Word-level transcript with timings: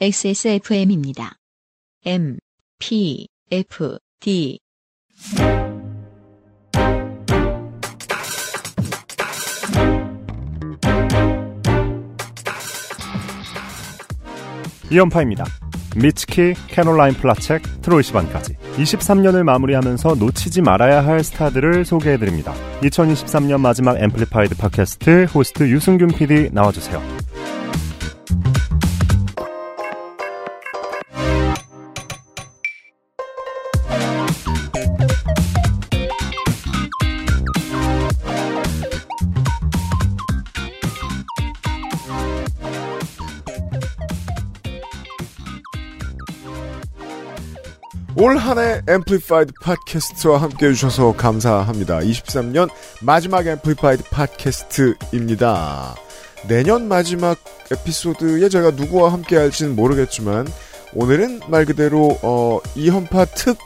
XSFM입니다. 0.00 1.36
M, 2.04 2.38
P, 2.78 3.28
F, 3.50 3.98
D. 4.18 4.58
이현파입니다. 14.90 15.44
미츠키, 15.94 16.54
캐롤라인 16.68 17.14
폴라첵, 17.14 17.62
트로이 17.82 18.02
시반까지 18.02 18.54
23년을 18.76 19.44
마무리하면서 19.44 20.16
놓치지 20.16 20.62
말아야 20.62 21.04
할 21.04 21.22
스타들을 21.22 21.84
소개해드립니다. 21.84 22.54
2023년 22.80 23.60
마지막 23.60 23.98
앰플리파이드 23.98 24.56
팟캐스트 24.56 25.24
호스트 25.34 25.68
유승균 25.68 26.08
PD 26.08 26.50
나와주세요. 26.52 27.31
올 48.22 48.36
한해 48.36 48.82
앰플리파이드 48.86 49.52
팟캐스트와 49.64 50.40
함께 50.40 50.66
해주셔서 50.66 51.14
감사합니다. 51.16 51.98
23년 51.98 52.70
마지막 53.00 53.44
앰플리파이드 53.48 54.04
팟캐스트입니다. 54.12 55.96
내년 56.46 56.86
마지막 56.86 57.36
에피소드에 57.72 58.48
제가 58.48 58.70
누구와 58.70 59.12
함께 59.12 59.36
할지는 59.36 59.74
모르겠지만 59.74 60.46
오늘은 60.94 61.40
말 61.48 61.64
그대로 61.64 62.16
어, 62.22 62.60
이현파 62.76 63.24
특 63.24 63.58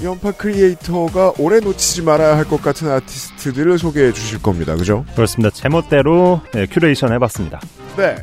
이현파 0.00 0.32
크리에이터가 0.32 1.34
올해 1.38 1.60
놓치지 1.60 2.02
말아야 2.02 2.36
할 2.36 2.44
것 2.44 2.60
같은 2.60 2.90
아티스트들을 2.90 3.78
소개해 3.78 4.12
주실 4.14 4.42
겁니다. 4.42 4.74
그죠? 4.74 5.04
그렇습니다. 5.14 5.54
제멋대로 5.54 6.40
네, 6.52 6.66
큐레이션 6.66 7.12
해봤습니다. 7.12 7.60
네. 7.96 8.16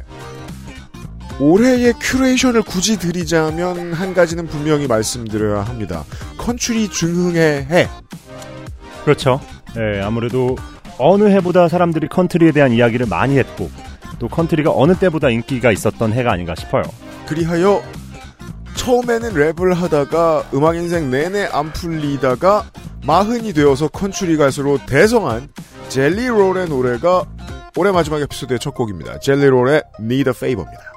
올해의 1.40 1.94
큐레이션을 2.00 2.62
굳이 2.62 2.98
드리자면 2.98 3.94
한 3.94 4.14
가지는 4.14 4.48
분명히 4.48 4.88
말씀드려야 4.88 5.64
합니다. 5.64 6.06
컨츄리 6.38 6.90
중흥의 6.90 7.66
해. 7.70 7.90
그렇죠. 9.04 9.42
네, 9.76 10.02
아무래도 10.02 10.56
어느 10.98 11.26
해보다 11.26 11.68
사람들이 11.68 12.08
컨트리에 12.08 12.52
대한 12.52 12.72
이야기를 12.72 13.06
많이 13.08 13.38
했고 13.38 13.70
또 14.20 14.30
컨트리가 14.30 14.72
어느 14.74 14.96
때보다 14.96 15.30
인기가 15.30 15.72
있었던 15.72 16.14
해가 16.14 16.32
아닌가 16.32 16.56
싶어요. 16.56 16.84
그리하여 17.28 17.84
처음에는 18.76 19.34
랩을 19.34 19.74
하다가 19.74 20.46
음악 20.54 20.76
인생 20.78 21.10
내내 21.10 21.50
안 21.52 21.74
풀리다가 21.74 22.66
마흔이 23.06 23.54
되어서 23.54 23.88
컨츄리 23.90 24.38
가수로 24.38 24.80
대성한 24.86 25.50
젤리롤의 25.90 26.70
노래가 26.70 27.26
올해 27.78 27.92
마지막 27.92 28.22
에피소드의 28.22 28.60
첫 28.60 28.74
곡입니다. 28.74 29.20
젤리롤의 29.20 29.84
Need 30.00 30.30
a 30.30 30.34
Favor입니다. 30.36 30.95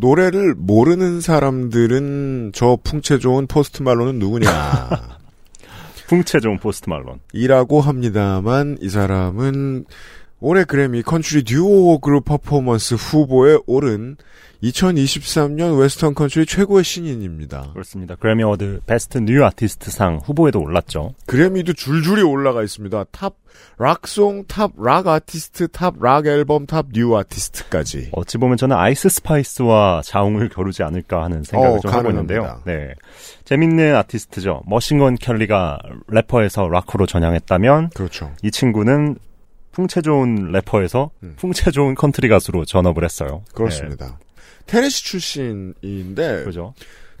노래를 0.00 0.54
모르는 0.56 1.20
사람들은 1.20 2.52
저 2.54 2.78
풍채 2.82 3.18
좋은 3.18 3.46
포스트 3.46 3.82
말론은 3.82 4.18
누구냐 4.18 4.50
풍채 6.10 6.40
좋은 6.40 6.58
포스트 6.58 6.90
말론. 6.90 7.20
이라고 7.32 7.80
합니다만 7.80 8.78
이 8.80 8.88
사람은 8.88 9.84
올해 10.40 10.64
그래미 10.64 11.02
컨츄리 11.02 11.44
듀오 11.44 11.98
그룹 11.98 12.24
퍼포먼스 12.24 12.94
후보에 12.94 13.58
오른 13.66 14.16
2023년 14.62 15.78
웨스턴 15.78 16.14
컨츄리 16.14 16.44
최고의 16.46 16.84
신인입니다. 16.84 17.70
그렇습니다. 17.72 18.14
그래미 18.16 18.42
어워드 18.42 18.80
Best 18.86 19.18
New 19.18 19.44
Artist 19.44 19.90
상 19.90 20.18
후보에도 20.22 20.60
올랐죠. 20.60 21.14
그래미도 21.26 21.72
줄줄이 21.74 22.22
올라가 22.22 22.62
있습니다. 22.62 23.04
Top 23.10 23.34
Rock 23.78 24.07
Song, 24.07 24.44
Top 24.46 24.72
Rock 24.78 25.08
Artist, 25.08 25.68
Top 25.68 25.94
Rock 26.00 26.26
Album, 26.26 26.66
Top 26.66 26.86
New 26.92 27.16
Artist까지. 27.16 28.10
어찌 28.12 28.38
보면 28.38 28.56
저는 28.56 28.76
아이스 28.76 29.08
스파이스와 29.08 30.02
자웅을 30.04 30.50
겨루지 30.50 30.82
않을까 30.82 31.22
하는 31.24 31.42
생각을 31.42 31.78
어, 31.78 31.80
좀 31.80 31.90
하고 31.90 32.02
가능합니다. 32.02 32.34
있는데요. 32.34 32.62
네. 32.66 32.94
재밌는 33.44 33.94
아티스트죠. 33.96 34.62
머신건 34.66 35.16
켈리가 35.16 35.78
래퍼에서 36.08 36.68
락커로 36.68 37.06
전향했다면 37.06 37.90
그렇죠. 37.94 38.30
이 38.42 38.50
친구는 38.50 39.16
풍채 39.72 40.02
좋은 40.02 40.50
래퍼에서 40.52 41.10
음. 41.22 41.34
풍채 41.36 41.70
좋은 41.70 41.94
컨트리 41.94 42.28
가수로 42.28 42.64
전업을 42.64 43.04
했어요. 43.04 43.42
그렇습니다. 43.54 44.18
테네시 44.66 45.04
출신인데 45.04 46.36
네, 46.38 46.44
그죠. 46.44 46.74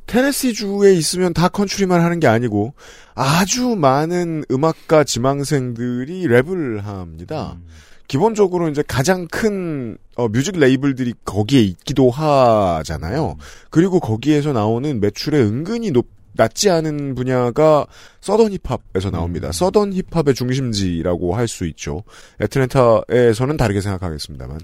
테네시 0.06 0.54
주에 0.54 0.92
있으면 0.94 1.32
다 1.32 1.48
컨츄리만 1.48 2.00
하는 2.00 2.18
게 2.18 2.26
아니고 2.26 2.74
아주 3.14 3.76
많은 3.76 4.44
음악가 4.50 5.04
지망생들이 5.04 6.26
랩을 6.26 6.82
합니다. 6.82 7.56
음. 7.56 7.66
기본적으로 8.08 8.68
이제 8.68 8.82
가장 8.86 9.28
큰 9.28 9.96
어, 10.16 10.26
뮤직 10.26 10.58
레이블들이 10.58 11.14
거기에 11.24 11.60
있기도 11.62 12.10
하잖아요. 12.10 13.36
그리고 13.70 14.00
거기에서 14.00 14.52
나오는 14.52 14.98
매출의 14.98 15.40
은근히 15.40 15.92
높 15.92 16.08
낮지 16.32 16.70
않은 16.70 17.14
분야가 17.14 17.86
서던 18.20 18.52
힙합에서 18.52 19.10
나옵니다. 19.10 19.52
서던 19.52 19.92
힙합의 19.92 20.34
중심지라고 20.34 21.34
할 21.34 21.48
수 21.48 21.66
있죠. 21.66 22.04
애틀랜타에서는 22.40 23.56
다르게 23.56 23.80
생각하겠습니다만. 23.80 24.60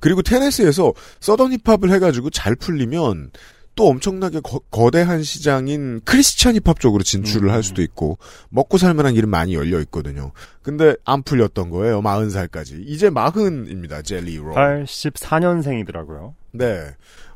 그리고 0.00 0.22
테네스에서 0.22 0.92
서던 1.20 1.52
힙합을 1.52 1.90
해가지고 1.92 2.30
잘 2.30 2.56
풀리면 2.56 3.30
또 3.76 3.88
엄청나게 3.88 4.40
거, 4.40 4.90
대한 4.90 5.22
시장인 5.22 6.00
크리스찬 6.04 6.54
힙합 6.56 6.80
쪽으로 6.80 7.02
진출을 7.02 7.52
할 7.52 7.62
수도 7.62 7.82
있고 7.82 8.18
먹고 8.48 8.78
살 8.78 8.94
만한 8.94 9.12
길은 9.14 9.28
많이 9.28 9.54
열려 9.54 9.80
있거든요. 9.80 10.32
근데 10.62 10.96
안 11.04 11.22
풀렸던 11.22 11.68
거예요. 11.70 12.00
40살까지. 12.00 12.84
이제 12.86 13.10
마흔입니다. 13.10 14.00
젤리 14.00 14.38
롤. 14.38 14.54
84년생이더라고요. 14.54 16.34
네. 16.56 16.80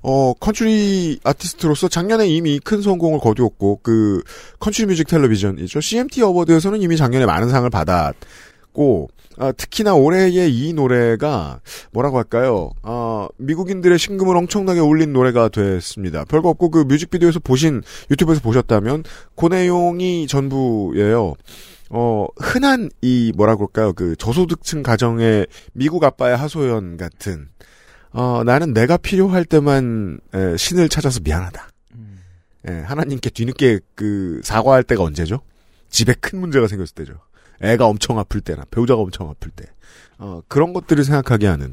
어, 0.02 0.32
컨츄리 0.34 1.20
아티스트로서 1.24 1.88
작년에 1.88 2.26
이미 2.26 2.58
큰 2.58 2.80
성공을 2.80 3.20
거두었고, 3.20 3.80
그, 3.82 4.22
Country 4.58 4.86
Music 4.86 5.06
Television이죠. 5.06 5.80
CMT 5.80 6.22
어워드에서는 6.22 6.80
이미 6.80 6.96
작년에 6.96 7.26
많은 7.26 7.50
상을 7.50 7.68
받았고, 7.68 9.10
아, 9.36 9.52
특히나 9.52 9.94
올해의 9.94 10.54
이 10.54 10.72
노래가, 10.72 11.60
뭐라고 11.92 12.16
할까요? 12.16 12.70
아, 12.82 13.28
미국인들의 13.36 13.98
심금을 13.98 14.36
엄청나게 14.36 14.80
올린 14.80 15.12
노래가 15.12 15.48
됐습니다. 15.48 16.24
별거 16.24 16.48
없고, 16.48 16.70
그 16.70 16.78
뮤직비디오에서 16.80 17.40
보신, 17.40 17.82
유튜브에서 18.10 18.40
보셨다면, 18.40 19.04
그 19.36 19.46
내용이 19.46 20.26
전부예요. 20.26 21.34
어, 21.90 22.26
흔한 22.38 22.88
이, 23.02 23.32
뭐라고 23.36 23.64
할까요? 23.64 23.92
그, 23.92 24.16
저소득층 24.16 24.82
가정의 24.82 25.46
미국 25.74 26.04
아빠의 26.04 26.36
하소연 26.36 26.96
같은, 26.96 27.48
어, 28.12 28.42
나는 28.44 28.72
내가 28.74 28.96
필요할 28.96 29.44
때만 29.44 30.20
에, 30.34 30.56
신을 30.56 30.88
찾아서 30.88 31.20
미안하다. 31.22 31.68
예, 32.68 32.72
하나님께 32.72 33.30
뒤늦게 33.30 33.80
그 33.94 34.40
사과할 34.44 34.82
때가 34.82 35.02
언제죠? 35.02 35.40
집에 35.88 36.12
큰 36.20 36.40
문제가 36.40 36.68
생겼을 36.68 36.94
때죠. 36.94 37.14
애가 37.62 37.86
엄청 37.86 38.18
아플 38.18 38.40
때나 38.40 38.64
배우자가 38.70 39.00
엄청 39.00 39.30
아플 39.30 39.50
때. 39.50 39.64
어, 40.18 40.42
그런 40.48 40.72
것들을 40.72 41.02
생각하게 41.04 41.46
하는. 41.46 41.72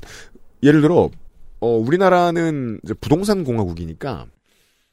예를 0.63 0.81
들어 0.81 1.09
어, 1.59 1.67
우리나라는 1.75 2.79
이제 2.83 2.93
부동산 2.93 3.43
공화국이니까 3.43 4.27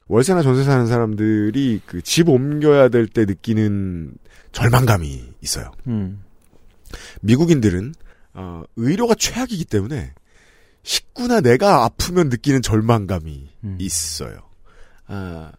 월세나 0.08 0.42
전세 0.42 0.64
사는 0.64 0.86
사람들이 0.86 1.80
그 1.86 2.02
집 2.02 2.28
옮겨야 2.28 2.88
될 2.88 3.06
때 3.06 3.24
느끼는 3.24 4.14
절망감이 4.52 5.32
있어요. 5.42 5.70
음. 5.86 6.22
미국인들은 7.22 7.94
어, 8.34 8.62
의료가 8.76 9.14
최악이기 9.14 9.64
때문에 9.66 10.12
식구나 10.84 11.40
내가 11.40 11.84
아프면 11.84 12.28
느끼는 12.28 12.62
절망감이 12.62 13.48
음. 13.64 13.76
있어요. 13.80 14.36
아, 15.08 15.50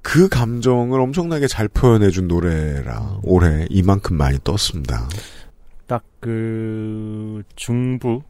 그 0.00 0.28
감정을 0.28 0.98
엄청나게 0.98 1.46
잘 1.46 1.68
표현해준 1.68 2.26
노래라 2.26 3.18
올해 3.22 3.66
이만큼 3.68 4.16
많이 4.16 4.38
떴습니다. 4.42 5.06
딱 5.86 6.02
그 6.20 7.42
중부 7.56 8.22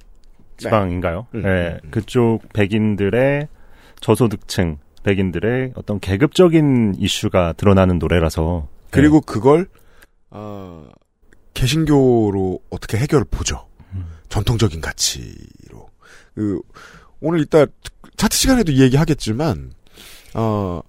지방인가요? 0.57 1.27
음, 1.35 1.43
네, 1.43 1.49
음, 1.49 1.81
음. 1.85 1.91
그쪽 1.91 2.41
백인들의 2.53 3.49
저소득층 4.01 4.79
백인들의 5.03 5.73
어떤 5.75 5.99
계급적인 5.99 6.95
이슈가 6.99 7.55
드러나는 7.55 7.99
노래라서 7.99 8.69
그리고 8.91 9.21
그걸 9.21 9.67
어, 10.31 10.89
개신교로 11.55 12.61
어떻게 12.71 12.99
해결을 12.99 13.25
보죠. 13.31 13.67
음. 13.95 14.05
전통적인 14.29 14.81
가치로. 14.81 15.89
그 16.35 16.61
오늘 17.21 17.41
이따 17.41 17.67
차트 18.17 18.37
시간에도 18.37 18.73
이 18.73 18.81
얘기하겠지만 18.81 19.73
어 20.35 20.81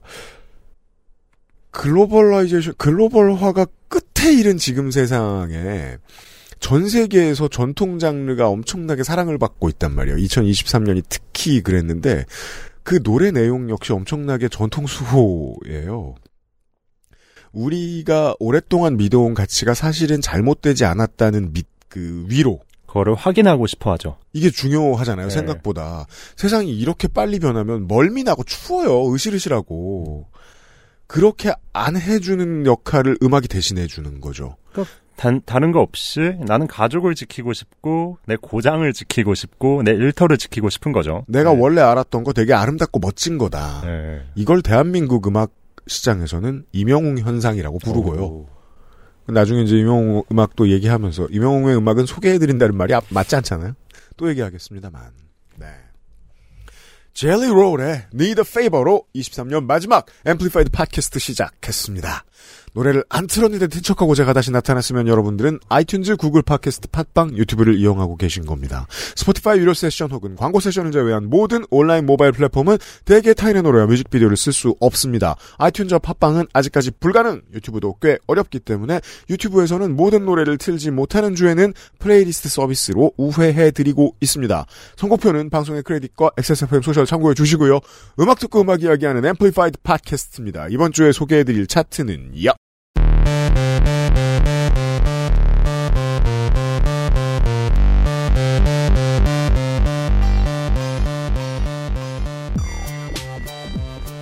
globalization 1.72 2.76
글로벌화가 2.78 3.66
끝에 3.88 4.34
이른 4.34 4.58
지금 4.58 4.92
세상에 4.92 5.98
전 6.60 6.88
세계에서 6.88 7.48
전통 7.48 7.98
장르가 7.98 8.48
엄청나게 8.48 9.04
사랑을 9.04 9.38
받고 9.38 9.68
있단 9.70 9.94
말이에요. 9.96 10.18
2023년이 10.18 11.04
특히 11.10 11.62
그랬는데 11.62 12.26
그 12.84 13.02
노래 13.02 13.32
내용 13.32 13.70
역시 13.70 13.94
엄청나게 13.94 14.48
전통 14.50 14.86
수호예요. 14.86 16.16
우리가 17.52 18.36
오랫동안 18.40 18.96
믿어온 18.96 19.34
가치가 19.34 19.74
사실은 19.74 20.22
잘못되지 20.22 20.86
않았다는 20.86 21.54
믿, 21.54 21.68
그 21.90 22.26
위로. 22.30 22.60
그거를 22.92 23.16
확인하고 23.16 23.68
싶어 23.68 23.94
하죠. 23.94 24.18
이게 24.34 24.50
중요하잖아요, 24.50 25.30
네. 25.30 25.34
생각보다. 25.34 26.08
세상이 26.36 26.78
이렇게 26.78 27.08
빨리 27.08 27.40
변하면 27.40 27.88
멀미나고 27.88 28.44
추워요, 28.44 29.14
으실으실하고. 29.14 30.26
그렇게 31.08 31.54
안 31.72 31.96
해주는 31.96 32.66
역할을 32.66 33.18
음악이 33.24 33.48
대신해주는 33.48 34.20
거죠. 34.20 34.58
단, 35.16 35.42
다른 35.46 35.72
거 35.72 35.80
없이 35.80 36.20
나는 36.46 36.68
가족을 36.68 37.16
지키고 37.16 37.54
싶고 37.54 38.18
내 38.26 38.36
고장을 38.36 38.92
지키고 38.92 39.36
싶고 39.36 39.84
내 39.84 39.92
일터를 39.92 40.38
지키고 40.38 40.70
싶은 40.70 40.92
거죠. 40.92 41.24
내가 41.28 41.54
네. 41.54 41.60
원래 41.62 41.82
알았던 41.82 42.24
거 42.26 42.34
되게 42.34 42.54
아름답고 42.54 43.00
멋진 43.00 43.38
거다. 43.38 43.84
네. 43.86 44.22
이걸 44.36 44.62
대한민국 44.62 45.28
음악 45.28 45.52
시장에서는 45.88 46.66
임영웅 46.74 47.20
현상이라고 47.20 47.80
부르고요. 47.80 48.22
오. 48.22 48.48
나중에 49.28 49.62
이제 49.64 49.78
임영웅 49.78 50.24
음악도 50.32 50.70
얘기하면서 50.70 51.28
임영웅의 51.32 51.78
음악은 51.78 52.06
소개해드린다는 52.06 52.76
말이 52.76 52.94
아- 52.94 53.02
맞지 53.10 53.36
않잖아요. 53.38 53.74
또 54.18 54.30
얘기하겠습니다만. 54.30 55.12
네. 55.58 55.68
젤리 57.14 57.48
롤의 57.48 58.08
Need 58.14 58.40
a 58.42 58.46
Favor로 58.48 59.04
23년 59.16 59.66
마지막 59.66 60.06
앰플리파이드 60.26 60.70
팟캐스트 60.72 61.20
시작했습니다. 61.20 62.24
노래를 62.74 63.04
안 63.10 63.28
틀었는데 63.28 63.68
튼 63.68 63.84
척하고 63.84 64.16
제가 64.16 64.34
다시 64.34 64.52
나타났으면 64.52 65.08
여러분들은 65.08 65.60
아이튠즈, 65.70 66.18
구글 66.18 66.42
팟캐스트, 66.42 66.90
팟빵, 66.90 67.38
유튜브를 67.38 67.76
이용하고 67.76 68.16
계신 68.16 68.46
겁니다. 68.46 68.88
스포티파이 69.16 69.60
유료 69.60 69.74
세션 69.74 70.12
혹은 70.12 70.36
광고 70.36 70.60
세션을 70.60 70.92
제외한 70.92 71.30
모든 71.30 71.66
온라인 71.70 72.06
모바일 72.06 72.32
플랫폼은 72.32 72.78
대개 73.06 73.34
타인의 73.34 73.64
노래와 73.64 73.88
뮤직비디오를 73.88 74.38
쓸 74.38 74.54
수 74.54 74.76
없습니다. 74.80 75.36
아이튠즈와 75.58 76.02
팟빵은 76.02 76.48
아직까지 76.54 76.92
불가능, 77.00 77.42
유튜브도 77.54 77.98
꽤 78.02 78.18
어렵기 78.28 78.60
때문에 78.60 79.02
유튜브에서는 79.30 79.96
모든 79.96 80.26
노래를 80.26 80.58
틀지 80.58 80.92
못하는 80.92 81.36
주에는 81.36 81.74
플레이리스트 82.00 82.50
서비스로 82.50 83.12
우회해드리고 83.18 84.16
있습니다. 84.22 84.66
선곡표는 84.96 85.50
방송의 85.50 85.84
크레딧과 85.84 86.32
XSFM 86.38 86.82
소셜 86.82 87.06
참고해 87.06 87.34
주시고요. 87.34 87.80
음악 88.20 88.40
듣고 88.40 88.62
음악 88.62 88.82
이야기하는 88.82 89.26
앰플리파이드 89.26 89.80
팟캐스트입니다. 89.84 90.68
이번 90.70 90.92
주에 90.92 91.12
소개해드릴 91.12 91.68
차트는요. 91.68 92.61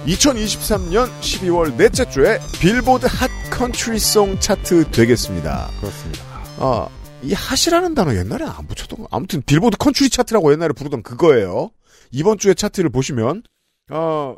(2023년 0.09 1.07
12월 1.21 1.75
넷째 1.75 2.09
주에) 2.09 2.39
빌보드 2.59 3.05
Hot 3.07 3.29
Country 3.51 4.07
Song 4.07 4.39
차트 4.39 4.89
되겠습니다. 4.91 5.69
그렇습니다. 5.79 6.23
아, 6.57 6.87
이 7.21 7.33
Hot이라는 7.33 7.93
단어 7.93 8.15
옛날에 8.15 8.43
안 8.45 8.65
붙였던 8.65 8.99
거. 8.99 9.07
아무튼 9.11 9.43
빌보드 9.45 9.77
컨트리 9.77 10.09
차트라고 10.09 10.51
옛날에 10.51 10.73
부르던 10.73 11.03
그거예요. 11.03 11.69
이번 12.11 12.39
주에 12.39 12.55
차트를 12.55 12.89
보시면 12.89 13.43
어 13.91 14.35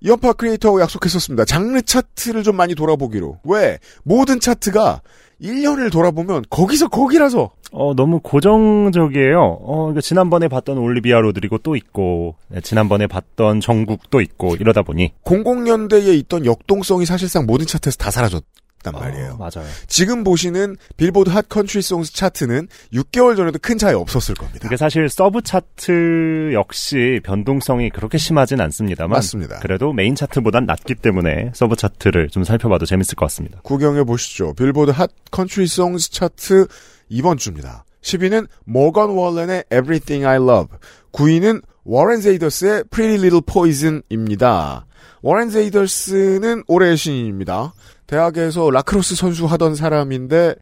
이현파 0.00 0.34
크리에이터하고 0.34 0.80
약속했었습니다. 0.80 1.44
장르 1.44 1.80
차트를 1.82 2.42
좀 2.42 2.56
많이 2.56 2.74
돌아보기로. 2.74 3.40
왜? 3.44 3.78
모든 4.04 4.38
차트가 4.38 5.00
1년을 5.40 5.92
돌아보면 5.92 6.44
거기서 6.50 6.88
거기라서 6.88 7.50
어, 7.76 7.92
너무 7.92 8.20
고정적이에요. 8.20 9.40
어, 9.40 9.76
그러니까 9.78 10.00
지난번에 10.00 10.46
봤던 10.46 10.78
올리비아 10.78 11.18
로드리고 11.18 11.58
또 11.58 11.74
있고, 11.74 12.36
네, 12.46 12.60
지난번에 12.60 13.08
봤던 13.08 13.60
정국 13.60 14.10
또 14.10 14.20
있고, 14.20 14.54
이러다 14.54 14.82
보니. 14.82 15.12
00년대에 15.24 16.14
있던 16.20 16.46
역동성이 16.46 17.04
사실상 17.04 17.46
모든 17.46 17.66
차트에서 17.66 17.96
다 17.96 18.12
사라졌 18.12 18.44
단 18.84 18.92
말이에요. 18.94 19.32
어, 19.32 19.36
맞아요. 19.38 19.68
지금 19.88 20.22
보시는 20.22 20.76
빌보드 20.96 21.30
Hot 21.30 21.48
Country 21.48 21.82
Songs 21.82 22.12
차트는 22.14 22.68
6개월 22.92 23.36
전에도 23.36 23.58
큰 23.60 23.78
차이 23.78 23.94
없었을 23.94 24.36
겁니다. 24.36 24.60
이게 24.66 24.76
사실 24.76 25.08
서브 25.08 25.42
차트 25.42 26.50
역시 26.52 27.20
변동성이 27.24 27.90
그렇게 27.90 28.18
심하진 28.18 28.60
않습니다만. 28.60 29.10
맞습니다. 29.10 29.58
그래도 29.60 29.92
메인 29.92 30.14
차트보단 30.14 30.66
낮기 30.66 30.94
때문에 30.96 31.50
서브 31.54 31.74
차트를 31.74 32.28
좀 32.28 32.44
살펴봐도 32.44 32.86
재밌을 32.86 33.16
것 33.16 33.26
같습니다. 33.26 33.58
구경해 33.62 34.04
보시죠. 34.04 34.54
빌보드 34.54 34.92
Hot 34.92 35.10
Country 35.32 35.66
Songs 35.66 36.12
차트 36.12 36.66
이번 37.08 37.38
주입니다. 37.38 37.84
10위는 38.02 38.46
모건 38.64 39.10
월렌의 39.10 39.64
Everything 39.72 40.26
I 40.26 40.36
Love, 40.36 40.76
9위는 41.12 41.62
워렌 41.84 42.20
자이더스의 42.20 42.84
Pretty 42.90 43.18
Little 43.18 43.40
Poison입니다. 43.46 44.86
워렌 45.22 45.48
자이더스는 45.48 46.64
올해의 46.66 46.96
신인입니다. 46.98 47.72
대학에서 48.14 48.70
라크로스 48.70 49.16
선수 49.16 49.44
하던 49.46 49.74
사람인데 49.74 50.54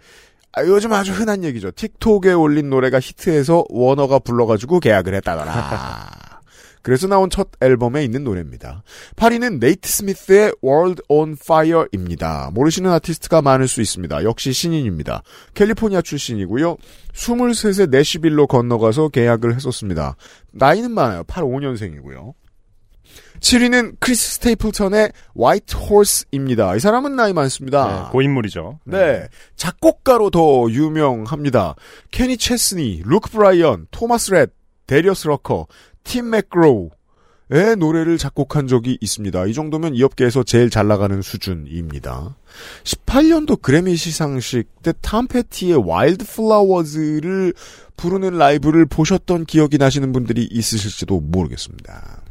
아, 0.54 0.64
요즘 0.64 0.92
아주 0.94 1.12
흔한 1.12 1.44
얘기죠. 1.44 1.70
틱톡에 1.70 2.32
올린 2.32 2.70
노래가 2.70 2.98
히트해서 2.98 3.64
워너가 3.68 4.20
불러가지고 4.20 4.80
계약을 4.80 5.14
했다더라. 5.16 6.10
그래서 6.80 7.06
나온 7.06 7.30
첫 7.30 7.48
앨범에 7.60 8.04
있는 8.04 8.24
노래입니다. 8.24 8.82
8위는 9.16 9.60
네이트 9.60 9.88
스미스의 9.88 10.54
World 10.64 11.02
on 11.08 11.36
Fire입니다. 11.40 12.50
모르시는 12.54 12.90
아티스트가 12.90 13.42
많을 13.42 13.68
수 13.68 13.82
있습니다. 13.82 14.24
역시 14.24 14.52
신인입니다. 14.52 15.22
캘리포니아 15.54 16.00
출신이고요. 16.02 16.76
23세 17.14 17.90
내슈빌로 17.90 18.46
건너가서 18.46 19.10
계약을 19.10 19.54
했었습니다. 19.54 20.16
나이는 20.52 20.90
많아요. 20.90 21.22
85년생이고요. 21.24 22.32
7위는 23.42 23.96
크리스 23.98 24.36
스테이플턴의 24.36 25.12
White 25.36 25.78
Horse입니다. 25.78 26.76
이 26.76 26.80
사람은 26.80 27.16
나이 27.16 27.32
많습니다. 27.32 28.04
네, 28.04 28.10
고인물이죠. 28.12 28.78
네. 28.84 29.26
작곡가로 29.56 30.30
더 30.30 30.70
유명합니다. 30.70 31.74
케니 32.12 32.36
체스니, 32.36 33.02
루크 33.04 33.30
브라이언, 33.30 33.88
토마스 33.90 34.32
렛, 34.32 34.50
데리어스 34.86 35.26
러커, 35.26 35.66
팀 36.04 36.30
맥그로우의 36.30 37.76
노래를 37.78 38.16
작곡한 38.16 38.68
적이 38.68 38.96
있습니다. 39.00 39.46
이 39.46 39.54
정도면 39.54 39.96
이 39.96 40.02
업계에서 40.04 40.44
제일 40.44 40.70
잘 40.70 40.86
나가는 40.86 41.20
수준입니다. 41.20 42.36
18년도 42.84 43.60
그래미 43.60 43.96
시상식 43.96 44.82
때 44.82 45.26
탐 45.26 45.82
페티의 45.84 46.26
Wildflowers를 46.26 47.54
부르는 47.96 48.38
라이브를 48.38 48.86
보셨던 48.86 49.46
기억이 49.46 49.78
나시는 49.78 50.12
분들이 50.12 50.44
있으실지도 50.44 51.20
모르겠습니다. 51.20 52.22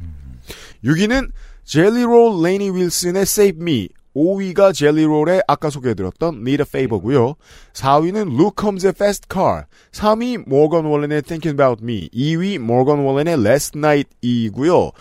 6위는 0.83 1.31
젤리롤 1.63 2.43
레이니 2.43 2.71
윌슨의 2.71 3.23
Save 3.23 3.61
Me 3.61 3.89
5위가 4.15 4.73
젤리롤의 4.73 5.43
아까 5.47 5.69
소개해드렸던 5.69 6.35
Need 6.35 6.61
a 6.61 6.65
Favor고요. 6.67 7.35
4위는 7.73 8.35
루크 8.37 8.55
컴즈의 8.55 8.93
Fast 8.95 9.27
Car 9.31 9.65
3위 9.91 10.47
모건 10.47 10.85
월렌의 10.85 11.21
Thinking 11.21 11.61
About 11.61 11.83
Me 11.83 12.09
2위 12.09 12.57
모건 12.57 12.99
월렌의 12.99 13.35
Last 13.35 13.77
Night이고요. 13.77 14.91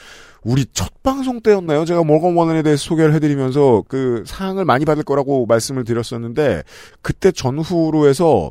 우리 0.43 0.65
첫 0.73 1.03
방송 1.03 1.41
때였나요? 1.41 1.85
제가 1.85 2.03
모건 2.03 2.35
월렌에 2.35 2.63
대해서 2.63 2.83
소개를 2.85 3.13
해드리면서 3.15 3.85
그 3.89 4.23
상을 4.27 4.65
많이 4.65 4.85
받을 4.85 5.03
거라고 5.03 5.45
말씀을 5.47 5.85
드렸었는데 5.85 6.63
그때 7.03 7.31
전후로 7.33 8.09
해서 8.09 8.51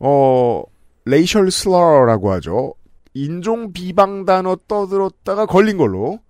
어 0.00 0.62
racial 1.04 1.50
slur라고 1.50 2.30
하죠. 2.32 2.74
인종 3.14 3.72
비방 3.72 4.24
단어 4.24 4.56
떠들었다가 4.68 5.46
걸린 5.46 5.76
걸로 5.76 6.20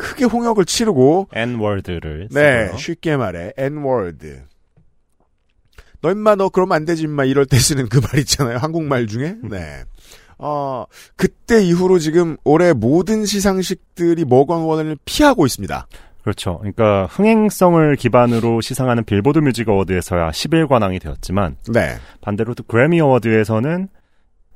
크게 0.00 0.24
홍역을 0.24 0.64
치르고 0.64 1.28
N 1.34 1.44
word를 1.44 2.28
네 2.32 2.64
쓰고요. 2.66 2.78
쉽게 2.78 3.16
말해 3.16 3.52
N 3.56 3.73
word 3.73 4.42
너 6.02 6.10
임마 6.10 6.36
너 6.36 6.48
그러면 6.48 6.76
안 6.76 6.84
되지 6.86 7.02
임마 7.02 7.24
이럴 7.24 7.44
때 7.46 7.58
쓰는 7.58 7.88
그 7.88 8.00
말 8.00 8.18
있잖아요 8.20 8.56
한국말 8.58 9.06
중에 9.06 9.36
네 9.50 9.84
어, 10.38 10.86
그때 11.16 11.62
이후로 11.62 11.98
지금 11.98 12.38
올해 12.44 12.72
모든 12.72 13.26
시상식들이 13.26 14.24
모건 14.24 14.62
월렌을 14.62 14.96
피하고 15.04 15.44
있습니다. 15.44 15.86
그렇죠. 16.22 16.56
그러니까 16.60 17.04
흥행성을 17.10 17.94
기반으로 17.96 18.62
시상하는 18.62 19.04
빌보드 19.04 19.38
뮤직 19.40 19.68
어워드에서야 19.68 20.30
11관왕이 20.30 20.98
되었지만 21.02 21.56
네. 21.74 21.96
반대로 22.22 22.54
또 22.54 22.62
그래미 22.62 23.02
어워드에서는 23.02 23.88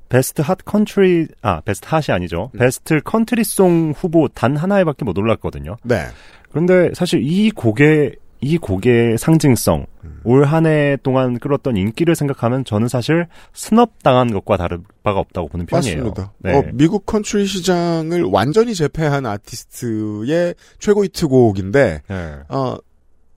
Best 0.08 0.42
Hot 0.42 0.58
Country 0.64 1.28
아 1.42 1.60
Best 1.60 1.86
Hot이 1.88 2.04
아니죠. 2.08 2.50
Best 2.56 3.00
Country 3.00 3.60
Song 3.60 3.94
후보 3.96 4.28
단 4.28 4.56
하나에밖에 4.56 5.04
못 5.04 5.16
올랐거든요. 5.18 5.76
네. 5.82 6.06
그런데 6.50 6.90
사실 6.94 7.20
이 7.22 7.50
곡의 7.50 8.16
이 8.40 8.58
곡의 8.58 9.16
상징성 9.16 9.86
올한 10.22 10.66
해 10.66 10.98
동안 11.02 11.38
끌었던 11.38 11.76
인기를 11.78 12.14
생각하면 12.14 12.64
저는 12.64 12.88
사실 12.88 13.26
snub 13.54 14.02
당한 14.02 14.32
것과 14.32 14.58
다른 14.58 14.84
바가 15.02 15.18
없다고 15.20 15.48
보는 15.48 15.66
편이에요. 15.66 15.96
맞습니다. 15.96 16.32
네. 16.38 16.58
어, 16.58 16.62
미국 16.74 17.06
컨트리 17.06 17.46
시장을 17.46 18.24
완전히 18.24 18.74
제패한 18.74 19.24
아티스트의 19.24 20.54
최고 20.78 21.04
히트곡인데 21.04 22.02
네. 22.06 22.38
어, 22.48 22.76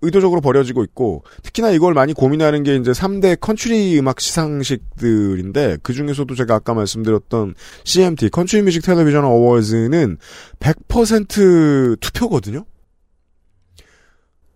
의도적으로 0.01 0.41
버려지고 0.41 0.83
있고 0.83 1.23
특히나 1.43 1.71
이걸 1.71 1.93
많이 1.93 2.13
고민하는 2.13 2.63
게 2.63 2.75
이제 2.75 2.91
3대 2.91 3.39
컨츄리 3.39 3.97
음악 3.99 4.19
시상식들인데 4.19 5.77
그 5.81 5.93
중에서도 5.93 6.33
제가 6.35 6.55
아까 6.55 6.73
말씀드렸던 6.73 7.55
CMT 7.83 8.29
Country 8.29 8.61
Music 8.63 8.81
Television 8.83 9.25
Awards는 9.25 10.17
100% 10.59 11.99
투표거든요. 11.99 12.65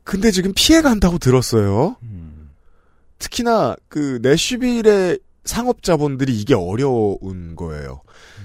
근데 0.04 0.32
지금 0.32 0.52
피해 0.56 0.82
간다고 0.82 1.18
들었어요. 1.18 1.96
음. 2.04 2.50
특히나 3.20 3.76
그 3.88 4.20
내슈빌의 4.22 5.20
상업 5.44 5.84
자본들이 5.84 6.38
이게 6.38 6.54
어려운 6.54 7.56
거예요. 7.56 8.02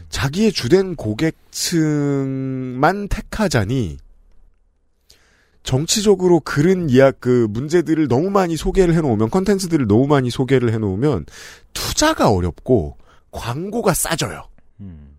자기의 0.08 0.52
주된 0.52 0.94
고객층만 0.96 1.88
택하자니 3.08 3.98
정치적으로 5.66 6.40
그런 6.40 6.88
이야기 6.88 7.16
그 7.20 7.49
문제들을 7.50 8.06
너무 8.08 8.30
많이 8.30 8.56
소개를 8.56 8.94
해놓으면 8.94 9.30
컨텐츠들을 9.30 9.87
너무 9.88 10.06
많이 10.06 10.30
소개를 10.30 10.73
해놓으면 10.73 11.26
투자가 11.75 12.30
어렵고 12.30 12.96
광고가 13.32 13.92
싸져요. 13.92 14.44
음. 14.80 15.16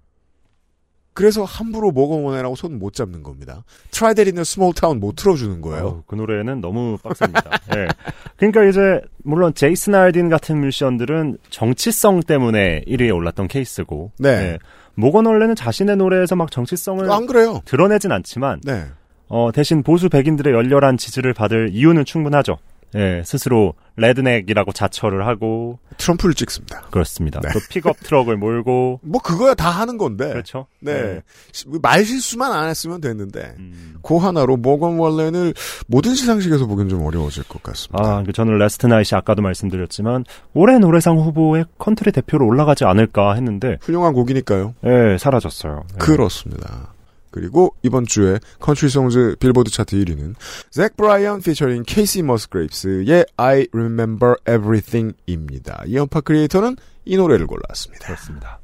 그래서 1.13 1.43
함부로 1.43 1.91
먹어보내라고 1.91 2.55
손 2.55 2.77
못 2.79 2.93
잡는 2.93 3.23
겁니다. 3.23 3.63
A 3.91 4.41
small 4.41 4.73
town 4.73 4.99
못 4.99 5.15
틀어주는 5.15 5.61
거예요. 5.61 5.85
어우, 5.85 6.03
그 6.07 6.15
노래는 6.15 6.61
너무 6.61 6.97
빡셉니다. 7.03 7.49
예. 7.75 7.87
그러니까 8.37 8.63
이제 8.65 9.01
물론 9.23 9.53
제이슨 9.53 9.95
알딘 9.95 10.29
같은 10.29 10.61
뮤지션들은 10.61 11.39
정치성 11.49 12.21
때문에 12.21 12.83
1위에 12.87 13.13
올랐던 13.13 13.47
케이스고, 13.47 14.11
네. 14.19 14.29
예. 14.29 14.59
모건 14.93 15.25
월렌은 15.25 15.55
자신의 15.55 15.97
노래에서 15.97 16.35
막 16.35 16.51
정치성을 16.51 17.09
안 17.11 17.25
그래요? 17.25 17.61
드러내진 17.65 18.11
않지만 18.11 18.61
네. 18.63 18.85
어, 19.29 19.51
대신 19.53 19.83
보수 19.83 20.09
백인들의 20.09 20.53
열렬한 20.53 20.97
지지를 20.97 21.33
받을 21.33 21.69
이유는 21.73 22.05
충분하죠. 22.05 22.57
예, 22.95 23.21
스스로 23.25 23.73
redneck이라고 23.97 24.71
자처를 24.71 25.27
하고 25.27 25.77
트럼프를 25.97 26.33
찍습니다. 26.35 26.83
그렇습니다. 26.89 27.41
네. 27.41 27.49
또 27.51 27.59
픽업 27.69 27.97
트럭을 27.99 28.37
몰고 28.37 29.01
뭐 29.03 29.21
그거야 29.21 29.55
다 29.55 29.69
하는 29.69 29.97
건데. 29.97 30.29
그렇죠. 30.29 30.67
네. 30.79 31.19
시- 31.51 31.65
말 31.81 32.05
실수만 32.05 32.53
안 32.53 32.69
했으면 32.69 33.01
됐는데. 33.01 33.55
음. 33.59 33.95
그 34.01 34.15
하나로 34.15 34.55
모건 34.55 34.97
월렌을 34.97 35.53
모든 35.87 36.15
시상식에서 36.15 36.65
보기엔 36.65 36.87
좀 36.87 37.05
어려워질 37.05 37.43
것 37.49 37.61
같습니다. 37.61 38.01
아, 38.19 38.23
그 38.23 38.31
저는 38.31 38.57
Last 38.57 38.87
Night이 38.87 39.15
아까도 39.15 39.41
말씀드렸지만 39.41 40.23
올해 40.53 40.79
노래상 40.79 41.17
후보에 41.17 41.65
컨트리 41.79 42.13
대표로 42.13 42.45
올라가지 42.47 42.85
않을까 42.85 43.33
했는데 43.33 43.79
훌륭한 43.81 44.13
곡이니까요. 44.13 44.75
예, 44.85 45.17
사라졌어요. 45.19 45.83
예. 45.93 45.97
그렇습니다. 45.97 46.93
그리고 47.37 47.75
이번 47.83 48.07
주에 48.07 48.39
Country 48.59 48.89
Songs 48.89 49.35
빌보드 49.39 49.69
차트 49.69 49.95
1위는 49.95 50.33
잭 50.71 50.97
브라이언 50.97 51.41
피처링 51.41 51.83
케이시 51.85 52.23
머스그레이프스의 52.23 53.27
I 53.37 53.67
Remember 53.71 54.35
Everything입니다. 54.47 55.83
이현파 55.85 56.21
크리에이터는 56.21 56.77
이 57.05 57.15
노래를 57.15 57.45
골랐습니다. 57.45 58.07
그렇습니다. 58.07 58.59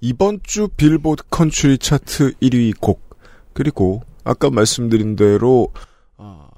이번 0.00 0.40
주 0.42 0.68
빌보드 0.68 1.24
컨트리 1.30 1.76
차트 1.76 2.32
1위 2.40 2.80
곡 2.80 3.02
그리고 3.52 4.02
아까 4.24 4.48
말씀드린 4.48 5.16
대로 5.16 5.70
아, 6.16 6.48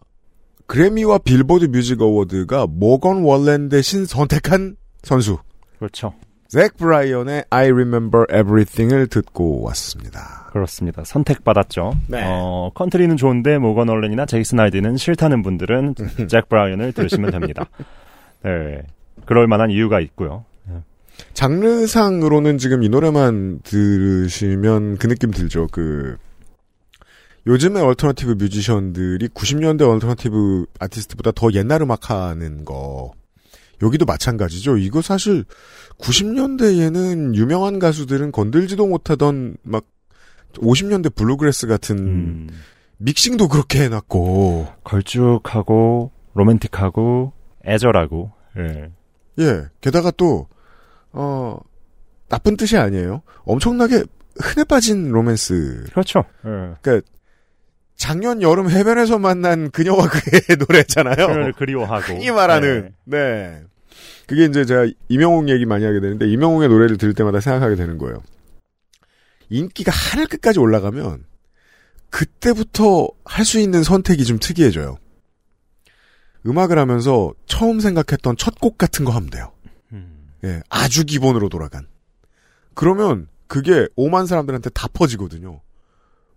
그래미와 0.67 1.19
빌보드 1.19 1.65
뮤직 1.65 2.01
어워드가 2.01 2.69
모건 2.69 3.25
월렌 3.25 3.69
대신 3.69 4.07
선택한 4.07 4.77
선수 5.03 5.39
그렇죠. 5.79 6.15
잭 6.49 6.77
브라이언의 6.77 7.45
I 7.51 7.71
Remember 7.71 8.25
Everything을 8.31 9.09
듣고 9.09 9.63
왔습니다. 9.63 10.49
그렇습니다. 10.53 11.05
선택받았죠. 11.05 11.99
네. 12.09 12.23
어, 12.25 12.71
컨트리는 12.75 13.17
좋은데 13.17 13.59
모건 13.59 13.89
월렌이나 13.89 14.27
제이슨 14.27 14.61
알딘은 14.61 14.97
싫다는 14.97 15.43
분들은 15.43 15.95
잭 16.29 16.49
브라이언을 16.49 16.93
들으시면 16.93 17.31
됩니다. 17.31 17.67
네. 18.43 18.83
그럴 19.25 19.47
만한 19.47 19.71
이유가 19.71 20.01
있고요. 20.01 20.45
장르상으로는 21.33 22.59
지금 22.59 22.83
이 22.83 22.89
노래만 22.89 23.61
들으시면 23.63 24.99
그 24.99 25.09
느낌 25.09 25.31
들죠. 25.31 25.67
그 25.71 26.17
요즘의 27.47 27.83
alternative 27.83 28.33
뮤지션들이 28.33 29.29
90년대 29.29 29.89
alternative 29.89 30.67
아티스트보다 30.81 31.33
더 31.33 31.53
옛날 31.53 31.83
음악 31.83 32.11
하는 32.11 32.65
거. 32.65 33.13
여기도 33.83 34.05
마찬가지죠. 34.05 34.79
이거 34.79 35.03
사실 35.03 35.45
90년대에는 35.99 37.35
유명한 37.35 37.79
가수들은 37.79 38.33
건들지도 38.33 38.87
못하던 38.87 39.57
막 39.63 39.85
50년대 40.55 41.15
bluegrass 41.15 41.67
같은 41.67 41.99
음, 41.99 42.49
믹싱도 42.99 43.49
그렇게 43.49 43.85
해놨고 43.85 44.69
걸쭉하고 44.85 46.13
로맨틱하고 46.35 47.33
애절하고 47.67 48.33
예. 48.59 48.91
예 49.39 49.65
게다가 49.81 50.11
또 50.11 50.49
어, 51.13 51.59
나쁜 52.29 52.57
뜻이 52.57 52.77
아니에요. 52.77 53.23
엄청나게 53.45 54.05
흔해 54.41 54.65
빠진 54.65 55.11
로맨스. 55.11 55.87
그렇죠. 55.91 56.25
예. 56.45 56.75
그러니까 56.81 57.01
작년 57.97 58.43
여름 58.43 58.69
해변에서 58.71 59.19
만난 59.19 59.71
그녀와 59.71 60.09
그의 60.11 60.57
노래잖아요. 60.59 61.27
그를 61.27 61.53
그리워하고 61.53 62.15
흔히 62.15 62.31
말하는 62.31 62.93
네. 63.05 63.63
그게 64.27 64.45
이제 64.45 64.65
제가 64.65 64.87
이명웅 65.09 65.49
얘기 65.49 65.65
많이 65.67 65.85
하게 65.85 66.01
되는데 66.01 66.29
이명웅의 66.29 66.69
노래를 66.69 66.99
들을 66.99 67.15
때마다 67.15 67.41
생각하게 67.41 67.77
되는 67.77 67.97
거예요. 67.99 68.23
인기가 69.49 69.93
하늘 69.93 70.27
끝까지 70.27 70.59
올라가면 70.59 71.25
그때부터 72.11 73.09
할 73.25 73.45
수 73.45 73.59
있는 73.61 73.83
선택이 73.83 74.25
좀 74.25 74.39
특이해져요. 74.39 74.97
음악을 76.47 76.79
하면서 76.79 77.33
처음 77.47 77.81
생각했던 77.81 78.37
첫 78.37 78.55
곡 78.61 78.79
같은 78.79 79.05
거 79.05 79.13
하면 79.13 79.31
돼요. 79.31 79.53
음, 79.93 80.29
예, 80.45 80.63
아주 80.69 81.05
기본으로 81.05 81.49
돌아간. 81.49 81.87
그러면 82.75 83.29
그게 83.49 83.87
5만 83.97 84.27
사람들한테 84.27 84.71
다 84.71 84.89
퍼지거든요. 84.93 85.61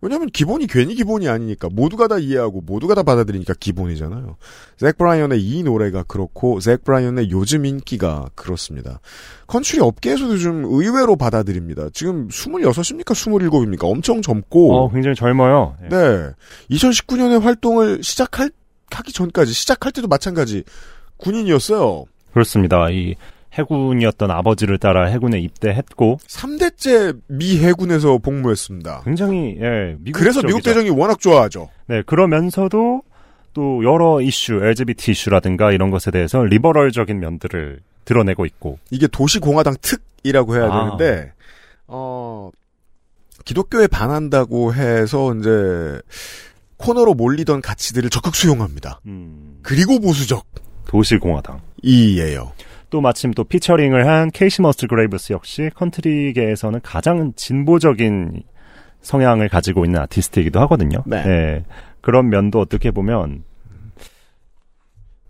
왜냐면 0.01 0.29
기본이 0.29 0.68
괜히 0.68 0.96
기본이 0.96 1.27
아니니까 1.27 1.68
모두가 1.72 2.08
다 2.08 2.18
이해하고 2.18 2.62
모두가 2.62 2.96
다 2.96 3.03
받아들이니까 3.03 3.53
기본이잖아요. 3.60 4.38
잭 4.77 4.98
브라이언의 4.98 5.41
이 5.41 5.63
노래가 5.63 6.03
그렇고 6.03 6.60
잭 6.60 6.84
브라이언의 6.84 7.32
요즘 7.32 7.65
인기가 7.65 8.29
그렇습니다. 8.36 9.01
컨츄리 9.48 9.82
업계에서도 9.82 10.38
좀 10.38 10.65
의외로 10.65 11.15
받아들입니다. 11.15 11.89
지금 11.94 12.27
26입니까? 12.29 13.12
27입니까? 13.12 13.84
엄청 13.84 14.22
젊고 14.22 14.75
어, 14.75 14.91
굉장히 14.91 15.15
젊어요. 15.15 15.75
예. 15.84 15.89
네. 15.89 16.29
2019년에 16.72 17.41
활동을 17.41 18.01
시작할 18.01 18.51
하기 18.91 19.12
전까지 19.12 19.53
시작할 19.53 19.91
때도 19.91 20.08
마찬가지 20.08 20.63
군인이었어요. 21.18 22.06
그렇습니다. 22.34 22.89
이 22.89 23.15
해군이었던 23.53 24.29
아버지를 24.32 24.77
따라 24.77 25.06
해군에 25.08 25.39
입대했고 25.39 26.20
3대째 26.27 27.20
미 27.27 27.58
해군에서 27.60 28.18
복무했습니다. 28.20 29.01
굉장히 29.06 29.58
예, 29.60 29.96
미국 30.00 30.20
그래서 30.20 30.41
미국. 30.41 30.62
대정이 30.63 30.89
워낙 30.89 31.20
좋아하죠. 31.20 31.70
네, 31.88 32.01
그러면서도 32.06 33.01
또 33.53 33.84
여러 33.84 34.22
이슈, 34.22 34.53
LGBT 34.63 35.12
이슈라든가 35.12 35.72
이런 35.72 35.89
것에 35.89 36.12
대해서 36.12 36.44
리버럴적인 36.44 37.20
면들을 37.20 37.79
드러내고 38.06 38.46
있고 38.46 38.77
이게 38.91 39.08
도시공화당 39.08 39.75
특이라고 39.82 40.56
해야 40.56 40.65
아. 40.72 40.84
되는데 40.98 41.34
어 41.88 42.51
기독교에 43.46 43.88
반한다고 43.88 44.74
해서 44.75 45.34
이제 45.36 46.00
코너로 46.77 47.13
몰리던 47.15 47.62
가치들을 47.62 48.10
적극 48.10 48.36
수용합니다. 48.36 49.01
음, 49.08 49.58
그리고 49.63 50.00
보수적 50.00 50.46
도시공화당. 50.86 51.62
이예요. 51.84 52.51
또 52.89 53.01
마침 53.01 53.31
또 53.31 53.43
피처링을 53.43 54.08
한 54.08 54.31
케이시 54.31 54.62
머스그레이브스 54.62 55.34
역시 55.34 55.69
컨트리계에서는 55.75 56.79
가장 56.81 57.34
진보적인 57.36 58.43
성향을 59.01 59.50
가지고 59.50 59.86
있는 59.86 60.01
아티스트이기도 60.01 60.60
하거든요. 60.62 61.03
네. 61.05 61.63
그런 62.01 62.29
면도 62.29 62.60
어떻게 62.60 62.91
보면 62.91 63.43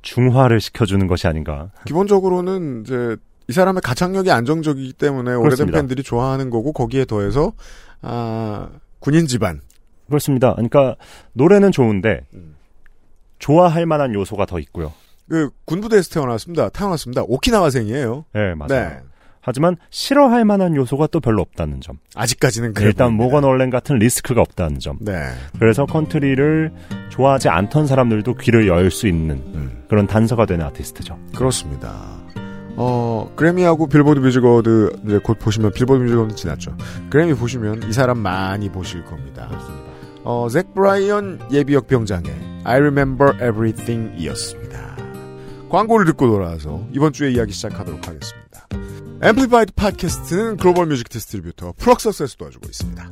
중화를 0.02 0.60
시켜주는 0.62 1.06
것이 1.08 1.28
아닌가. 1.28 1.72
기본적으로는 1.86 2.84
이제 2.84 3.18
이 3.48 3.52
사람의 3.52 3.82
가창력이 3.82 4.32
안정적이기 4.32 4.94
때문에 4.94 5.32
오래된 5.32 5.42
그렇습니다. 5.42 5.78
팬들이 5.78 6.04
좋아하는 6.04 6.50
거고 6.50 6.72
거기에 6.72 7.06
더해서 7.06 7.54
아 8.02 8.70
군인 9.00 9.28
집안 9.28 9.62
그렇습니다. 10.08 10.54
그러니까 10.54 10.96
노래는 11.34 11.72
좋은데 11.72 12.22
음. 12.34 12.56
좋아할 13.40 13.86
만한 13.86 14.14
요소가 14.14 14.46
더 14.46 14.60
있고요. 14.60 14.94
그 15.30 15.50
군부대에서 15.66 16.10
태어났습니다. 16.10 16.70
태어났습니다. 16.70 17.24
오키나와생이에요. 17.28 18.26
네, 18.34 18.56
맞아요. 18.56 18.68
네. 18.90 19.00
하지만 19.42 19.78
싫어할 19.90 20.44
만한 20.46 20.76
요소가 20.76 21.08
또 21.08 21.20
별로 21.22 21.42
없다는 21.42 21.80
점. 21.82 21.98
아직까지는 22.14 22.74
그래 22.74 22.88
일단. 22.88 23.14
모건 23.14 23.46
월렌 23.46 23.70
같은 23.70 23.98
리스크가 23.98 24.42
없다는 24.42 24.80
점. 24.80 24.98
네. 25.00 25.14
그래서 25.58 25.86
컨트리를 25.86 26.72
좋아하지 27.10 27.48
않던 27.50 27.88
사람들도 27.88 28.36
귀를 28.36 28.68
열 28.68 28.92
수 28.92 29.08
있는 29.08 29.38
음, 29.56 29.84
그런 29.88 30.08
단서가 30.08 30.46
되는 30.46 30.66
아티스트죠. 30.66 31.18
그렇습니다. 31.36 31.96
어, 32.76 33.32
그래미하고 33.36 33.88
빌보드 33.88 34.20
뮤직 34.20 34.44
어워드 34.44 35.02
이제 35.06 35.20
곧 35.24 35.38
보시면 35.40 35.72
빌보드 35.74 36.02
뮤직 36.04 36.16
어워드 36.18 36.36
지났죠. 36.36 36.76
그래미 37.10 37.34
보시면 37.34 37.84
이 37.90 37.94
사람 37.94 38.20
많이 38.20 38.70
보실 38.70 39.04
겁니다. 39.06 39.48
그렇습니다. 39.48 39.90
어, 40.24 40.48
잭 40.50 40.74
브라이언 40.76 41.40
예비역 41.52 41.88
병장의 41.88 42.32
I 42.66 42.76
Remember 42.80 43.34
Everything 43.36 44.14
이었습니다. 44.18 44.59
광고를 45.70 46.06
듣고 46.08 46.28
돌아와서 46.28 46.86
이번 46.92 47.14
주에 47.14 47.32
이야기 47.32 47.54
시작하도록 47.54 48.08
하겠습니다. 48.08 48.68
앰플리파이드 49.22 49.74
팟캐스트는 49.74 50.58
global 50.58 50.88
music 50.88 51.10
distributor 51.10 51.74
플럭서스에서 51.78 52.36
도와주고 52.38 52.68
있습니다. 52.68 53.12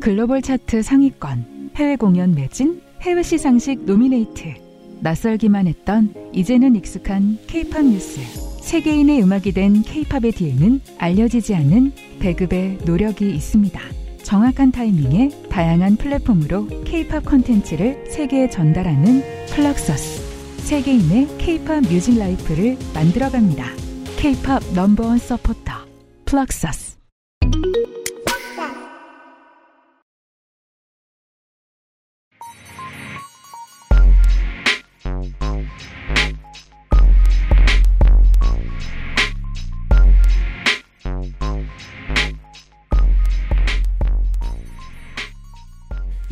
글로벌 0.00 0.40
차트 0.40 0.82
상위권, 0.82 1.72
해외 1.74 1.96
공연 1.96 2.34
매진, 2.34 2.80
해외 3.00 3.22
시상식 3.22 3.84
노미네이트. 3.84 4.54
낯설기만 5.00 5.66
했던 5.66 6.14
이제는 6.32 6.76
익숙한 6.76 7.38
케이팝 7.46 7.84
뉴스. 7.84 8.45
세계인의 8.66 9.22
음악이 9.22 9.52
된 9.52 9.82
케이팝의 9.82 10.32
뒤에는 10.32 10.80
알려지지 10.98 11.54
않은 11.54 11.92
배급의 12.18 12.78
노력이 12.84 13.32
있습니다. 13.32 13.80
정확한 14.24 14.72
타이밍에 14.72 15.30
다양한 15.48 15.94
플랫폼으로 15.94 16.66
케이팝 16.84 17.24
콘텐츠를 17.26 18.04
세계에 18.10 18.50
전달하는 18.50 19.22
플럭서스. 19.50 20.64
세계인의 20.64 21.28
케이팝 21.38 21.84
music 21.84 22.18
life를 22.18 22.76
만들어갑니다. 22.92 23.66
케이팝 24.16 24.72
넘버원 24.74 25.18
서포터 25.18 25.72
플럭서스. 26.24 26.85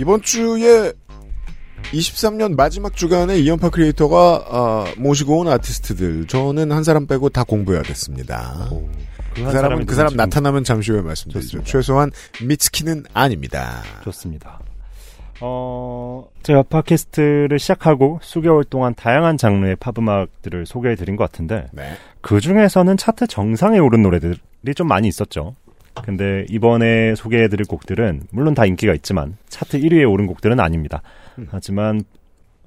이번 0.05 0.21
주에 0.21 0.93
23년 1.95 2.57
마지막 2.57 2.95
주간에 2.95 3.39
이현파 3.39 3.71
크리에이터가 3.71 4.35
어, 4.51 4.85
모시고 4.99 5.39
온 5.39 5.49
아티스트들 5.49 6.27
저는 6.27 6.73
한 6.73 6.85
사람 6.85 7.07
빼고 7.07 7.31
다 7.31 7.43
공부해야 7.43 7.83
됐습니다. 7.83 8.69
그, 9.35 9.51
사람은 9.51 9.87
그 9.87 9.95
사람 9.95 10.15
나타나면 10.15 10.63
잠시 10.63 10.93
후에 10.93 11.01
말씀드리죠. 11.01 11.65
최소한 11.65 12.11
미츠키는 12.43 13.05
아닙니다. 13.15 13.83
좋습니다. 14.05 14.61
어, 15.41 16.29
제가 16.43 16.65
팟캐스트를 16.65 17.59
시작하고 17.59 18.19
수개월 18.21 18.65
동안 18.65 18.95
다양한 18.95 19.39
장르의 19.39 19.77
팝음악들을 19.77 20.67
소개해드린 20.67 21.17
것 21.17 21.25
같은데, 21.25 21.69
네. 21.73 21.95
그 22.21 22.41
중에서는 22.41 22.99
차트 22.99 23.27
정상에 23.27 23.79
오른 23.79 24.03
노래들이 24.03 24.75
좀 24.77 24.87
많이 24.87 25.09
있었죠. 25.09 25.57
근데 26.03 26.45
이번에 26.51 27.15
소개해드릴 27.15 27.67
곡들은 27.67 28.25
물론 28.31 28.55
다 28.55 28.67
인기가 28.67 28.95
있지만 28.95 29.37
차트 29.49 29.81
1위에 29.81 30.11
오른 30.11 30.27
곡들은 30.27 30.59
아닙니다. 30.61 31.03
음. 31.39 31.49
하지만 31.51 32.03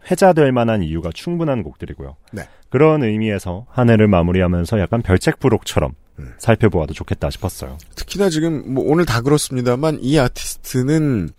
회자될 0.10 0.51
만한 0.51 0.84
이유가 0.84 1.10
충분한 1.13 1.63
곡들이고요. 1.63 2.15
네. 2.31 2.43
그런 2.69 3.03
의미에서 3.03 3.65
한 3.69 3.89
해를 3.89 4.07
마무리하면서 4.07 4.79
약간 4.79 5.01
별책 5.01 5.39
부록처럼 5.39 5.93
음. 6.19 6.34
살펴보아도 6.38 6.93
좋겠다 6.93 7.29
싶었어요. 7.29 7.77
특히나 7.96 8.29
지금 8.29 8.74
뭐 8.74 8.84
오늘 8.88 9.05
다 9.05 9.22
그렇습니다만 9.22 10.00
이 10.01 10.17
아티스트는 10.17 11.29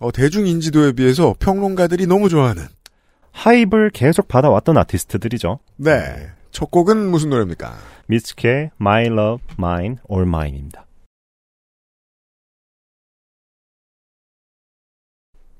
어, 0.00 0.12
대중 0.12 0.46
인지도에 0.46 0.92
비해서 0.92 1.34
평론가들이 1.38 2.06
너무 2.06 2.28
좋아하는. 2.28 2.64
하입을 3.32 3.90
계속 3.90 4.26
받아왔던 4.28 4.76
아티스트들이죠. 4.78 5.60
네. 5.76 6.28
첫 6.50 6.70
곡은 6.70 6.96
무슨 7.10 7.30
노래입니까? 7.30 7.72
미츠케의 8.06 8.70
My 8.80 9.06
Love, 9.06 9.44
Mine, 9.58 9.96
All 10.10 10.26
Mine입니다. 10.26 10.87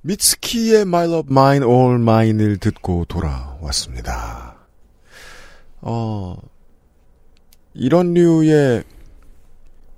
미츠키의 0.09 0.83
My 0.83 1.05
Love 1.07 1.31
Mine 1.31 1.67
All 1.67 1.97
Mine을 1.97 2.57
듣고 2.57 3.05
돌아왔습니다. 3.05 4.57
어, 5.83 6.35
이런 7.75 8.15
류의 8.15 8.85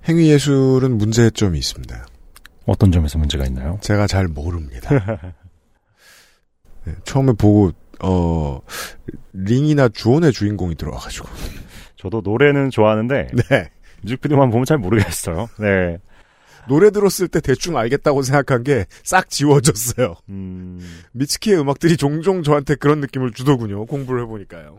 행위 0.09 0.29
예술은 0.29 0.97
문제점이 0.97 1.57
있습니다. 1.57 2.05
어떤 2.65 2.91
점에서 2.91 3.17
문제가 3.19 3.45
있나요? 3.45 3.77
제가 3.79 4.05
잘 4.07 4.27
모릅니다. 4.27 4.89
네, 6.83 6.93
처음에 7.05 7.31
보고 7.33 7.71
어 8.03 8.59
링이나 9.31 9.87
주원의 9.89 10.33
주인공이 10.33 10.75
들어와가지고 10.75 11.29
저도 11.95 12.21
노래는 12.21 12.69
좋아하는데 12.71 13.27
네 13.49 13.69
뮤직비디오만 14.01 14.49
보면 14.49 14.65
잘 14.65 14.77
모르겠어요. 14.77 15.47
네. 15.59 15.99
노래 16.67 16.91
들었을 16.91 17.27
때 17.27 17.39
대충 17.41 17.77
알겠다고 17.77 18.21
생각한 18.21 18.63
게 18.63 18.85
싹 19.03 19.29
지워졌어요. 19.29 20.15
음, 20.29 20.79
미츠키의 21.13 21.59
음악들이 21.59 21.97
종종 21.97 22.43
저한테 22.43 22.75
그런 22.75 22.99
느낌을 23.01 23.31
주더군요. 23.31 23.85
공부를 23.85 24.23
해보니까요. 24.23 24.77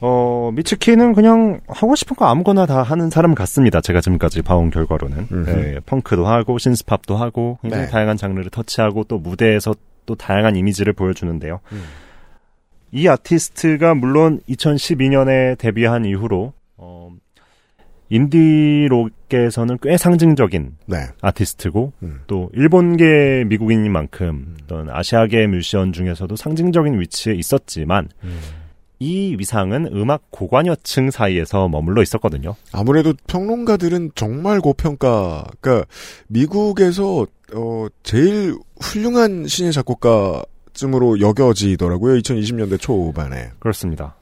어, 0.00 0.50
미츠키는 0.54 1.12
그냥 1.14 1.60
하고 1.66 1.96
싶은 1.96 2.16
거 2.16 2.26
아무거나 2.26 2.66
다 2.66 2.82
하는 2.82 3.10
사람 3.10 3.34
같습니다. 3.34 3.80
제가 3.80 4.00
지금까지 4.00 4.42
봐온 4.42 4.70
결과로는. 4.70 5.26
네, 5.44 5.80
펑크도 5.86 6.24
하고, 6.26 6.56
신스팝도 6.58 7.16
하고, 7.16 7.58
굉장히 7.62 7.84
네. 7.86 7.90
다양한 7.90 8.16
장르를 8.16 8.50
터치하고, 8.50 9.04
또 9.04 9.18
무대에서 9.18 9.74
또 10.06 10.14
다양한 10.14 10.54
이미지를 10.54 10.92
보여주는데요. 10.92 11.60
음. 11.72 11.82
이 12.92 13.08
아티스트가 13.08 13.94
물론 13.94 14.40
2012년에 14.48 15.58
데뷔한 15.58 16.04
이후로, 16.04 16.52
어, 16.76 17.10
인디록에서는 18.10 19.78
꽤 19.82 19.96
상징적인 19.96 20.76
네. 20.86 20.98
아티스트고, 21.20 21.92
음. 22.02 22.20
또 22.26 22.50
일본계 22.54 23.44
미국인인 23.48 23.92
만큼 23.92 24.56
어떤 24.64 24.90
아시아계 24.90 25.46
뮤지션 25.46 25.92
중에서도 25.92 26.34
상징적인 26.36 27.00
위치에 27.00 27.34
있었지만 27.34 28.08
이 29.00 29.36
위상은 29.38 29.86
음악 29.92 30.30
고관여층 30.30 31.10
사이에서 31.10 31.68
머물러 31.68 32.02
있었거든요. 32.02 32.56
아무래도 32.72 33.14
평론가들은 33.26 34.12
정말 34.14 34.60
고평가, 34.60 35.46
그러니까 35.60 35.86
미국에서 36.26 37.26
어 37.54 37.86
제일 38.02 38.56
훌륭한 38.80 39.46
신의 39.46 39.72
작곡가쯤으로 39.72 41.20
여겨지더라고요. 41.20 42.18
2020년대 42.20 42.80
초반에. 42.80 43.50
그렇습니다. 43.60 44.17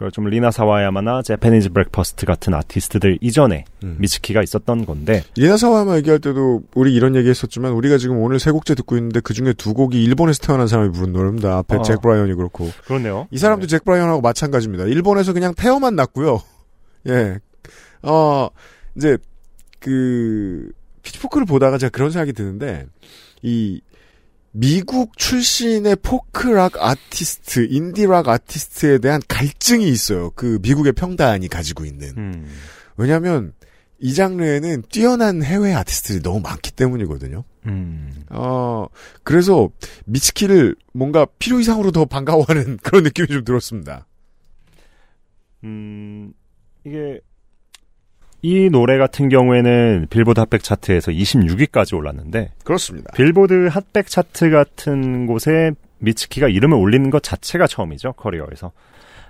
그좀 0.00 0.24
리나 0.30 0.50
사와야마나 0.50 1.20
재패니즈 1.20 1.70
브렉퍼스트 1.70 2.24
같은 2.24 2.54
아티스트들 2.54 3.18
이전에 3.20 3.66
음. 3.84 3.96
미츠키가 3.98 4.42
있었던 4.42 4.86
건데 4.86 5.22
리나 5.36 5.58
사와야마 5.58 5.98
얘기할 5.98 6.20
때도 6.20 6.62
우리 6.74 6.94
이런 6.94 7.14
얘기했었지만 7.16 7.72
우리가 7.72 7.98
지금 7.98 8.16
오늘 8.18 8.38
세 8.38 8.50
곡째 8.50 8.74
듣고 8.74 8.96
있는데 8.96 9.20
그 9.20 9.34
중에 9.34 9.52
두 9.52 9.74
곡이 9.74 10.02
일본에서 10.02 10.40
태어난 10.40 10.68
사람이 10.68 10.92
부른 10.92 11.12
노래입니다. 11.12 11.58
앞에 11.58 11.76
어. 11.76 11.82
잭 11.82 12.00
브라이언이 12.00 12.34
그렇고 12.34 12.70
그렇네요. 12.86 13.28
이 13.30 13.36
사람도 13.36 13.66
잭 13.66 13.84
브라이언하고 13.84 14.22
마찬가지입니다. 14.22 14.84
일본에서 14.84 15.34
그냥 15.34 15.52
태어만 15.54 15.96
났고요. 15.96 16.40
예, 17.08 17.38
어 18.02 18.48
이제 18.96 19.18
그 19.80 20.70
피치포크를 21.02 21.46
보다가 21.46 21.76
제가 21.76 21.90
그런 21.90 22.10
생각이 22.10 22.32
드는데 22.32 22.86
이 23.42 23.82
미국 24.52 25.16
출신의 25.16 25.96
포크락 26.02 26.76
아티스트, 26.76 27.68
인디락 27.70 28.28
아티스트에 28.28 28.98
대한 28.98 29.20
갈증이 29.28 29.88
있어요. 29.88 30.30
그 30.30 30.58
미국의 30.62 30.92
평단이 30.92 31.48
가지고 31.48 31.84
있는. 31.84 32.08
음, 32.16 32.46
왜냐하면 32.96 33.52
이 34.00 34.14
장르에는 34.14 34.82
뛰어난 34.90 35.42
해외 35.42 35.74
아티스트들이 35.74 36.22
너무 36.22 36.40
많기 36.40 36.72
때문이거든요. 36.72 37.44
음. 37.66 38.24
어 38.30 38.86
그래서 39.22 39.68
미츠키를 40.06 40.74
뭔가 40.94 41.26
필요 41.38 41.60
이상으로 41.60 41.92
더 41.92 42.06
반가워하는 42.06 42.78
그런 42.82 43.04
느낌이 43.04 43.28
좀 43.28 43.44
들었습니다. 43.44 44.06
음, 45.64 46.32
이게 46.84 47.20
이 48.42 48.70
노래 48.70 48.96
같은 48.98 49.28
경우에는 49.28 50.06
빌보드 50.10 50.40
핫백 50.40 50.62
차트에서 50.62 51.12
26위까지 51.12 51.96
올랐는데 51.96 52.52
그렇습니다. 52.64 53.12
빌보드 53.14 53.68
핫백 53.70 54.06
차트 54.06 54.50
같은 54.50 55.26
곳에 55.26 55.72
미츠키가 55.98 56.48
이름을 56.48 56.76
올리는 56.78 57.10
것 57.10 57.22
자체가 57.22 57.66
처음이죠 57.66 58.12
커리어에서. 58.14 58.72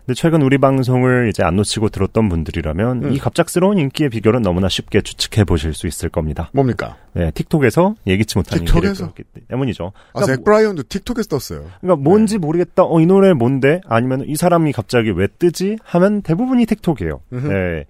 근데 0.06 0.14
최근 0.14 0.40
우리 0.42 0.56
방송을 0.58 1.28
이제 1.28 1.42
안 1.42 1.56
놓치고 1.56 1.90
들었던 1.90 2.28
분들이라면 2.28 3.04
음. 3.04 3.12
이 3.12 3.18
갑작스러운 3.18 3.78
인기의 3.78 4.08
비결은 4.10 4.42
너무나 4.42 4.68
쉽게 4.68 5.02
추측해 5.02 5.44
보실 5.44 5.74
수 5.74 5.86
있을 5.86 6.08
겁니다. 6.08 6.50
뭡니까? 6.54 6.96
네, 7.12 7.30
틱톡에서 7.32 7.96
예기치 8.06 8.38
못한 8.38 8.60
인기를? 8.60 8.94
끌었기 8.94 9.24
때문이죠. 9.48 9.92
아, 9.94 10.20
그러니까, 10.20 10.36
잭 10.36 10.44
브라이언도 10.44 10.84
틱톡에서 10.84 11.28
떴어요. 11.28 11.66
그러니까 11.80 12.02
뭔지 12.02 12.38
모르겠다. 12.38 12.84
어, 12.84 13.00
이 13.00 13.06
노래 13.06 13.34
뭔데? 13.34 13.82
아니면 13.86 14.24
이 14.26 14.36
사람이 14.36 14.72
갑자기 14.72 15.10
왜 15.10 15.26
뜨지? 15.26 15.76
하면 15.84 16.22
대부분이 16.22 16.64
틱톡이에요. 16.66 17.20
음흠. 17.32 17.46
네. 17.48 17.84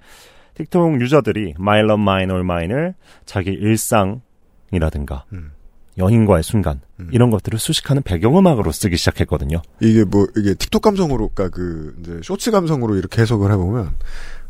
틱톡 0.64 1.00
유저들이 1.00 1.54
My 1.58 1.80
Love 1.80 2.02
Mine 2.02 2.32
All 2.32 2.44
Mine을 2.44 2.94
자기 3.24 3.50
일상이라든가 3.50 5.24
음. 5.32 5.52
연인과의 5.98 6.42
순간 6.42 6.80
음. 6.98 7.08
이런 7.12 7.30
것들을 7.30 7.58
수식하는 7.58 8.02
배경음악으로 8.02 8.72
쓰기 8.72 8.96
시작했거든요. 8.96 9.62
이게 9.80 10.04
뭐 10.04 10.26
이게 10.36 10.54
틱톡 10.54 10.82
감성으로 10.82 11.30
그러니까 11.34 11.56
그 11.56 11.96
이제 12.00 12.20
쇼츠 12.22 12.50
감성으로 12.50 12.96
이렇게 12.96 13.22
해석을 13.22 13.50
해보면 13.52 13.94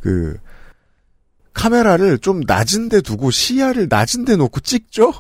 그 0.00 0.36
카메라를 1.52 2.18
좀 2.18 2.40
낮은 2.46 2.88
데 2.88 3.00
두고 3.00 3.30
시야를 3.30 3.88
낮은 3.90 4.24
데 4.24 4.36
놓고 4.36 4.60
찍죠? 4.60 5.12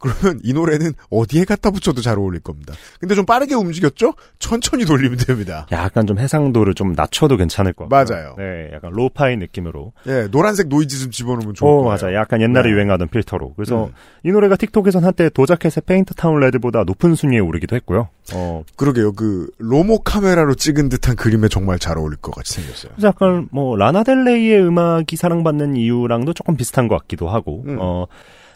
그러면 0.00 0.40
이 0.42 0.52
노래는 0.52 0.94
어디에 1.10 1.44
갖다 1.44 1.70
붙여도 1.70 2.00
잘 2.00 2.18
어울릴 2.18 2.40
겁니다. 2.40 2.74
근데 2.98 3.14
좀 3.14 3.26
빠르게 3.26 3.54
움직였죠? 3.54 4.14
천천히 4.38 4.84
돌리면 4.84 5.18
됩니다. 5.18 5.66
약간 5.70 6.06
좀 6.06 6.18
해상도를 6.18 6.74
좀 6.74 6.94
낮춰도 6.94 7.36
괜찮을 7.36 7.74
것 7.74 7.88
같아요. 7.88 8.18
맞아요. 8.18 8.34
네, 8.38 8.70
약간 8.72 8.90
로파이 8.92 9.36
느낌으로. 9.36 9.92
예, 10.06 10.28
노란색 10.30 10.68
노이즈 10.68 10.98
좀 10.98 11.10
집어넣으면 11.10 11.54
좋을 11.54 11.70
오, 11.70 11.74
거예요. 11.76 11.88
맞아. 11.90 12.14
약간 12.14 12.40
옛날에 12.40 12.68
네. 12.70 12.74
유행하던 12.74 13.08
필터로. 13.08 13.54
그래서 13.54 13.86
음. 13.86 13.92
이 14.24 14.30
노래가 14.30 14.56
틱톡에선 14.56 15.04
한때 15.04 15.28
도자캣의 15.28 15.82
Paint 15.84 16.14
Town 16.14 16.40
Red보다 16.40 16.84
높은 16.84 17.14
순위에 17.14 17.38
오르기도 17.38 17.76
했고요. 17.76 18.08
어, 18.34 18.64
그러게요. 18.76 19.12
그 19.12 19.50
로모 19.58 20.00
카메라로 20.00 20.54
찍은 20.54 20.88
듯한 20.88 21.16
그림에 21.16 21.48
정말 21.48 21.78
잘 21.78 21.98
어울릴 21.98 22.16
것 22.18 22.34
같이 22.34 22.54
생겼어요. 22.54 22.92
그래서 22.94 23.08
약간 23.08 23.48
뭐 23.52 23.76
라나델레이의 23.76 24.62
음악이 24.62 25.16
사랑받는 25.16 25.76
이유랑도 25.76 26.32
조금 26.32 26.56
비슷한 26.56 26.88
것 26.88 26.96
같기도 27.02 27.28
하고. 27.28 27.64
음. 27.66 27.76
어, 27.80 28.06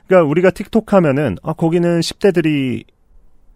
그러니까 0.07 0.29
우리가 0.29 0.51
틱톡 0.51 0.93
하면은 0.93 1.37
아 1.43 1.53
거기는 1.53 2.01
10대들이 2.01 2.85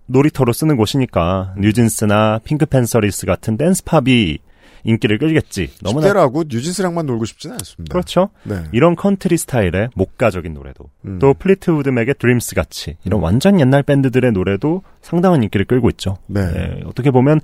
놀이터로 0.07 0.53
쓰는 0.53 0.77
곳이니까 0.77 1.55
뉴진스나 1.59 2.41
핑크팬서리스 2.45 3.27
같은 3.27 3.57
댄스팝이 3.57 4.39
인기를 4.85 5.19
끌겠지. 5.19 5.71
너무나 5.83 6.09
10대라고 6.09 6.47
뉴진스랑만 6.49 7.05
놀고 7.07 7.25
싶지는 7.25 7.55
않습니다. 7.55 7.93
그렇죠. 7.93 8.31
네. 8.45 8.63
이런 8.73 8.97
컨트리 8.97 9.37
스타일의 9.37 9.91
목가적인 9.95 10.55
노래도 10.55 10.89
음. 11.05 11.19
또 11.19 11.35
플리트우드 11.35 11.89
맥의 11.91 12.15
Dreams 12.19 12.55
같이 12.55 12.97
이런 13.05 13.21
완전 13.21 13.61
옛날 13.61 13.83
밴드들의 13.83 14.33
노래도 14.33 14.83
상당한 15.03 15.43
인기를 15.43 15.67
끌고 15.67 15.91
있죠. 15.91 16.19
네. 16.27 16.41
예, 16.41 16.83
어떻게 16.87 17.11
보면 17.11 17.41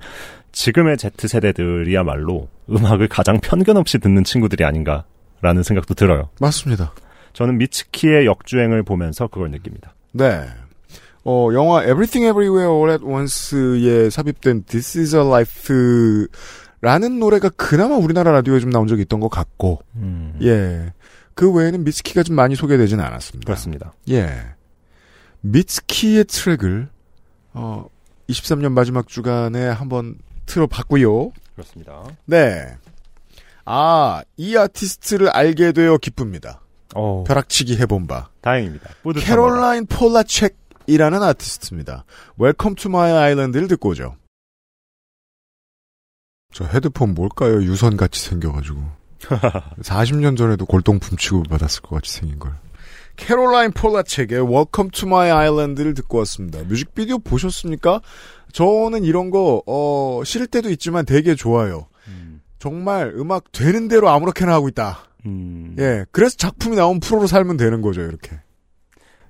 지금의 0.53 0.97
Z 0.97 1.27
세대들이야말로 1.27 2.47
음악을 2.69 3.09
가장 3.09 3.39
편견 3.39 3.77
없이 3.77 3.99
듣는 3.99 4.23
친구들이 4.23 4.63
아닌가라는 4.63 5.63
생각도 5.63 5.93
들어요. 5.93 6.29
맞습니다. 6.39 6.93
저는 7.35 7.57
미츠키의 7.57 8.25
역주행을 8.25 8.83
보면서 8.83 9.27
그걸 9.27 9.51
느낍니다. 9.51 9.93
네. 10.13 10.47
어, 11.25 11.49
영화 11.53 11.81
Everything 11.81 12.25
Everywhere 12.29 12.71
All 12.71 12.91
at 12.91 13.03
Once에 13.03 14.09
삽입된 14.09 14.63
This 14.63 14.99
is 14.99 15.15
a 15.15 15.21
Life라는 15.21 17.19
노래가 17.19 17.49
그나마 17.49 17.95
우리나라 17.95 18.31
라디오에 18.31 18.59
좀 18.61 18.69
나온 18.69 18.87
적이 18.87 19.01
있던 19.01 19.19
것 19.19 19.27
같고, 19.27 19.81
음, 19.95 20.37
예. 20.41 20.93
그 21.33 21.51
외에는 21.51 21.83
미츠키가 21.83 22.23
좀 22.23 22.37
많이 22.37 22.55
소개되지는 22.55 23.03
않았습니다. 23.03 23.45
그렇습니다. 23.45 23.93
예. 24.09 24.31
미츠키의 25.41 26.25
트랙을, 26.25 26.87
어, 27.53 27.85
23년 28.29 28.71
마지막 28.71 29.09
주간에 29.09 29.67
한번 29.67 30.15
틀어봤고요. 30.45 31.31
그렇습니다. 31.55 32.05
네. 32.25 32.77
아, 33.65 34.23
이 34.37 34.55
아티스트를 34.55 35.29
알게 35.29 35.73
되어 35.73 35.97
기쁩니다. 35.97 36.61
어, 36.95 37.23
벼락치기 37.27 37.77
해본 37.77 38.07
바. 38.07 38.29
다행입니다. 38.41 38.89
캐롤라인 39.19 39.85
폴라첵이라는 39.85 41.21
아티스트입니다. 41.21 42.05
Welcome 42.37 42.75
to 42.75 42.89
My 42.89 43.11
Island를 43.11 43.67
듣고 43.67 43.89
오죠. 43.89 44.15
저 46.53 46.65
헤드폰 46.65 47.13
뭘까요? 47.13 47.61
유선같이 47.61 48.21
생겨가지고. 48.21 48.79
40년 49.81 50.37
전에도 50.37 50.65
골동품 50.65 51.17
취급받았을 51.17 51.81
것 51.81 51.95
같이 51.95 52.11
생긴 52.13 52.39
걸. 52.39 52.53
캐롤라인 53.17 53.71
폴라첵의 53.71 54.41
Welcome 54.49 54.89
to 54.91 55.05
My 55.07 55.29
Island를 55.31 55.93
듣고 55.95 56.17
왔습니다. 56.19 56.63
뮤직비디오 56.63 57.19
보셨습니까? 57.19 58.01
저는 58.53 59.03
이런 59.03 59.31
거, 59.31 59.61
어, 59.65 60.21
싫을 60.23 60.47
때도 60.47 60.69
있지만 60.71 61.05
되게 61.05 61.35
좋아요. 61.35 61.87
음, 62.07 62.41
정말 62.59 63.13
음악 63.17 63.51
되는 63.51 63.87
대로 63.89 64.09
아무렇게나 64.09 64.53
하고 64.53 64.69
있다. 64.69 64.99
음. 65.25 65.75
예. 65.79 66.05
그래서 66.11 66.35
작품이 66.37 66.75
나온 66.75 66.99
프로로 66.99 67.27
살면 67.27 67.57
되는 67.57 67.81
거죠, 67.81 68.01
이렇게. 68.01 68.39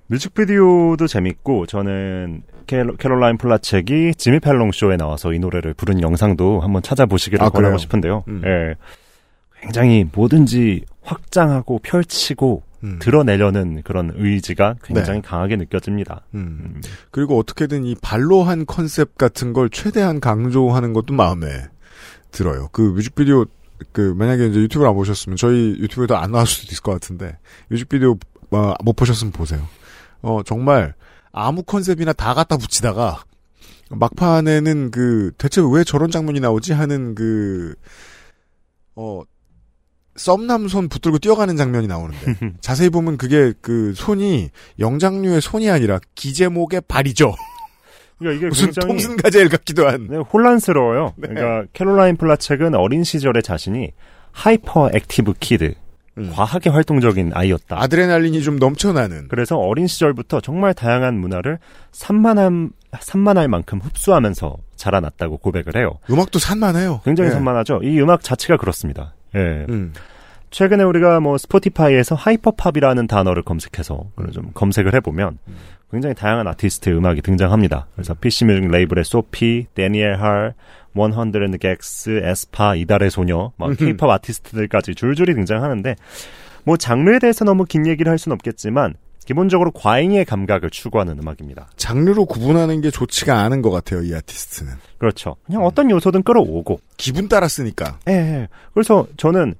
뮤직비디오도 0.08 1.06
재밌고 1.06 1.66
저는 1.66 2.42
캐로, 2.66 2.96
캐롤라인 2.96 3.38
플라첵이 3.38 4.14
지미 4.16 4.40
팰런 4.40 4.72
쇼에 4.72 4.96
나와서 4.96 5.32
이 5.32 5.38
노래를 5.38 5.74
부른 5.74 6.00
영상도 6.00 6.60
한번 6.60 6.82
찾아보시기를 6.82 7.44
아, 7.44 7.48
권하고 7.48 7.72
그래요? 7.72 7.78
싶은데요. 7.78 8.24
음. 8.28 8.42
예. 8.44 8.74
굉장히 9.60 10.08
뭐든지 10.12 10.84
확장하고 11.02 11.80
펼치고 11.82 12.62
음. 12.84 12.98
드러내려는 13.00 13.82
그런 13.82 14.12
의지가 14.14 14.76
굉장히 14.84 15.22
강하게 15.22 15.56
느껴집니다. 15.56 16.22
음. 16.34 16.74
음. 16.76 16.80
그리고 17.10 17.38
어떻게든 17.38 17.84
이 17.84 17.96
발로 18.00 18.42
한 18.42 18.66
컨셉 18.66 19.16
같은 19.16 19.52
걸 19.52 19.70
최대한 19.70 20.20
강조하는 20.20 20.92
것도 20.92 21.14
마음에 21.14 21.46
들어요. 22.30 22.68
그 22.72 22.82
뮤직비디오 22.82 23.46
그 23.92 24.14
만약에 24.16 24.46
이제 24.46 24.60
유튜브를 24.60 24.88
안 24.88 24.94
보셨으면 24.94 25.36
저희 25.36 25.76
유튜브에도 25.78 26.16
안 26.16 26.32
나올 26.32 26.46
수도 26.46 26.70
있을 26.72 26.82
것 26.82 26.92
같은데 26.92 27.38
뮤직비디오 27.68 28.16
어, 28.50 28.74
못 28.84 28.94
보셨으면 28.94 29.32
보세요. 29.32 29.66
어 30.22 30.42
정말 30.44 30.94
아무 31.32 31.62
컨셉이나 31.62 32.12
다 32.12 32.34
갖다 32.34 32.56
붙이다가 32.56 33.24
막판에는 33.90 34.90
그 34.90 35.32
대체 35.38 35.60
왜 35.70 35.84
저런 35.84 36.10
장면이 36.10 36.40
나오지 36.40 36.72
하는 36.72 37.14
그 37.14 37.74
어. 38.94 39.22
썸남 40.18 40.69
손 40.69 40.88
붙들고 40.88 41.18
뛰어가는 41.18 41.58
장면이 41.58 41.86
나오는데 41.88 42.56
자세히 42.62 42.88
보면 42.88 43.18
그게 43.18 43.52
그 43.60 43.92
손이 43.94 44.48
영장류의 44.78 45.42
손이 45.42 45.68
아니라 45.68 46.00
기제목의 46.14 46.80
발이죠. 46.88 47.34
그러니까 48.18 48.38
이게 48.38 48.48
무슨 48.48 48.66
굉장히 48.66 48.88
톰슨가젤 48.88 49.48
같기도 49.48 49.86
한. 49.86 50.06
네, 50.08 50.16
혼란스러워요. 50.16 51.14
네. 51.16 51.28
그러니까 51.28 51.68
캐롤라인 51.72 52.16
플라첵은 52.16 52.74
어린 52.74 53.04
시절의 53.04 53.42
자신이 53.42 53.92
hyperactive 54.32 55.34
kid, 55.40 55.74
음. 56.18 56.32
과하게 56.34 56.70
활동적인 56.70 57.32
아이였다. 57.34 57.80
아드레날린이 57.82 58.42
좀 58.42 58.58
넘쳐나는. 58.58 59.28
그래서 59.28 59.56
어린 59.56 59.86
시절부터 59.86 60.40
정말 60.40 60.74
다양한 60.74 61.18
문화를 61.18 61.58
산만한 61.92 62.70
산만할 62.98 63.48
만큼 63.48 63.80
흡수하면서 63.80 64.56
자라났다고 64.76 65.38
고백을 65.38 65.76
해요. 65.76 65.98
음악도 66.10 66.38
산만해요. 66.38 67.02
굉장히 67.04 67.30
예. 67.30 67.34
산만하죠. 67.34 67.80
이 67.82 68.00
음악 68.00 68.22
자체가 68.22 68.56
그렇습니다. 68.56 69.14
예. 69.34 69.66
음. 69.68 69.92
최근에 70.50 70.84
우리가 70.84 71.20
뭐 71.20 71.36
스포티파이에서 71.36 72.14
hyperpop이라는 72.14 73.06
단어를 73.08 73.42
검색해서 73.42 74.04
좀 74.32 74.52
검색을 74.54 74.94
해보면 74.94 75.38
굉장히 75.90 76.14
다양한 76.14 76.46
아티스트의 76.48 76.96
음악이 76.96 77.22
등장합니다. 77.22 77.86
그래서 77.94 78.14
PC뮤직 78.14 78.68
레이블의 78.70 79.04
소피, 79.04 79.66
대니 79.74 80.04
엘 80.04 80.16
할, 80.16 80.54
100 80.94 81.60
gecs, 81.60 82.22
에스파, 82.24 82.74
이달의 82.74 83.10
소녀, 83.10 83.52
막 83.56 83.76
케이팝 83.76 84.08
아티스트들까지 84.08 84.94
줄줄이 84.94 85.34
등장하는데 85.34 85.94
뭐 86.64 86.76
장르에 86.76 87.18
대해서 87.18 87.44
너무 87.44 87.64
긴 87.64 87.86
얘기를 87.86 88.10
할 88.10 88.18
수는 88.18 88.34
없겠지만 88.34 88.94
기본적으로 89.24 89.72
과잉의 89.72 90.24
감각을 90.24 90.70
추구하는 90.70 91.18
음악입니다. 91.18 91.68
장르로 91.76 92.26
구분하는 92.26 92.80
게 92.80 92.90
좋지가 92.90 93.40
않은 93.42 93.60
것 93.60 93.70
같아요, 93.70 94.02
이 94.02 94.14
아티스트는. 94.14 94.72
그렇죠. 94.98 95.36
그냥 95.44 95.64
어떤 95.64 95.90
요소든 95.90 96.22
끌어오고 96.22 96.80
기분 96.96 97.28
따라 97.28 97.48
쓰니까. 97.48 97.98
예, 98.08 98.12
예. 98.12 98.48
그래서 98.72 99.06
저는 99.16 99.54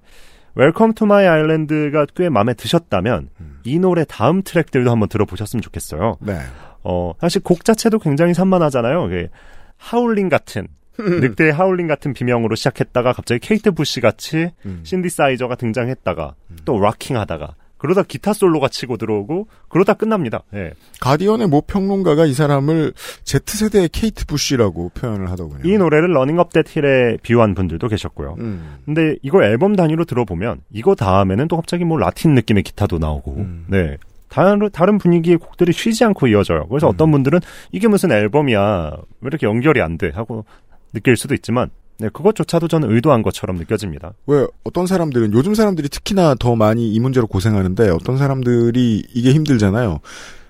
Welcome 0.54 0.94
to 0.94 1.04
My 1.04 1.26
Island가 1.26 2.06
꽤 2.14 2.28
마음에 2.28 2.54
드셨다면 2.54 3.28
음. 3.40 3.55
이 3.66 3.78
노래 3.78 4.04
다음 4.04 4.42
트랙들도 4.42 4.90
한번 4.90 5.08
들어보셨으면 5.08 5.60
좋겠어요. 5.62 6.18
네. 6.20 6.38
어, 6.82 7.12
사실 7.20 7.42
곡 7.42 7.64
자체도 7.64 7.98
굉장히 7.98 8.32
산만하잖아요. 8.34 9.08
이게 9.08 9.28
하울링 9.76 10.28
같은 10.28 10.68
늑대의 10.98 11.52
하울링 11.52 11.86
같은 11.86 12.14
비명으로 12.14 12.54
시작했다가 12.54 13.12
갑자기 13.12 13.40
케이트 13.40 13.70
부시 13.70 14.00
같이 14.00 14.50
음. 14.64 14.80
신디사이저가 14.82 15.56
등장했다가 15.56 16.34
또 16.64 16.78
rocking하다가 16.78 17.54
그러다 17.78 18.02
기타 18.02 18.32
솔로가 18.32 18.68
치고 18.68 18.96
들어오고 18.96 19.48
그러다 19.68 19.94
끝납니다. 19.94 20.42
예. 20.54 20.72
가디언의 21.00 21.48
모 21.48 21.60
평론가가 21.60 22.24
이 22.26 22.32
사람을 22.32 22.92
Z세대의 23.24 23.90
케이트 23.90 24.24
부시라고 24.26 24.90
표현을 24.90 25.30
하더군요. 25.30 25.60
이 25.64 25.76
노래를 25.76 26.12
Running 26.14 26.38
Up 26.38 26.48
That 26.48 26.66
Hill에 26.74 27.18
비유한 27.22 27.54
분들도 27.54 27.86
계셨고요. 27.88 28.36
음. 28.38 28.78
근데 28.84 29.16
이걸 29.22 29.44
앨범 29.44 29.76
단위로 29.76 30.04
들어보면 30.06 30.62
이거 30.72 30.94
다음에는 30.94 31.48
또 31.48 31.56
갑자기 31.56 31.84
뭐 31.84 31.98
라틴 31.98 32.34
느낌의 32.34 32.62
기타도 32.62 32.98
나오고 32.98 33.32
음. 33.36 33.66
네 33.68 33.96
다른 34.28 34.68
다른 34.72 34.98
분위기의 34.98 35.36
곡들이 35.36 35.72
쉬지 35.72 36.04
않고 36.04 36.26
이어져요. 36.28 36.66
그래서 36.68 36.88
음. 36.88 36.92
어떤 36.94 37.10
분들은 37.10 37.40
이게 37.72 37.88
무슨 37.88 38.10
앨범이야 38.12 38.92
왜 39.20 39.26
이렇게 39.28 39.46
연결이 39.46 39.80
안 39.82 39.98
돼 39.98 40.10
하고 40.14 40.44
느낄 40.92 41.16
수도 41.16 41.34
있지만 41.34 41.70
네 41.98 42.08
그것조차도 42.10 42.68
저는 42.68 42.92
의도한 42.92 43.22
것처럼 43.22 43.56
느껴집니다. 43.56 44.12
왜 44.26 44.46
어떤 44.64 44.86
사람들은 44.86 45.32
요즘 45.32 45.54
사람들이 45.54 45.88
특히나 45.88 46.34
더 46.34 46.54
많이 46.56 46.92
이 46.92 47.00
문제로 47.00 47.26
고생하는데 47.26 47.88
어떤 47.90 48.18
사람들이 48.18 49.04
이게 49.14 49.32
힘들잖아요. 49.32 50.00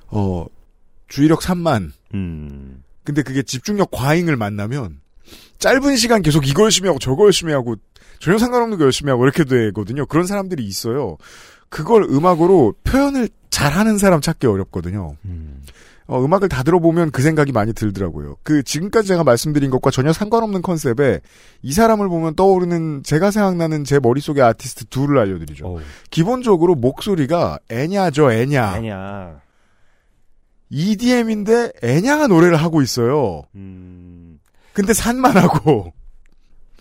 어 0.09 0.47
주의력 1.09 1.43
산만. 1.43 1.93
음 2.15 2.83
근데 3.05 3.23
그게 3.23 3.43
집중력 3.43 3.91
과잉을 3.93 4.37
만나면 4.37 5.01
짧은 5.59 5.97
시간 5.97 6.23
계속 6.23 6.47
이거 6.49 6.65
열심히 6.65 6.89
하고 6.89 6.99
저거 6.99 7.25
열심히 7.25 7.53
하고 7.53 7.77
전혀 8.19 8.39
상관없는 8.39 8.79
거 8.79 8.85
열심히 8.85 9.11
하고 9.11 9.25
이렇게 9.25 9.45
되거든요. 9.45 10.07
그런 10.07 10.27
사람들이 10.27 10.65
있어요. 10.65 11.17
그걸 11.69 12.05
음악으로 12.05 12.75
표현을 12.85 13.29
잘하는 13.51 13.99
사람 13.99 14.21
찾기 14.21 14.47
어렵거든요. 14.47 15.17
음. 15.25 15.63
어, 16.09 16.25
음악을 16.25 16.49
다 16.49 16.63
들어보면 16.63 17.11
그 17.11 17.21
생각이 17.23 17.53
많이 17.53 17.73
들더라고요. 17.73 18.37
그 18.43 18.63
지금까지 18.63 19.09
제가 19.09 19.25
말씀드린 19.25 19.71
것과 19.71 19.91
전혀 19.91 20.13
상관없는 20.13 20.63
컨셉에 20.63 21.21
이 21.63 21.73
사람을 21.73 22.09
보면 22.09 22.37
떠오르는 22.37 23.03
제가 23.03 23.31
생각나는 23.31 23.85
제 23.85 23.99
머릿속의 23.99 24.43
아티스트 24.43 24.87
둘을 24.87 25.19
알려드리죠. 25.19 25.67
어우, 25.67 25.81
기본적으로 26.11 26.77
목소리가 26.77 27.59
애냐죠, 27.71 28.31
애냐. 28.31 28.65
아니야. 28.65 29.41
EDM인데 30.71 31.73
애냐가 31.83 32.27
노래를 32.29 32.57
하고 32.57 32.83
있어요. 32.83 33.45
음, 33.55 34.39
근데 34.73 34.93
산만 34.93 35.37
하고 35.37 35.93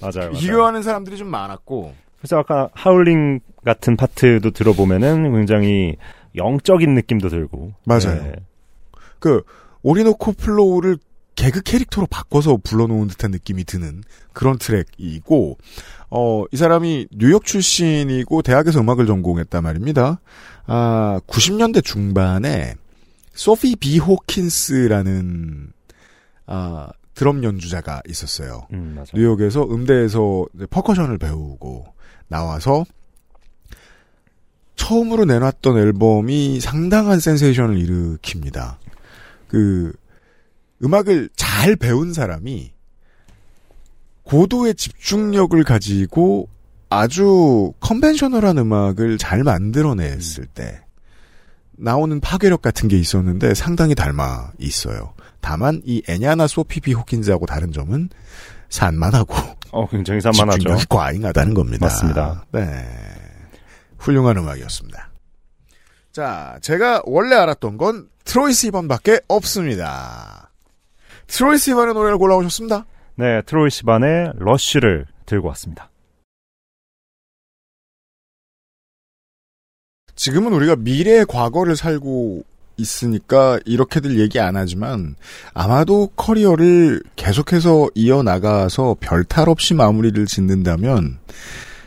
맞아요. 0.01 0.29
맞아요. 0.29 0.31
비교하는 0.31 0.83
사람들이 0.83 1.17
좀 1.17 1.27
많았고 1.29 1.93
그래서 2.19 2.37
아까 2.37 2.69
하울링 2.73 3.39
같은 3.63 3.95
파트도 3.95 4.51
들어보면은 4.51 5.31
굉장히 5.33 5.95
영적인 6.35 6.93
느낌도 6.93 7.29
들고. 7.29 7.73
맞아요. 7.85 8.21
네. 8.23 8.33
그 9.25 9.41
Orinoco 9.81 10.33
Flow를 10.33 10.99
개그 11.33 11.63
캐릭터로 11.63 12.05
바꿔서 12.05 12.59
불러놓은 12.63 13.07
듯한 13.07 13.31
느낌이 13.31 13.63
드는 13.63 14.03
그런 14.33 14.59
트랙이고 14.59 15.57
어, 16.11 16.43
이 16.51 16.55
사람이 16.57 17.07
뉴욕 17.11 17.43
출신이고 17.43 18.43
대학에서 18.43 18.81
음악을 18.81 19.07
전공했단 19.07 19.63
말입니다. 19.63 20.19
아, 20.67 21.19
90년대 21.25 21.83
중반에 21.83 22.75
소피 23.33 23.75
비 23.77 23.97
호킨스라는 23.97 25.73
아, 26.45 26.89
드럼 27.15 27.43
연주자가 27.43 28.03
있었어요. 28.07 28.67
음. 28.73 29.03
뉴욕에서 29.11 29.63
음대에서 29.63 30.45
퍼커션을 30.69 31.17
배우고 31.17 31.85
나와서 32.27 32.85
처음으로 34.75 35.25
내놨던 35.25 35.79
앨범이 35.79 36.59
상당한 36.59 37.19
센세이션을 37.19 37.75
일으킵니다. 37.77 38.84
그 39.47 39.93
음악을 40.83 41.29
잘 41.35 41.75
배운 41.75 42.13
사람이 42.13 42.73
고도의 44.23 44.75
집중력을 44.75 45.63
가지고 45.63 46.49
아주 46.89 47.73
컨벤셔널한 47.79 48.57
음악을 48.57 49.17
잘 49.17 49.43
만들어냈을 49.43 50.45
때 50.47 50.81
나오는 51.77 52.19
파괴력 52.19 52.61
같은 52.61 52.87
게 52.87 52.97
있었는데 52.97 53.53
상당히 53.53 53.95
닮아 53.95 54.51
있어요. 54.59 55.13
다만 55.41 55.81
이 55.85 56.01
애냐나 56.07 56.47
소피비 56.47 56.93
호킨즈하고 56.93 57.45
다른 57.45 57.71
점은 57.71 58.09
산만하고 58.69 59.35
어, 59.71 59.87
굉장히 59.89 60.21
산만하죠. 60.21 60.57
집중력이 60.57 60.85
과잉하다는 60.89 61.53
겁니다. 61.53 61.85
맞습니다. 61.85 62.45
네. 62.51 62.85
훌륭한 63.97 64.37
음악이었습니다. 64.37 65.09
자, 66.11 66.57
제가 66.61 67.01
원래 67.05 67.35
알았던 67.35 67.77
건 67.77 68.07
트로이 68.25 68.53
시번밖에 68.53 69.21
없습니다. 69.27 70.51
트로이 71.27 71.57
시번의 71.57 71.93
노래를 71.93 72.17
골라오셨습니다. 72.17 72.85
네, 73.15 73.41
트로이 73.43 73.69
시반의 73.69 74.33
러쉬를 74.35 75.05
들고 75.25 75.47
왔습니다. 75.49 75.89
지금은 80.15 80.53
우리가 80.53 80.75
미래의 80.75 81.25
과거를 81.25 81.75
살고 81.75 82.43
있으니까 82.77 83.59
이렇게들 83.65 84.19
얘기 84.19 84.39
안 84.39 84.57
하지만 84.57 85.15
아마도 85.53 86.07
커리어를 86.15 87.01
계속해서 87.15 87.89
이어나가서 87.95 88.97
별탈 88.99 89.47
없이 89.49 89.73
마무리를 89.73 90.25
짓는다면 90.25 91.19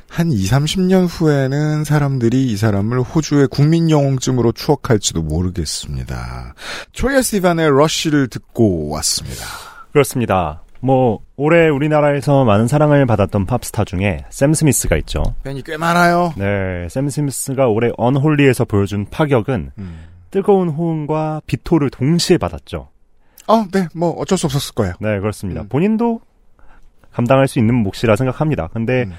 한 0.09 0.33
2, 0.33 0.37
30년 0.37 1.07
후에는 1.09 1.85
사람들이 1.85 2.47
이 2.47 2.57
사람을 2.57 3.01
호주의 3.01 3.47
국민 3.47 3.91
영웅쯤으로 3.91 4.53
추억할지도 4.53 5.23
모르겠습니다. 5.23 6.55
트로이 6.95 7.23
시반의 7.23 7.71
Rush를 7.71 8.29
듣고 8.29 8.89
왔습니다. 8.89 9.45
그렇습니다. 9.93 10.63
뭐 10.81 11.21
올해 11.37 11.69
우리나라에서 11.69 12.45
많은 12.45 12.69
사랑을 12.69 13.05
받았던 13.07 13.47
팝스타 13.47 13.85
중에 13.85 14.25
샘 14.31 14.55
스미스가 14.55 14.97
있죠. 14.99 15.23
팬이 15.43 15.63
꽤 15.63 15.77
많아요. 15.77 16.33
네, 16.37 16.89
샘 16.89 17.09
스미스가 17.09 17.69
올해 17.69 17.91
Unholy에서 17.97 18.65
보여준 18.65 19.07
파격은 19.11 19.73
음. 19.79 20.05
뜨거운 20.31 20.69
호응과 20.69 21.43
비토를 21.47 21.91
동시에 21.91 22.39
받았죠. 22.39 22.89
어, 23.49 23.65
네, 23.73 23.89
뭐 23.95 24.11
어쩔 24.11 24.39
수 24.39 24.47
없었을 24.47 24.75
거예요. 24.75 24.95
네, 25.01 25.19
그렇습니다. 25.21 25.63
음. 25.63 25.69
본인도 25.69 26.21
감당할 27.13 27.49
수 27.49 27.59
있는 27.59 27.75
몫이라 27.77 28.15
생각합니다. 28.17 28.69
근데 28.69 29.05
음. 29.05 29.15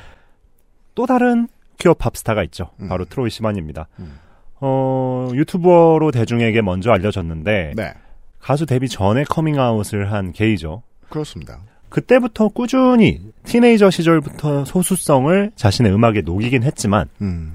또 1.00 1.06
다른 1.06 1.48
퀴어 1.78 1.94
팝스타가 1.94 2.44
있죠. 2.44 2.72
음. 2.82 2.90
바로 2.90 3.06
트로이 3.06 3.30
시반입니다. 3.30 3.88
음. 4.00 4.20
어, 4.60 5.32
유튜버로 5.34 6.12
대중에게 6.12 6.62
먼저 6.62 6.92
알려졌는데 6.92 7.72
네, 7.78 7.94
가수 8.42 8.66
데뷔 8.66 8.90
전에 8.90 9.24
커밍아웃을 9.24 10.12
한 10.12 10.34
게이죠. 10.34 10.84
그렇습니다. 11.08 11.60
그때부터 11.88 12.50
꾸준히 12.50 13.22
teenager 13.46 13.90
시절부터 13.92 14.66
소수성을 14.66 15.52
자신의 15.56 15.94
음악에 15.94 16.20
녹이긴 16.20 16.64
했지만 16.64 17.08
음, 17.22 17.54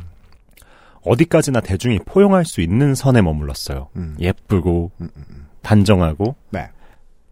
어디까지나 1.02 1.60
대중이 1.60 1.98
포용할 2.06 2.46
수 2.46 2.62
있는 2.62 2.94
선에 2.94 3.20
머물렀어요. 3.20 3.88
음. 3.96 4.16
예쁘고 4.18 4.90
음, 5.02 5.10
음, 5.14 5.24
음. 5.28 5.46
단정하고 5.60 6.34
네, 6.48 6.70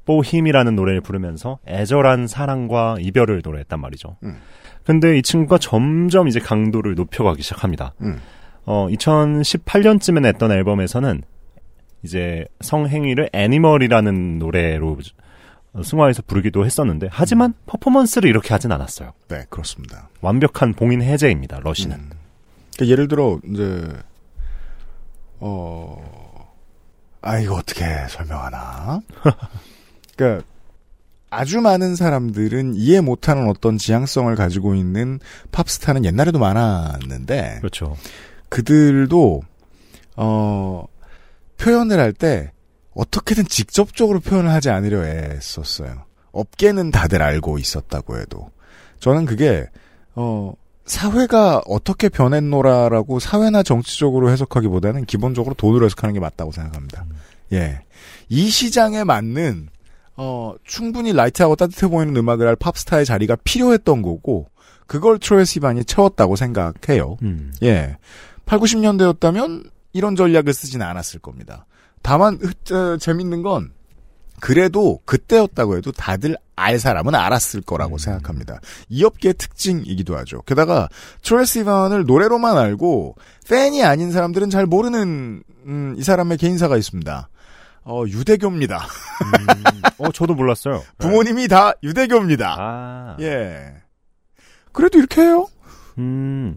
뽀힘이라는 0.05 0.77
노래를 0.77 1.01
부르면서 1.01 1.59
애절한 1.67 2.27
사랑과 2.27 2.97
이별을 3.01 3.41
노래했단 3.43 3.81
말이죠. 3.81 4.19
음. 4.83 4.87
근데 4.87 5.19
이 5.19 5.23
친구가 5.23 5.59
점점 5.59 6.29
이제 6.29 6.41
강도를 6.41 6.95
높여가기 6.95 7.43
시작합니다. 7.43 7.95
음, 8.01 8.21
어, 8.65 8.89
2018년쯤에 8.91 10.21
냈던 10.23 10.53
앨범에서는 10.53 11.23
이제 12.03 12.47
성행위를 12.61 13.31
애니멀이라는 13.33 14.39
노래로 14.39 14.99
승화해서 15.83 16.23
부르기도 16.27 16.67
했었는데 16.67 17.09
하지만 17.11 17.55
퍼포먼스를 17.67 18.29
이렇게 18.29 18.53
하진 18.53 18.73
않았어요. 18.73 19.13
네, 19.29 19.45
그렇습니다. 19.49 20.09
완벽한 20.21 20.75
봉인 20.75 21.03
해제입니다. 21.03 21.61
러시는. 21.61 21.97
음. 21.97 22.11
그러니까 22.75 22.93
예를 22.93 23.09
들어 23.09 23.39
이제 23.51 23.89
어, 25.39 26.53
아 27.21 27.39
이거 27.39 27.55
어떻게 27.55 27.85
설명하나? 28.09 29.01
그러니까 30.17 30.47
아주 31.33 31.63
많은 31.63 31.97
사람들은 31.97 32.75
이해 32.75 33.01
못하는 33.01 33.49
어떤 33.49 33.79
지향성을 33.79 34.35
가지고 34.37 34.75
있는 34.75 35.19
팝스타는 35.51 36.05
옛날에도 36.05 36.39
많았는데 36.39 37.57
그렇죠. 37.61 37.97
그들도 38.51 39.41
어 40.17 40.85
표현을 41.57 41.99
할 41.99 42.13
때 42.13 42.53
어떻게든 42.95 43.47
직접적으로 43.47 44.21
표현을 44.21 44.51
하지 44.51 44.69
않으려 44.69 45.07
애썼어요. 45.07 46.05
업계는 46.33 46.91
다들 46.91 47.23
알고 47.23 47.59
있었다고 47.59 48.19
해도 48.19 48.51
저는 49.01 49.25
그게 49.25 49.67
어 50.15 50.53
사회가 50.85 51.63
어떻게 51.67 52.11
변했노라라고 52.11 53.21
사회나 53.21 53.63
정치적으로 53.63 54.31
해석하기보다는 54.31 55.07
기본적으로 55.07 55.55
돈으로 55.55 55.87
해석하는 55.87 56.13
게 56.13 56.21
맞다고 56.21 56.53
생각합니다. 56.53 57.07
예. 57.55 57.81
이 58.29 58.51
시장에 58.51 59.05
맞는 59.05 59.69
어 60.17 60.55
충분히 60.65 61.13
라이트하고 61.13 61.57
따뜻해 61.57 61.89
보이는 61.89 62.15
음악을 62.17 62.47
할 62.47 62.57
팝스타의 62.57 63.05
자리가 63.05 63.37
필요했던 63.45 64.03
거고 64.03 64.49
그걸 64.87 65.19
트로이 65.19 65.47
시반이 65.47 65.85
채웠다고 65.85 66.37
생각해요. 66.37 67.17
음. 67.23 67.53
예. 67.63 67.97
8, 68.45 68.59
90년대였다면 68.59 69.71
이런 69.93 70.17
전략을 70.17 70.53
쓰진 70.53 70.83
않았을 70.83 71.21
겁니다. 71.21 71.67
다만 72.03 72.39
으, 72.43 72.75
어, 72.75 72.97
재밌는 72.99 73.43
건 73.43 73.73
그래도 74.41 74.99
그때였다고 75.05 75.77
해도 75.77 75.93
다들 75.93 76.37
알 76.57 76.81
사람은 76.81 77.15
알았을 77.15 77.63
거라고 77.63 77.97
생각합니다. 77.97 78.61
이 78.89 79.05
업계의 79.05 79.35
특징이기도 79.35 80.17
하죠. 80.19 80.43
게다가 80.43 80.89
트레스 81.23 81.61
이반을 81.61 82.05
노래로만 82.07 82.59
알고 82.59 83.15
팬이 83.49 83.85
아닌 83.85 84.11
사람들은 84.11 84.51
잘 84.51 84.67
모르는 84.67 85.45
음, 85.67 85.95
이 85.97 86.03
사람의 86.03 86.39
개인사가 86.39 86.77
있습니다. 86.77 87.29
어, 87.85 88.05
유대교입니다. 88.07 88.77
음. 88.79 89.83
어, 89.99 90.13
저도 90.13 90.35
몰랐어요. 90.35 90.83
부모님이 90.99 91.49
다 91.49 91.73
유대교입니다. 91.83 92.57
아. 92.59 93.17
예. 93.21 93.75
그래도 94.73 94.99
이렇게 94.99 95.23
해요? 95.23 95.47
음. 95.99 96.57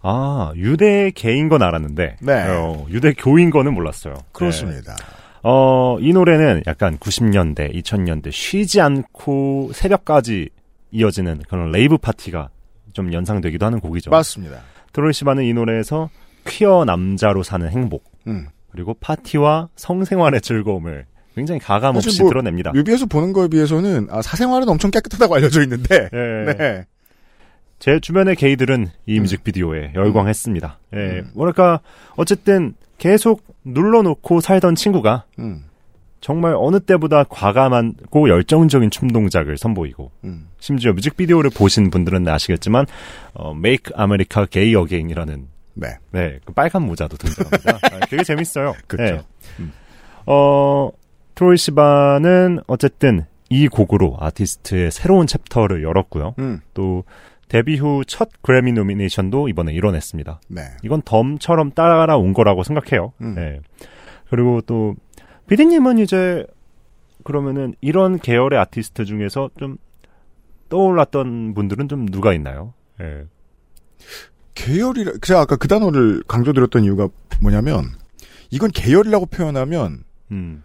아, 0.00 0.52
유대 0.56 1.10
개인 1.14 1.48
건 1.48 1.62
알았는데. 1.62 2.16
네. 2.20 2.42
어, 2.48 2.86
유대 2.88 3.12
교인 3.12 3.50
거는 3.50 3.74
몰랐어요. 3.74 4.14
그렇습니다. 4.32 4.96
네. 4.96 5.04
어, 5.44 5.98
이 6.00 6.12
노래는 6.12 6.62
약간 6.66 6.98
90년대, 6.98 7.74
2000년대 7.74 8.30
쉬지 8.32 8.80
않고 8.80 9.70
새벽까지 9.74 10.50
이어지는 10.92 11.42
그런 11.48 11.70
레이브 11.72 11.98
파티가 11.98 12.48
좀 12.92 13.12
연상되기도 13.12 13.64
하는 13.64 13.80
곡이죠. 13.80 14.10
맞습니다. 14.10 14.60
트로이 14.92 15.12
시반은 15.12 15.44
이 15.44 15.52
노래에서 15.52 16.10
퀴어 16.46 16.84
남자로 16.84 17.42
사는 17.42 17.68
행복, 17.68 18.04
음. 18.26 18.48
그리고 18.72 18.94
파티와 18.94 19.68
성생활의 19.76 20.40
즐거움을 20.40 21.06
굉장히 21.34 21.60
가감 21.60 21.96
없이 21.96 22.20
뭐 22.20 22.30
드러냅니다. 22.30 22.72
뮤비에서 22.72 23.06
보는 23.06 23.32
거에 23.32 23.48
비해서는 23.48 24.08
아, 24.10 24.20
사생활은 24.20 24.68
엄청 24.68 24.90
깨끗하다고 24.90 25.34
알려져 25.34 25.62
있는데 25.62 26.08
예. 26.12 26.52
네. 26.52 26.84
제 27.78 27.98
주변의 28.00 28.36
게이들은 28.36 28.88
이 29.06 29.18
뮤직비디오에 29.20 29.92
열광했습니다. 29.94 30.78
예, 30.94 30.96
음. 30.96 31.30
뭐랄까, 31.34 31.80
어쨌든 32.14 32.74
계속 32.98 33.42
눌러놓고 33.64 34.40
살던 34.40 34.76
친구가 34.76 35.24
음. 35.40 35.64
정말 36.20 36.54
어느 36.56 36.78
때보다 36.78 37.24
과감하고 37.24 38.28
열정적인 38.28 38.90
춤 38.90 39.10
동작을 39.10 39.58
선보이고 39.58 40.12
음. 40.22 40.46
심지어 40.60 40.92
뮤직비디오를 40.92 41.50
보신 41.50 41.90
분들은 41.90 42.28
아시겠지만 42.28 42.86
어, 43.34 43.50
Make 43.50 43.92
America 43.98 44.46
Gay 44.48 44.80
Again이라는 44.80 45.48
네. 45.74 45.98
네, 46.10 46.38
그 46.44 46.52
빨간 46.52 46.82
모자도 46.82 47.16
등장합니다. 47.16 47.78
아, 47.96 48.06
되게 48.06 48.22
재밌어요. 48.24 48.74
그렇죠. 48.86 49.16
네. 49.58 49.66
어, 50.26 50.90
트로이 51.34 51.56
시바는 51.56 52.60
어쨌든 52.66 53.24
이 53.48 53.68
곡으로 53.68 54.16
아티스트의 54.20 54.90
새로운 54.90 55.26
챕터를 55.26 55.82
열었고요. 55.82 56.34
음. 56.38 56.60
또 56.74 57.04
데뷔 57.48 57.76
후 57.76 58.02
첫 58.06 58.30
그래미 58.42 58.72
노미네이션도 58.72 59.48
이번에 59.48 59.72
이뤄냈습니다. 59.72 60.40
네. 60.48 60.62
이건 60.82 61.02
덤처럼 61.02 61.72
따라온 61.72 62.32
거라고 62.32 62.62
생각해요. 62.62 63.12
음. 63.20 63.34
네. 63.34 63.60
그리고 64.30 64.60
또 64.62 64.94
비디님은 65.48 65.98
이제 65.98 66.46
그러면은 67.24 67.74
이런 67.80 68.18
계열의 68.18 68.58
아티스트 68.58 69.04
중에서 69.04 69.50
좀 69.58 69.76
떠올랐던 70.70 71.52
분들은 71.54 71.88
좀 71.88 72.06
누가 72.06 72.32
있나요? 72.32 72.72
예. 73.00 73.24
계열이라 74.54 75.12
제가 75.22 75.40
아까 75.40 75.56
그 75.56 75.68
단어를 75.68 76.22
강조드렸던 76.28 76.84
이유가 76.84 77.08
뭐냐면 77.40 77.92
이건 78.50 78.70
계열이라고 78.70 79.26
표현하면 79.26 80.04
음. 80.30 80.62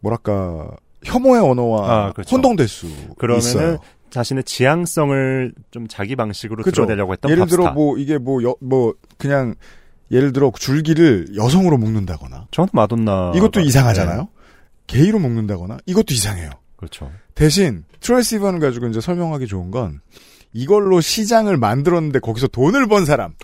뭐랄까 0.00 0.70
혐오의 1.04 1.42
언어와 1.42 1.90
아, 2.06 2.12
그렇죠. 2.12 2.36
혼동될 2.36 2.68
수 2.68 2.88
그러면은 3.18 3.48
있어요. 3.48 3.78
자신의 4.10 4.44
지향성을 4.44 5.52
좀 5.70 5.88
자기 5.88 6.14
방식으로 6.14 6.62
그죠. 6.62 6.82
드러내려고 6.82 7.12
했던 7.12 7.30
예를 7.30 7.42
팝스타. 7.42 7.56
들어 7.62 7.72
뭐 7.72 7.98
이게 7.98 8.16
뭐뭐 8.18 8.94
그냥 9.18 9.54
예를 10.10 10.32
들어 10.32 10.52
줄기를 10.56 11.26
여성으로 11.36 11.76
묶는다거나 11.78 12.46
저는 12.52 12.68
마돈나 12.72 13.32
이것도 13.34 13.60
네. 13.60 13.66
이상하잖아요. 13.66 14.28
게이로 14.86 15.18
묶는다거나 15.18 15.78
이것도 15.86 16.14
이상해요. 16.14 16.50
그렇죠. 16.76 17.10
대신 17.34 17.84
트로이 18.00 18.22
시번을 18.22 18.60
가지고 18.60 18.86
이제 18.86 19.00
설명하기 19.00 19.46
좋은 19.46 19.70
건 19.70 20.00
이걸로 20.54 21.00
시장을 21.00 21.56
만들었는데 21.58 22.20
거기서 22.20 22.46
돈을 22.46 22.86
번 22.86 23.04
사람 23.04 23.34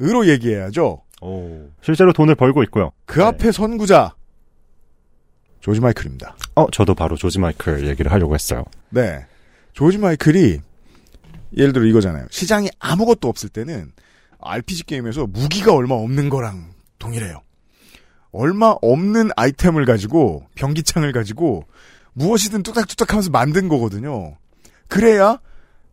으로 0.00 0.22
아. 0.22 0.26
얘기해야죠. 0.26 1.02
오. 1.22 1.70
실제로 1.82 2.12
돈을 2.12 2.34
벌고 2.34 2.62
있고요. 2.64 2.92
그 3.06 3.18
네. 3.18 3.24
앞에 3.24 3.50
선구자 3.50 4.14
조지 5.60 5.80
마이클입니다. 5.80 6.36
어, 6.56 6.70
저도 6.70 6.94
바로 6.94 7.16
조지 7.16 7.38
마이클 7.38 7.86
얘기를 7.88 8.12
하려고 8.12 8.34
했어요. 8.34 8.64
네. 8.90 9.24
조지 9.72 9.98
마이클이 9.98 10.58
예를 11.56 11.72
들어 11.72 11.84
이거잖아요. 11.86 12.26
시장이 12.30 12.68
아무것도 12.78 13.28
없을 13.28 13.48
때는 13.48 13.92
RPG 14.40 14.84
게임에서 14.84 15.26
무기가 15.26 15.72
얼마 15.72 15.94
없는 15.94 16.28
거랑 16.28 16.72
동일해요. 16.98 17.40
얼마 18.32 18.74
없는 18.82 19.30
아이템을 19.36 19.84
가지고 19.84 20.44
병기창을 20.56 21.12
가지고 21.12 21.64
무엇이든 22.14 22.62
뚝딱뚝딱 22.62 23.10
하면서 23.12 23.30
만든 23.30 23.68
거거든요. 23.68 24.36
그래야 24.88 25.38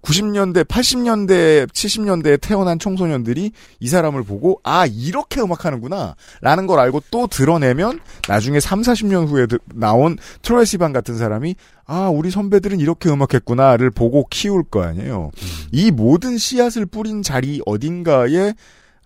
90년대, 0.01 0.63
80년대, 0.65 1.67
70년대에 1.69 2.39
태어난 2.41 2.79
청소년들이 2.79 3.51
이 3.79 3.87
사람을 3.87 4.23
보고 4.23 4.59
아 4.63 4.85
이렇게 4.85 5.41
음악하는구나 5.41 6.15
라는 6.41 6.67
걸 6.67 6.79
알고 6.79 7.01
또 7.11 7.27
드러내면 7.27 7.99
나중에 8.27 8.59
3, 8.59 8.81
40년 8.81 9.27
후에 9.27 9.45
드- 9.47 9.59
나온 9.73 10.17
트로이 10.41 10.65
시반 10.65 10.93
같은 10.93 11.17
사람이 11.17 11.55
아 11.85 12.09
우리 12.09 12.31
선배들은 12.31 12.79
이렇게 12.79 13.09
음악했구나를 13.09 13.91
보고 13.91 14.25
키울 14.29 14.63
거 14.63 14.83
아니에요. 14.83 15.31
이 15.71 15.91
모든 15.91 16.37
씨앗을 16.37 16.85
뿌린 16.85 17.21
자리 17.21 17.61
어딘가에 17.65 18.53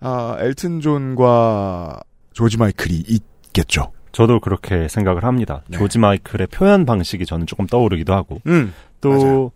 아, 0.00 0.36
엘튼 0.38 0.80
존과 0.80 2.00
조지 2.32 2.56
마이클이 2.58 3.04
있겠죠. 3.08 3.92
저도 4.12 4.38
그렇게 4.40 4.86
생각을 4.88 5.24
합니다. 5.24 5.62
네. 5.68 5.78
조지 5.78 5.98
마이클의 5.98 6.48
표현 6.48 6.84
방식이 6.84 7.26
저는 7.26 7.46
조금 7.46 7.66
떠오르기도 7.66 8.12
하고 8.12 8.40
음. 8.46 8.72
또 9.00 9.10
맞아요. 9.10 9.50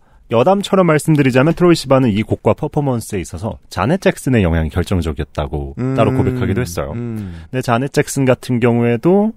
말씀드리자면 0.83 1.53
트로이 1.53 1.75
시바는 1.75 2.11
이 2.11 2.21
곡과 2.23 2.53
퍼포먼스에 2.53 3.19
있어서 3.19 3.57
자넷 3.69 3.99
잭슨의 4.01 4.43
영향이 4.43 4.69
결정적이었다고 4.69 5.75
따로 5.95 6.13
고백하기도 6.13 6.61
했어요. 6.61 6.91
음. 6.93 7.43
근데 7.49 7.61
자넷 7.61 7.91
잭슨 7.91 8.25
같은 8.25 8.59
경우에도 8.59 9.33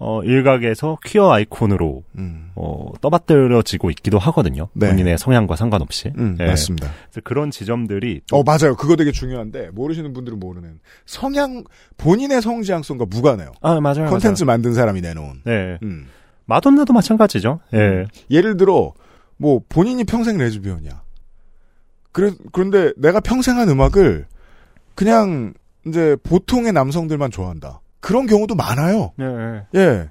어, 0.00 0.22
일각에서 0.22 0.98
퀴어 1.04 1.32
아이콘으로 1.32 2.04
음. 2.18 2.50
어, 2.54 2.92
떠받들어지고 3.00 3.90
있기도 3.90 4.18
하거든요. 4.18 4.68
네. 4.72 4.90
본인의 4.90 5.18
성향과 5.18 5.56
상관없이. 5.56 6.12
음, 6.16 6.36
예. 6.38 6.46
맞습니다. 6.46 6.88
그래서 7.10 7.20
그런 7.24 7.50
지점들이 7.50 8.20
어, 8.30 8.44
맞아요. 8.44 8.76
그거 8.76 8.94
되게 8.94 9.10
중요한데, 9.10 9.70
모르시는 9.72 10.12
분들은 10.12 10.38
모르는. 10.38 10.78
성향, 11.04 11.64
본인의 11.96 12.42
성지향성과 12.42 13.06
무관해요. 13.06 13.52
아 13.60 13.80
맞아요. 13.80 14.06
콘텐츠 14.08 14.44
만든 14.44 14.72
사람이 14.72 15.00
내놓은. 15.00 15.40
맞아요. 15.44 15.58
네. 15.58 15.78
음. 15.82 16.06
마돈나도 16.44 16.92
마찬가지죠. 16.92 17.58
예. 17.74 18.06
예를 18.30 18.56
들어, 18.56 18.92
뭐, 19.38 19.62
본인이 19.68 20.04
평생 20.04 20.36
레즈비언이야. 20.36 21.02
그래, 22.12 22.32
그런데 22.52 22.92
내가 22.96 23.20
평생 23.20 23.58
한 23.58 23.68
음악을 23.68 24.26
그냥, 24.94 25.54
이제, 25.86 26.16
보통의 26.22 26.72
남성들만 26.72 27.30
좋아한다. 27.30 27.80
그런 28.00 28.26
경우도 28.26 28.54
많아요. 28.54 29.12
예. 29.20 29.24
예. 29.24 29.80
예. 29.80 30.10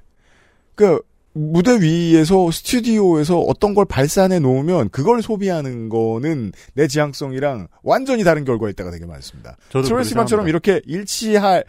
그, 0.74 1.00
무대 1.38 1.80
위에서 1.80 2.50
스튜디오에서 2.50 3.38
어떤 3.38 3.74
걸 3.74 3.84
발산해 3.84 4.40
놓으면 4.40 4.88
그걸 4.90 5.22
소비하는 5.22 5.88
거는 5.88 6.52
내 6.74 6.88
지향성이랑 6.88 7.68
완전히 7.82 8.24
다른 8.24 8.44
결과가 8.44 8.70
있다가 8.70 8.90
되게 8.90 9.06
많습니다. 9.06 9.56
트로이스만처럼 9.70 10.48
이렇게 10.48 10.80
일치할 10.84 11.64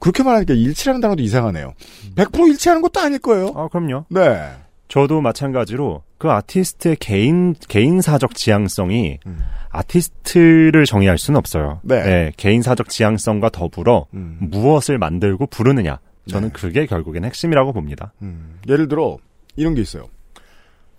그렇게 0.00 0.22
말하니까 0.22 0.54
일치라는 0.54 1.00
단어도 1.00 1.22
이상하네요. 1.22 1.74
100% 2.16 2.48
일치하는 2.48 2.82
것도 2.82 3.00
아닐 3.00 3.18
거예요. 3.20 3.52
아 3.54 3.68
그럼요. 3.68 4.06
네. 4.08 4.50
저도 4.88 5.20
마찬가지로 5.20 6.02
그 6.18 6.30
아티스트의 6.30 6.96
개인 6.96 7.54
개인사적 7.54 8.34
지향성이 8.34 9.20
음. 9.26 9.38
아티스트를 9.70 10.84
정의할 10.84 11.16
수는 11.16 11.38
없어요. 11.38 11.80
네. 11.84 12.32
개인사적 12.36 12.88
지향성과 12.88 13.50
더불어 13.50 14.06
음. 14.14 14.38
무엇을 14.40 14.98
만들고 14.98 15.46
부르느냐. 15.46 16.00
저는 16.28 16.48
네. 16.48 16.52
그게 16.52 16.86
결국엔 16.86 17.24
핵심이라고 17.24 17.72
봅니다. 17.72 18.12
음. 18.22 18.58
예를 18.68 18.88
들어 18.88 19.16
이런 19.56 19.74
게 19.74 19.80
있어요. 19.80 20.08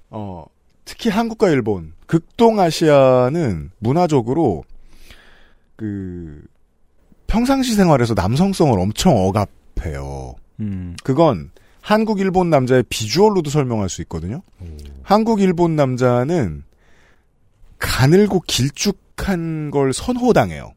어, 0.09 0.45
특히 0.85 1.09
한국과 1.09 1.49
일본, 1.49 1.93
극동아시아는 2.07 3.71
문화적으로 3.77 4.63
그 5.75 6.41
평상시 7.27 7.75
생활에서 7.75 8.13
남성성을 8.15 8.79
엄청 8.79 9.15
억압해요. 9.17 10.35
음. 10.61 10.95
그건 11.03 11.51
한국 11.81 12.19
일본 12.19 12.49
남자의 12.49 12.83
비주얼로도 12.89 13.49
설명할 13.49 13.89
수 13.89 14.01
있거든요. 14.03 14.41
한국 15.03 15.41
일본 15.41 15.75
남자는 15.75 16.63
가늘고 17.77 18.41
길쭉한 18.45 19.71
걸 19.71 19.93
선호당해요. 19.93 20.73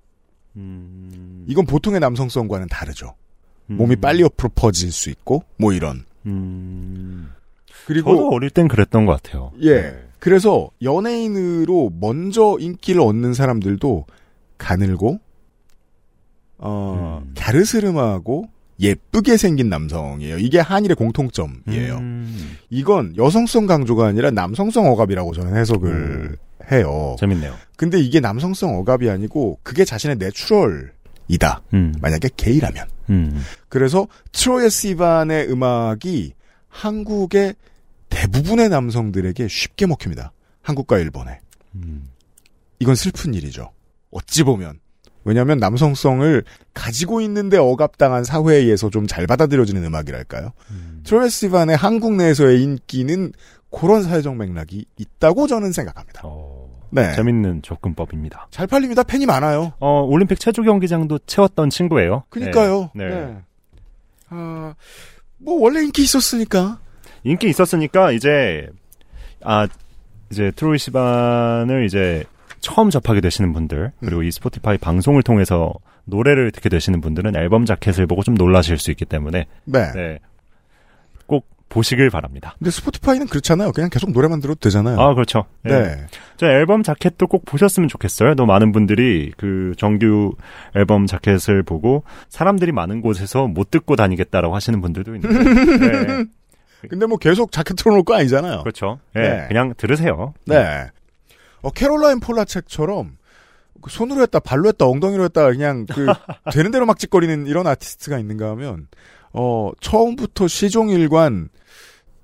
음. 0.57 1.45
이건 1.49 1.67
보통의 1.67 2.01
남성성과는 2.01 2.69
다르죠. 2.69 3.15
음. 3.71 3.77
몸이 3.77 3.97
빨리 3.97 4.23
옆으로 4.23 4.51
퍼질 4.55 4.93
수 4.93 5.11
있고 5.11 5.45
뭐 5.57 5.73
이런. 5.73 6.05
음. 6.27 7.31
그리고 7.87 8.15
저도 8.15 8.29
어릴 8.31 8.51
땐 8.51 8.69
그랬던 8.69 9.07
것 9.07 9.21
같아요. 9.21 9.53
예. 9.63 9.95
그래서 10.19 10.71
연예인으로 10.83 11.93
먼저 11.99 12.57
인기를 12.61 13.01
얻는 13.01 13.35
사람들도 13.35 14.07
가늘고 14.57 15.19
어 16.59 17.23
음. 17.25 17.35
갸르스름하고 17.37 18.49
예쁘게 18.83 19.37
생긴 19.37 19.69
남성이에요. 19.69 20.39
이게 20.39 20.59
한일의 20.59 20.97
공통점이에요. 20.97 21.99
음. 21.99 22.57
이건 22.69 23.17
여성성 23.17 23.67
강조가 23.67 24.07
아니라 24.07 24.31
남성성 24.33 24.87
억압이라고 24.87 25.33
저는 25.33 25.57
해석을 25.57 25.91
음. 25.91 26.37
해요. 26.71 27.17
재밌네요. 27.19 27.55
근데 27.77 28.01
이게 28.01 28.19
남성성 28.21 28.77
억압이 28.79 29.09
아니고 29.09 29.61
그게 29.63 29.85
자신의 29.85 30.17
내추럴이다. 30.17 31.63
음. 31.75 31.95
만약에 32.01 32.29
게이라면. 32.37 32.89
음. 33.11 33.43
그래서 33.69 34.09
트로이의 34.33 34.71
시반의 34.71 35.51
음악이 35.51 36.35
한국의 36.69 37.55
대부분의 38.09 38.69
남성들에게 38.69 39.47
쉽게 39.49 39.87
먹힙니다. 39.87 40.33
한국과 40.63 40.99
일본에. 40.99 41.41
음. 41.77 42.09
이건 42.81 42.95
슬픈 42.97 43.33
일이죠. 43.35 43.71
어찌 44.11 44.43
보면. 44.43 44.82
왜냐하면 45.25 45.59
남성성을 45.59 46.43
가지고 46.75 47.21
있는데 47.21 47.57
억압당한 47.59 48.25
사회에 48.25 48.59
의해서 48.59 48.91
좀 48.91 49.07
잘 49.07 49.27
받아들여지는 49.27 49.85
음악이랄까요. 49.85 50.53
음. 50.71 51.01
트로이 51.05 51.29
시반의 51.31 51.77
한국 51.77 52.15
내에서의 52.15 52.63
인기는 52.63 53.33
그런 53.71 54.03
사회적 54.03 54.37
맥락이 54.37 54.85
있다고 54.97 55.47
저는 55.47 55.73
생각합니다. 55.73 56.23
어, 56.25 56.69
네. 56.91 57.13
재밌는 57.15 57.63
접근법입니다. 57.63 58.49
잘 58.51 58.67
팔립니다. 58.67 59.03
팬이 59.03 59.27
많아요. 59.27 59.73
어, 59.81 60.03
올림픽 60.03 60.39
체조 60.41 60.63
경기장도 60.63 61.21
채웠던 61.27 61.71
친구예요. 61.71 62.25
그니까요. 62.29 62.91
네. 62.95 63.09
네. 63.09 63.37
아, 64.29 64.75
뭐 65.39 65.61
원래 65.61 65.83
인기 65.83 66.03
있었으니까. 66.03 66.79
인기 67.25 67.49
있었으니까 67.49 68.13
이제 68.13 68.69
아 69.45 69.67
이제 70.31 70.51
트로이 70.57 70.79
시반을 70.79 71.85
이제 71.87 72.25
처음 72.63 72.89
접하게 72.91 73.21
되시는 73.21 73.53
분들 73.53 73.93
그리고 74.01 74.23
이 74.23 74.31
스포티파이 74.31 74.79
방송을 74.79 75.23
통해서 75.23 75.75
노래를 76.05 76.53
듣게 76.53 76.69
되시는 76.69 77.01
분들은 77.01 77.37
앨범 77.37 77.67
자켓을 77.67 78.07
보고 78.07 78.23
좀 78.23 78.35
놀라실 78.35 78.79
수 78.79 78.91
있기 78.91 79.05
때문에 79.05 79.47
네. 79.65 79.93
네. 79.93 80.19
꼭 81.27 81.47
보시길 81.69 82.09
바랍니다. 82.11 82.55
근데 82.59 82.71
스포티파이는 82.71 83.27
그렇잖아요. 83.27 83.73
그냥 83.73 83.91
계속 83.91 84.13
노래만 84.13 84.41
들어도 84.41 84.61
되잖아요. 84.61 84.99
아, 85.01 85.13
그렇죠. 85.15 85.45
예. 85.67 85.71
네. 85.71 86.07
저 86.37 86.47
앨범 86.47 86.83
자켓도 86.83 87.27
꼭 87.27 87.45
보셨으면 87.45 87.89
좋겠어요. 87.89 88.35
너무 88.35 88.53
많은 88.53 88.73
분들이 88.73 89.33
그 89.37 89.73
정규 89.77 90.35
앨범 90.77 91.07
자켓을 91.07 91.65
보고 91.65 92.05
사람들이 92.29 92.73
많은 92.73 93.01
곳에서 93.01 93.49
못 93.49 93.71
듣고 93.71 93.97
다니겠다라고 93.97 94.55
하시는 94.55 94.81
분들도 94.81 95.17
있는데. 95.17 95.39
네. 95.79 96.25
근데 96.89 97.07
뭐 97.07 97.17
계속 97.17 97.53
자켓 97.53 97.77
틀어놓을 97.77 98.05
거 98.05 98.15
아니잖아요. 98.15 98.63
그렇죠. 98.63 98.99
예, 99.17 99.21
네. 99.21 99.45
그냥 99.49 99.75
들으세요. 99.77 100.35
네. 100.47 100.87
어, 101.63 101.71
캐롤라인 101.71 102.21
폴라책처럼 102.21 103.17
그 103.81 103.91
손으로 103.91 104.23
했다, 104.23 104.39
발로 104.39 104.69
했다, 104.69 104.87
엉덩이로 104.87 105.25
했다, 105.25 105.47
그냥 105.51 105.87
그, 105.87 106.07
되는 106.53 106.71
대로 106.71 106.87
막 106.87 106.99
찍거리는 106.99 107.47
이런 107.47 107.67
아티스트가 107.67 108.19
있는가 108.19 108.51
하면, 108.51 108.87
어, 109.33 109.73
처음부터 109.81 110.47
시종일관, 110.47 111.49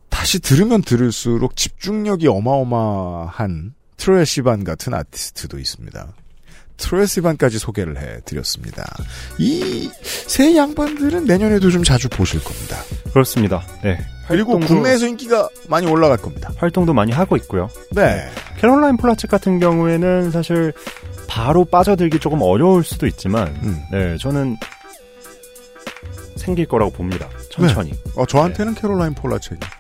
다시 0.08 0.40
들으면 0.40 0.82
들을수록 0.82 1.56
집중력이 1.56 2.28
어마어마한 2.28 3.74
트로에 3.96 4.24
시반 4.24 4.64
같은 4.64 4.94
아티스트도 4.94 5.58
있습니다. 5.58 6.12
트로에 6.78 7.06
시반까지 7.06 7.58
소개를 7.58 7.98
해드렸습니다. 7.98 8.84
이 9.38 9.90
세 10.02 10.54
양반들은 10.56 11.24
내년에도 11.24 11.70
좀 11.70 11.82
자주 11.82 12.08
보실 12.08 12.42
겁니다. 12.44 12.76
그렇습니다. 13.12 13.62
네. 13.82 13.98
그리고 14.28 14.58
국내에서 14.60 15.06
인기가 15.06 15.48
많이 15.68 15.86
올라갈 15.86 16.16
겁니다. 16.18 16.50
활동도 16.58 16.92
많이 16.92 17.12
하고 17.12 17.34
있고요. 17.36 17.68
네. 17.92 18.28
캐롤라인 18.58 18.96
폴라책 18.98 19.30
같은 19.30 19.58
경우에는 19.58 20.30
사실 20.30 20.72
바로 21.26 21.64
빠져들기 21.64 22.18
조금 22.20 22.40
어려울 22.42 22.84
수도 22.84 23.06
있지만, 23.06 23.48
음. 23.62 23.80
네, 23.90 24.16
저는 24.18 24.56
생길 26.36 26.66
거라고 26.66 26.90
봅니다. 26.92 27.28
천천히. 27.50 27.92
어, 28.16 28.24
저한테는 28.26 28.74
캐롤라인 28.74 29.14
폴라책이 29.14 29.58
네. 29.60 29.66
어, 29.66 29.77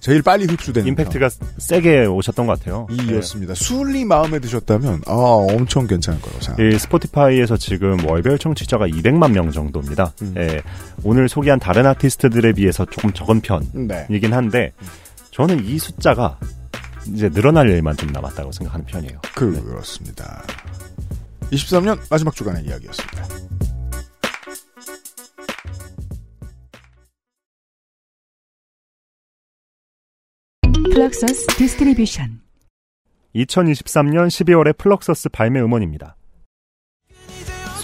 제일 0.00 0.22
빨리 0.22 0.46
흡수되는 0.46 0.88
임팩트가 0.88 1.28
세게 1.58 2.06
오셨던 2.06 2.46
것 2.46 2.58
같아요. 2.58 2.86
이였습니다. 2.90 3.54
술리 3.54 4.04
마음에 4.04 4.40
드셨다면 4.40 5.02
아 5.06 5.12
엄청 5.12 5.86
괜찮을 5.86 6.20
거라고 6.20 6.40
생각. 6.40 6.60
이 6.62 6.78
스포티파이에서 6.78 7.56
지금 7.56 8.04
월별 8.08 8.38
청취자가 8.38 8.88
200만 8.88 9.32
명 9.32 9.50
정도입니다. 9.52 10.12
음. 10.22 10.34
예, 10.38 10.60
오늘 11.04 11.28
소개한 11.28 11.60
다른 11.60 11.86
아티스트들에 11.86 12.52
비해서 12.52 12.84
조금 12.84 13.12
적은 13.12 13.40
네. 13.72 14.06
편이긴 14.08 14.32
한데 14.32 14.72
저는 15.30 15.64
이 15.64 15.78
숫자가 15.78 16.38
이제 17.06 17.28
늘어날 17.28 17.68
일만 17.68 17.96
좀 17.96 18.10
남았다고 18.10 18.52
생각하는 18.52 18.84
편이에요. 18.86 19.20
그렇습니다. 19.34 20.42
23년 21.52 21.98
마지막 22.10 22.34
주간의 22.34 22.64
이야기였습니다. 22.64 23.49
플럭서스 30.84 31.46
Distribution. 31.58 32.40
2023년 33.36 34.28
12월의 34.28 34.76
플럭서스 34.76 35.28
발매 35.28 35.60
음원입니다. 35.60 36.16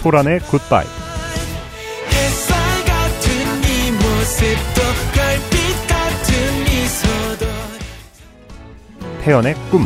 소란의 0.01 0.39
굿바이, 0.41 0.85
태연의 9.21 9.53
꿈, 9.71 9.85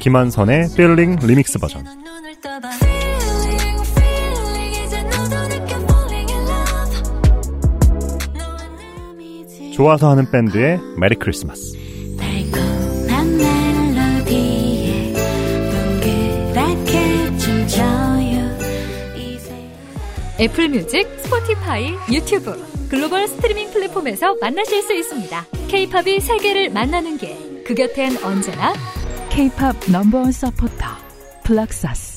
김한선의 0.00 0.68
필링 0.76 1.16
리믹스 1.22 1.58
버전, 1.58 1.84
좋아서 9.76 10.10
하는 10.10 10.30
밴드의 10.30 10.80
메리 10.98 11.16
크리스마스. 11.16 11.76
애플 20.38 20.68
뮤직, 20.68 21.06
스포티파이, 21.20 21.94
유튜브, 22.12 22.62
글로벌 22.90 23.26
스트리밍 23.26 23.70
플랫폼에서 23.70 24.36
만나실 24.40 24.82
수 24.82 24.94
있습니다. 24.94 25.46
케이팝이 25.68 26.20
세계를 26.20 26.70
만나는 26.70 27.18
길. 27.18 27.64
그 27.64 27.74
곁엔 27.74 28.22
언제나 28.22 28.72
K-팝 29.30 29.76
넘버원 29.90 30.32
서포터 30.32 30.86
플럭서스 31.44 32.15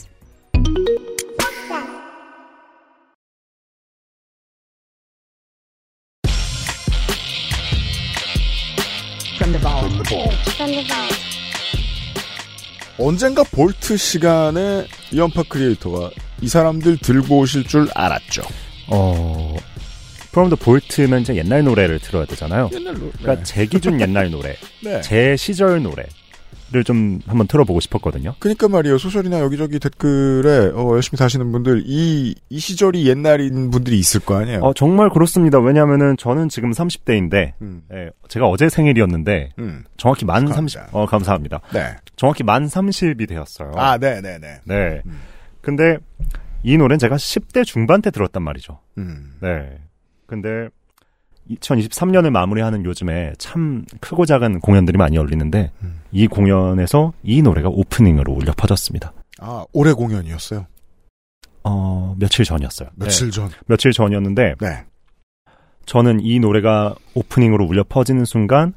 언젠가 12.98 13.44
볼트 13.44 13.96
시간에 13.98 14.86
이연파 15.12 15.44
크리에이터가 15.48 16.12
이 16.42 16.48
사람들 16.48 16.98
들고 16.98 17.40
오실 17.40 17.64
줄 17.66 17.88
알았죠. 17.94 18.44
어, 18.88 19.56
프롬 20.32 20.50
더 20.50 20.56
볼트면 20.56 21.22
이제 21.22 21.36
옛날 21.36 21.64
노래를 21.64 22.00
들어야 22.00 22.26
되잖아요. 22.26 22.70
옛날로. 22.74 23.12
그러니까 23.18 23.44
제 23.44 23.66
기준 23.66 24.00
옛날 24.02 24.30
노래, 24.30 24.56
네. 24.84 25.02
제 25.02 25.36
시절 25.38 25.82
노래 25.82 26.04
를좀 26.72 27.20
한번 27.26 27.48
틀어보고 27.48 27.80
싶었거든요. 27.80 28.36
그러니까 28.38 28.68
말이에요. 28.68 29.00
소셜이나 29.00 29.40
여기저기 29.40 29.80
댓글에 29.80 30.72
어, 30.76 30.92
열심히 30.94 31.18
사시는 31.18 31.52
분들 31.52 31.84
이, 31.86 32.36
이 32.50 32.60
시절이 32.60 33.08
옛날인 33.08 33.72
분들이 33.72 33.98
있을 33.98 34.20
거 34.20 34.36
아니에요. 34.36 34.60
어, 34.60 34.74
정말 34.74 35.10
그렇습니다. 35.10 35.60
왜냐면은 35.60 36.16
저는 36.18 36.48
지금 36.50 36.72
30대인데, 36.72 37.54
음. 37.62 37.82
예, 37.92 38.12
제가 38.28 38.48
어제 38.48 38.70
생일이었는데, 38.70 39.54
음. 39.58 39.84
정확히 39.98 40.26
만 40.26 40.46
축하합니다. 40.46 40.80
30, 40.82 40.96
어, 40.96 41.06
감사합니다. 41.08 41.62
네. 41.74 41.96
정확히 42.16 42.44
만 42.44 42.68
30이 42.68 43.28
되었어요. 43.28 43.72
아, 43.76 43.98
네, 43.98 44.22
네, 44.22 44.38
네. 44.38 44.60
네. 44.66 45.02
음. 45.08 45.20
근데 45.62 45.98
이 46.62 46.78
노래는 46.78 47.00
제가 47.00 47.16
10대 47.16 47.66
중반 47.66 48.02
때 48.02 48.12
들었단 48.12 48.44
말이죠. 48.44 48.80
음. 49.00 49.34
네. 49.42 49.80
근데 50.28 50.70
2023년을 51.50 52.30
마무리하는 52.30 52.86
요즘에 52.86 53.34
참 53.38 53.86
크고 54.00 54.26
작은 54.26 54.60
공연들이 54.60 54.98
많이 54.98 55.16
열리는데 55.16 55.72
음. 55.82 56.02
이 56.12 56.28
공연에서 56.28 57.14
이 57.24 57.42
노래가 57.42 57.70
오프닝으로 57.70 58.34
울려 58.34 58.54
퍼졌습니다. 58.56 59.14
아, 59.40 59.66
올해 59.74 59.94
공연이었어요. 59.94 60.66
어, 61.64 62.16
며칠 62.18 62.46
전이었어요. 62.46 62.90
며칠 62.96 63.28
네. 63.28 63.32
전. 63.32 63.50
며칠 63.68 63.92
전이었는데 63.92 64.56
네. 64.60 64.86
저는 65.86 66.20
이 66.22 66.40
노래가 66.40 66.96
오프닝으로 67.16 67.66
울려 67.66 67.84
퍼지는 67.84 68.26
순간 68.26 68.74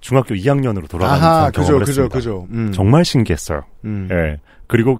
중학교 0.00 0.34
2학년으로 0.34 0.88
돌아가는 0.88 1.22
아하, 1.22 1.50
경험을 1.50 1.52
그죠, 1.52 1.78
그죠, 1.78 2.02
했습니다. 2.02 2.14
그죠. 2.14 2.46
음. 2.50 2.72
정말 2.72 3.04
신기했어요. 3.04 3.62
음. 3.84 4.08
예. 4.10 4.38
그리고 4.66 4.98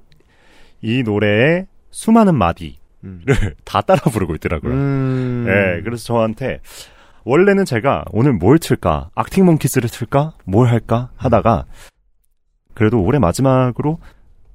이 0.83 1.03
노래의 1.03 1.67
수많은 1.91 2.35
마디 2.37 2.80
를 3.03 3.11
음. 3.11 3.25
다 3.65 3.81
따라 3.81 4.01
부르고 4.01 4.35
있더라고요. 4.37 4.73
음. 4.73 5.47
예, 5.49 5.83
그래서 5.83 6.05
저한테 6.05 6.61
원래는 7.25 7.65
제가 7.65 8.05
오늘 8.13 8.33
뭘 8.33 8.59
틀까? 8.59 9.11
악팅 9.15 9.45
몽키스를 9.45 9.89
틀까? 9.89 10.35
뭘 10.45 10.69
할까? 10.69 11.11
하다가 11.17 11.65
그래도 12.75 13.03
올해 13.03 13.19
마지막으로 13.19 13.99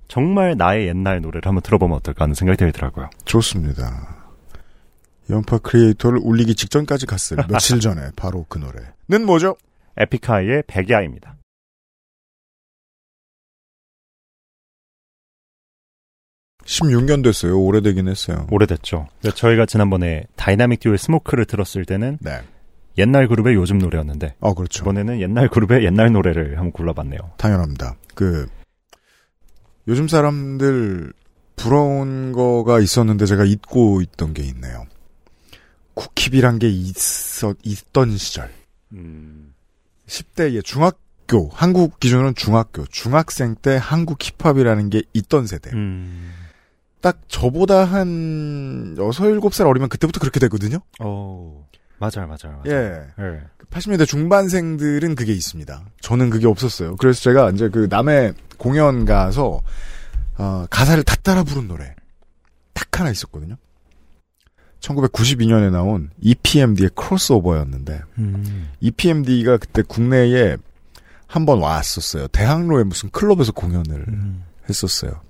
정말 0.08 0.56
나의 0.58 0.88
옛날 0.88 1.22
노래를 1.22 1.48
한번 1.48 1.62
들어보면 1.62 1.98
어떨까 1.98 2.26
하는 2.26 2.36
생각이 2.36 2.58
들더라고요. 2.58 3.10
좋습니다. 3.26 4.16
연파 5.30 5.58
크리에이터를 5.58 6.20
울리기 6.22 6.56
직전까지 6.56 7.08
갔어요. 7.08 7.40
며칠 7.50 7.80
전에 7.80 8.12
바로 8.16 8.46
그 8.48 8.60
노래는 8.60 9.26
뭐죠? 9.26 9.58
에픽하이의 9.98 10.64
백야입니다. 10.68 11.35
16년 16.66 17.24
됐어요. 17.24 17.60
오래되긴 17.60 18.08
했어요. 18.08 18.48
오래됐죠. 18.52 19.08
저희가 19.36 19.66
지난번에 19.66 20.26
다이나믹 20.36 20.80
듀오의 20.80 20.98
Smoke를 20.98 21.46
들었을 21.46 21.86
때는 21.86 22.18
네. 22.22 22.42
옛날 22.98 23.28
그룹의 23.28 23.56
요즘 23.56 23.78
노래였는데 23.78 24.36
어, 24.40 24.54
그렇죠. 24.54 24.84
이번에는 24.84 25.22
옛날 25.22 25.48
그룹의 25.50 25.84
옛날 25.86 26.12
노래를 26.12 26.58
한번 26.58 26.72
골라봤네요. 26.72 27.20
당연합니다. 27.38 27.96
그 28.16 28.48
요즘 29.88 30.08
사람들 30.08 31.14
부러운 31.56 32.32
거가 32.32 32.80
있었는데 32.80 33.26
제가 33.26 33.46
잊고 33.46 34.02
있던 34.02 34.34
게 34.34 34.44
있네요. 34.44 34.86
국힙이란 35.94 36.60
게 36.60 36.70
있었 36.70 37.58
있던 37.64 38.18
시절. 38.18 38.50
음, 38.94 39.54
10대의 40.08 40.64
중학교, 40.64 41.50
한국 41.54 42.00
기준으로는 42.00 42.36
중학교, 42.36 42.86
중학생 42.88 43.56
때 43.56 43.78
한국 43.82 44.20
힙합이라는 44.22 44.90
게 44.90 45.04
있던 45.14 45.48
세대. 45.48 45.72
음, 45.72 46.32
딱 47.06 47.20
저보다 47.28 47.86
한 47.86 48.96
6, 48.98 49.04
7살 49.12 49.68
어리면 49.68 49.90
그때부터 49.90 50.20
그렇게 50.20 50.40
되거든요? 50.40 50.80
어, 51.00 51.68
맞아요, 52.00 52.26
맞아요, 52.26 52.60
맞아요. 52.64 52.64
예. 52.66 53.04
예. 53.20 53.42
80년대 53.70 54.08
중반생들은 54.08 55.14
그게 55.14 55.32
있습니다. 55.32 55.86
저는 56.02 56.32
그게 56.32 56.48
없었어요. 56.48 56.96
그래서 56.96 57.22
제가 57.22 57.52
이제 57.52 57.70
그 57.70 57.86
남의 57.92 58.34
공연 58.58 59.06
가서 59.06 59.62
어, 60.40 60.66
가사를 60.72 61.04
다 61.04 61.16
따라 61.22 61.44
부른 61.44 61.68
노래 61.68 61.94
딱 62.74 63.00
하나 63.00 63.12
있었거든요. 63.12 63.56
1992년에 64.80 65.70
나온 65.72 66.10
EPMD의 66.22 66.90
크로스오버였는데 66.96 68.02
음. 68.18 68.70
EPMD가 68.80 69.58
그때 69.58 69.84
국내에 69.84 70.58
한 71.28 71.46
번 71.46 71.60
왔었어요. 71.60 72.30
대학로의 72.30 72.86
무슨 72.86 73.12
클럽에서 73.12 73.52
공연을 73.52 74.06
음. 74.08 74.44
했었어요. 74.68 75.22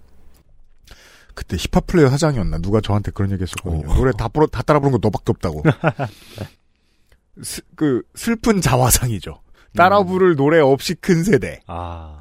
그때 1.36 1.58
힙합플레이야 1.58 2.10
사장이었나 2.10 2.58
누가 2.60 2.82
저한테 2.82 3.12
그런 3.12 3.32
얘기 3.32 3.44
했었거든요. 3.44 3.88
오. 3.92 3.94
노래 3.96 4.12
다 4.18 4.28
부르 4.28 4.48
다 4.48 4.62
따라 4.64 4.80
부른 4.80 4.94
거 4.94 5.00
너밖에 5.02 5.26
없다고. 5.28 5.64
스- 7.44 7.62
그 7.76 8.02
슬픈 8.16 8.62
자화상이죠. 8.62 9.42
따라 9.76 10.00
음. 10.00 10.08
부를 10.08 10.36
노래 10.36 10.60
없이 10.60 10.96
큰 10.96 11.24
세대. 11.24 11.60
아. 11.68 12.20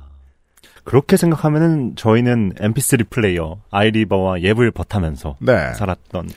그렇게 0.83 1.17
생각하면은 1.17 1.95
저희는 1.97 2.55
MP3 2.59 3.09
플레이어, 3.09 3.59
아이리버와 3.71 4.43
옙을 4.43 4.71
벗 4.73 4.88
삼으면서 4.88 5.37
네. 5.41 5.73
살았던 5.73 6.29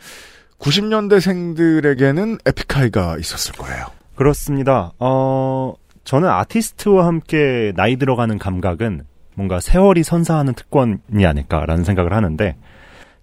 90년대생들에게는 0.60 2.40
에픽하이가 2.46 3.18
있었을 3.20 3.54
거예요. 3.56 3.86
그렇습니다. 4.16 4.94
어, 5.00 5.74
저는 6.04 6.30
아티스트와 6.30 7.06
함께 7.06 7.74
나이 7.76 7.98
들어가는 7.98 8.38
감각은 8.38 9.04
뭔가 9.36 9.60
세월이 9.60 10.04
선사하는 10.04 10.54
특권이 10.54 11.26
아닐까라는 11.26 11.84
생각을 11.84 12.14
하는데, 12.14 12.56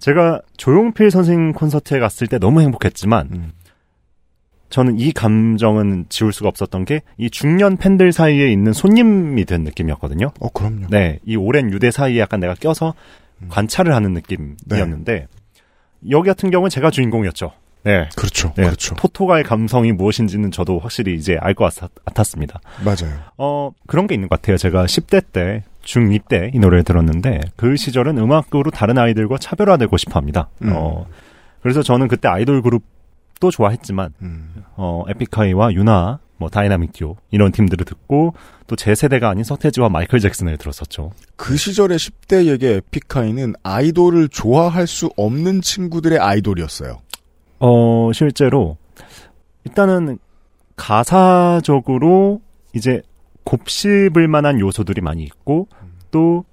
제가 0.05 0.43
조용필 0.59 1.11
선생님 1.11 1.55
콘서트에 1.55 1.99
갔을 1.99 2.27
때 2.27 2.39
너무 2.39 2.61
행복했지만, 2.61 3.29
음. 3.33 3.53
저는 4.69 4.99
이 4.99 5.13
감정은 5.13 6.05
지울 6.11 6.31
수가 6.35 6.47
없었던 6.51 6.85
게, 6.85 7.01
이 7.17 7.31
중년 7.31 7.79
팬들 7.79 8.13
사이에 8.13 8.53
있는 8.53 8.75
손님이 8.75 9.47
된 9.47 9.65
느낌이었거든요. 9.65 10.33
어, 10.41 10.49
그럼요. 10.51 10.89
네, 10.91 11.21
이 11.25 11.37
오랜 11.37 11.73
유대 11.73 11.91
사이에 11.91 12.21
약간 12.21 12.39
내가 12.39 12.53
껴서 12.53 12.93
음. 13.41 13.49
관찰을 13.49 13.95
하는 13.95 14.13
느낌이었는데, 14.13 15.27
여기 16.11 16.27
같은 16.29 16.51
경우는 16.51 16.69
제가 16.69 16.91
주인공이었죠. 16.91 17.53
네. 17.85 18.07
그렇죠. 18.15 18.53
네, 18.59 18.65
그렇죠. 18.65 18.97
토토가의 18.97 19.43
감성이 19.45 19.93
무엇인지는 19.93 20.51
저도 20.51 20.81
확실히 20.81 21.15
이제 21.15 21.39
알 21.41 21.55
것 21.55 21.73
같았습니다. 22.05 22.61
맞아요. 22.85 23.21
어, 23.39 23.71
그런 23.87 24.07
게 24.07 24.15
있는 24.15 24.29
것 24.29 24.39
같아요. 24.39 24.59
제가 24.59 24.85
10대 24.85 25.25
때, 25.33 25.65
중2 25.85 26.29
때 26.29 26.51
이 26.55 26.59
노래를 26.59 26.85
들었는데, 26.85 27.41
그 27.57 27.77
시절은 27.77 28.19
음악으로 28.19 28.71
다른 28.71 28.99
아이들과 28.99 29.39
차별화되고 29.39 29.97
싶어 29.97 30.19
합니다. 30.19 30.49
음. 30.63 30.73
어, 30.75 31.07
그래서 31.63 31.83
저는 31.83 32.09
그때 32.09 32.29
아이돌 32.29 32.63
그룹도 32.63 33.51
좋아했지만, 33.51 34.11
음. 34.23 34.65
어, 34.77 35.05
에픽하이와 35.09 35.73
윤하, 35.73 36.19
뭐, 36.37 36.49
다이나믹 36.51 36.93
듀오, 36.93 37.17
이런 37.31 37.53
팀들을 37.53 37.85
듣고, 37.85 38.35
또 38.67 38.77
제 38.77 38.95
세대가 38.95 39.29
아닌 39.29 39.45
서태지와 39.45 39.89
마이클 39.89 40.19
잭슨을 40.21 40.57
들었었죠. 40.57 41.13
그 41.37 41.57
시절의 41.57 41.99
10대에게 41.99 42.65
에픽하이는 42.79 43.55
아이돌을 43.63 44.29
좋아할 44.31 44.87
수 44.87 45.11
없는 45.17 45.61
친구들의 45.61 46.19
아이돌이었어요. 46.19 46.99
어, 47.61 48.11
실제로, 48.13 48.77
일단은, 49.65 50.19
가사적으로, 50.77 52.41
이제, 52.73 53.03
곱씹을 53.45 54.29
만한 54.29 54.61
요소들이 54.61 55.01
많이 55.01 55.23
있고, 55.25 55.69
또, 56.11 56.45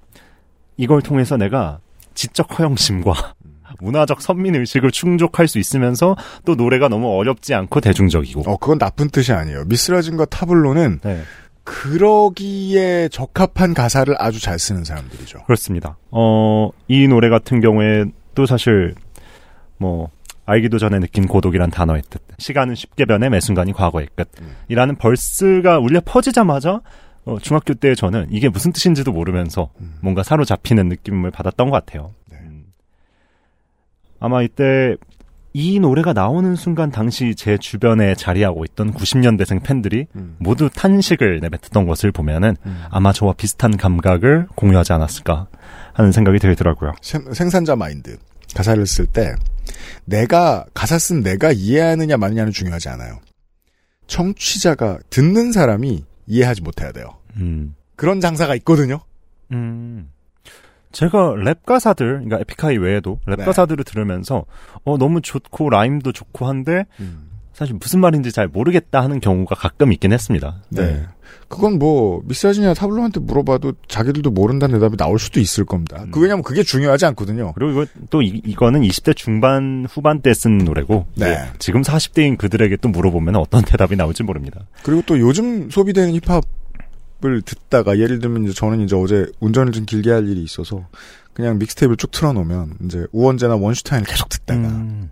이걸 0.78 1.02
통해서 1.02 1.38
내가 1.38 1.80
지적 2.14 2.60
허영심과 2.60 3.14
문화적 3.80 4.22
선민 4.22 4.56
의식을 4.56 4.92
충족할 4.92 5.48
수 5.48 5.60
있으면서, 5.60 6.16
또 6.46 6.56
노래가 6.56 6.88
너무 6.88 7.16
어렵지 7.16 7.54
않고 7.54 7.82
대중적이고. 7.82 8.44
어, 8.46 8.58
그건 8.58 8.78
나쁜 8.78 9.10
뜻이 9.10 9.32
아니에요. 9.34 9.66
미스라진과 9.66 10.26
타블로는 10.26 11.00
네, 11.04 11.22
그러기에 11.64 13.10
적합한 13.10 13.74
가사를 13.74 14.14
아주 14.18 14.42
잘 14.42 14.60
쓰는 14.60 14.84
사람들이죠. 14.84 15.44
그렇습니다. 15.46 15.98
어, 16.12 16.70
이 16.88 17.08
노래 17.08 17.30
같은 17.30 17.62
경우에, 17.62 18.06
또 18.36 18.46
사실, 18.46 18.96
뭐, 19.78 20.10
알기도 20.52 20.78
전에 20.80 21.00
느낀 21.00 21.28
고독이란 21.28 21.70
단어의 21.72 22.02
뜻. 22.10 22.22
시간은 22.38 22.76
쉽게 22.76 23.06
변해 23.06 23.30
매 23.30 23.40
순간이 23.40 23.72
과거의 23.74 24.08
끝. 24.16 24.30
음. 24.42 24.56
이라는 24.68 24.96
벌스가 24.98 25.80
울려 25.80 26.02
퍼지자마자 26.04 26.82
어, 27.24 27.38
중학교 27.40 27.74
때 27.74 27.94
저는 27.96 28.28
이게 28.32 28.50
무슨 28.50 28.72
뜻인지도 28.74 29.12
모르면서 29.12 29.70
음. 29.80 29.96
뭔가 30.02 30.24
사로잡히는 30.24 30.90
느낌을 30.90 31.32
받았던 31.32 31.70
것 31.70 31.86
같아요. 31.86 32.14
네. 32.30 32.38
음. 32.42 32.66
아마 34.20 34.42
이때 34.42 34.96
이 35.54 35.80
노래가 35.80 36.14
나오는 36.14 36.56
순간 36.56 36.92
당시 36.92 37.36
제 37.36 37.58
주변에 37.58 38.16
자리하고 38.16 38.64
있던 38.66 38.94
90년대생 38.94 39.64
팬들이 39.64 40.08
음. 40.16 40.36
모두 40.40 40.70
탄식을 40.70 41.40
내뱉었던 41.42 41.86
것을 41.86 42.12
보면은 42.12 42.56
음. 42.66 42.84
아마 42.90 43.12
저와 43.14 43.34
비슷한 43.34 43.78
감각을 43.78 44.48
공유하지 44.56 44.94
않았을까 44.94 45.48
하는 45.94 46.12
생각이 46.12 46.40
들더라고요. 46.40 46.94
생- 47.02 47.34
생산자 47.34 47.76
마인드. 47.76 48.18
가사를 48.56 48.86
쓸 48.86 49.06
때 49.06 49.34
내가 50.06 50.66
가사 50.74 50.98
쓴 51.00 51.22
내가 51.22 51.52
이해하느냐 51.52 52.18
마느냐는 52.18 52.52
중요하지 52.52 52.90
않아요. 52.90 53.20
청취자가 54.08 55.00
듣는 55.10 55.52
사람이 55.52 56.04
이해하지 56.28 56.62
못해야 56.62 56.92
돼요. 56.92 57.18
음. 57.38 57.76
그런 57.96 58.20
장사가 58.20 58.56
있거든요. 58.56 59.00
음. 59.52 60.10
제가 60.92 61.36
랩 61.36 61.66
가사들, 61.66 62.06
그러니까 62.26 62.40
에픽하이 62.40 62.78
외에도 62.78 63.20
랩 63.26 63.38
네. 63.38 63.46
가사들을 63.46 63.84
들으면서 63.86 64.46
어 64.84 64.98
너무 64.98 65.22
좋고 65.22 65.70
라임도 65.70 66.12
좋고 66.12 66.48
한데 66.48 66.86
음. 67.00 67.31
사실 67.62 67.78
무슨 67.80 68.00
말인지 68.00 68.32
잘 68.32 68.48
모르겠다 68.48 69.04
하는 69.04 69.20
경우가 69.20 69.54
가끔 69.54 69.94
있긴 69.94 70.14
했습니다. 70.14 70.64
네. 70.70 71.06
그건 71.48 71.78
뭐 71.78 72.24
미사진이나 72.26 72.74
타블로한테 72.74 73.20
물어봐도 73.20 73.74
자기들도 73.88 74.32
모른다는 74.32 74.80
대답이 74.80 74.98
나올 74.98 75.20
수도 75.20 75.40
있을 75.40 75.64
겁니다. 75.66 76.02
음. 76.02 76.10
그 76.10 76.20
왜냐면 76.20 76.42
그게 76.42 76.64
중요하지 76.64 77.06
않거든요. 77.06 77.54
그리고 77.54 77.72
이거 77.72 77.86
또 78.10 78.24
이, 78.24 78.42
이거는 78.44 78.82
20대 78.82 79.16
중반 79.16 79.86
후반 79.88 80.22
때 80.24 80.34
쓴 80.34 80.58
노래고 80.58 81.06
네. 81.14 81.34
이제 81.34 81.54
지금 81.60 81.84
40대인 81.84 82.36
그들에게 82.36 82.78
또 82.78 82.90
물어보면 82.90 83.36
어떤 83.36 83.64
대답이 83.64 83.96
나올지 83.96 84.24
모릅니다. 84.24 84.62
그리고 84.82 85.04
또 85.06 85.20
요즘 85.20 85.70
소비되는 85.70 86.20
힙합을 86.20 87.44
듣다가 87.44 88.00
예를 88.00 88.18
들면 88.18 88.46
이제 88.46 88.54
저는 88.54 88.82
이제 88.82 88.96
어제 88.96 89.28
운전을 89.40 89.72
좀 89.72 89.86
길게 89.86 90.10
할 90.10 90.28
일이 90.28 90.42
있어서 90.42 90.88
그냥 91.34 91.60
믹스테이프를 91.60 91.98
쭉 91.98 92.10
틀어놓으면 92.10 92.78
이제 92.86 93.06
우원재나 93.12 93.58
원슈타인을 93.58 94.08
계속 94.08 94.30
듣다가 94.30 94.68
음. 94.68 95.12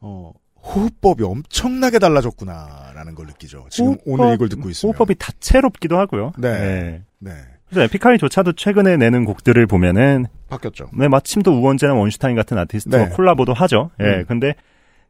어, 0.00 0.32
호흡법이 0.64 1.22
엄청나게 1.22 1.98
달라졌구나라는 1.98 3.14
걸 3.14 3.26
느끼죠. 3.26 3.66
지금 3.70 3.96
오늘 4.06 4.34
이걸 4.34 4.48
듣고 4.48 4.70
있으면. 4.70 4.94
호흡법이 4.94 5.16
다채롭기도 5.18 5.98
하고요. 5.98 6.32
네. 6.38 7.02
네. 7.18 7.32
그래서 7.68 7.82
에픽하이조차도 7.82 8.52
최근에 8.52 8.96
내는 8.96 9.24
곡들을 9.24 9.66
보면은 9.66 10.26
바뀌었죠. 10.48 10.90
네, 10.96 11.08
마침 11.08 11.42
또 11.42 11.52
우원재나 11.52 11.94
원슈타인 11.94 12.36
같은 12.36 12.56
아티스트와 12.58 13.08
네. 13.08 13.10
콜라보도 13.10 13.52
하죠. 13.52 13.90
예, 14.00 14.04
음. 14.04 14.24
근데 14.28 14.54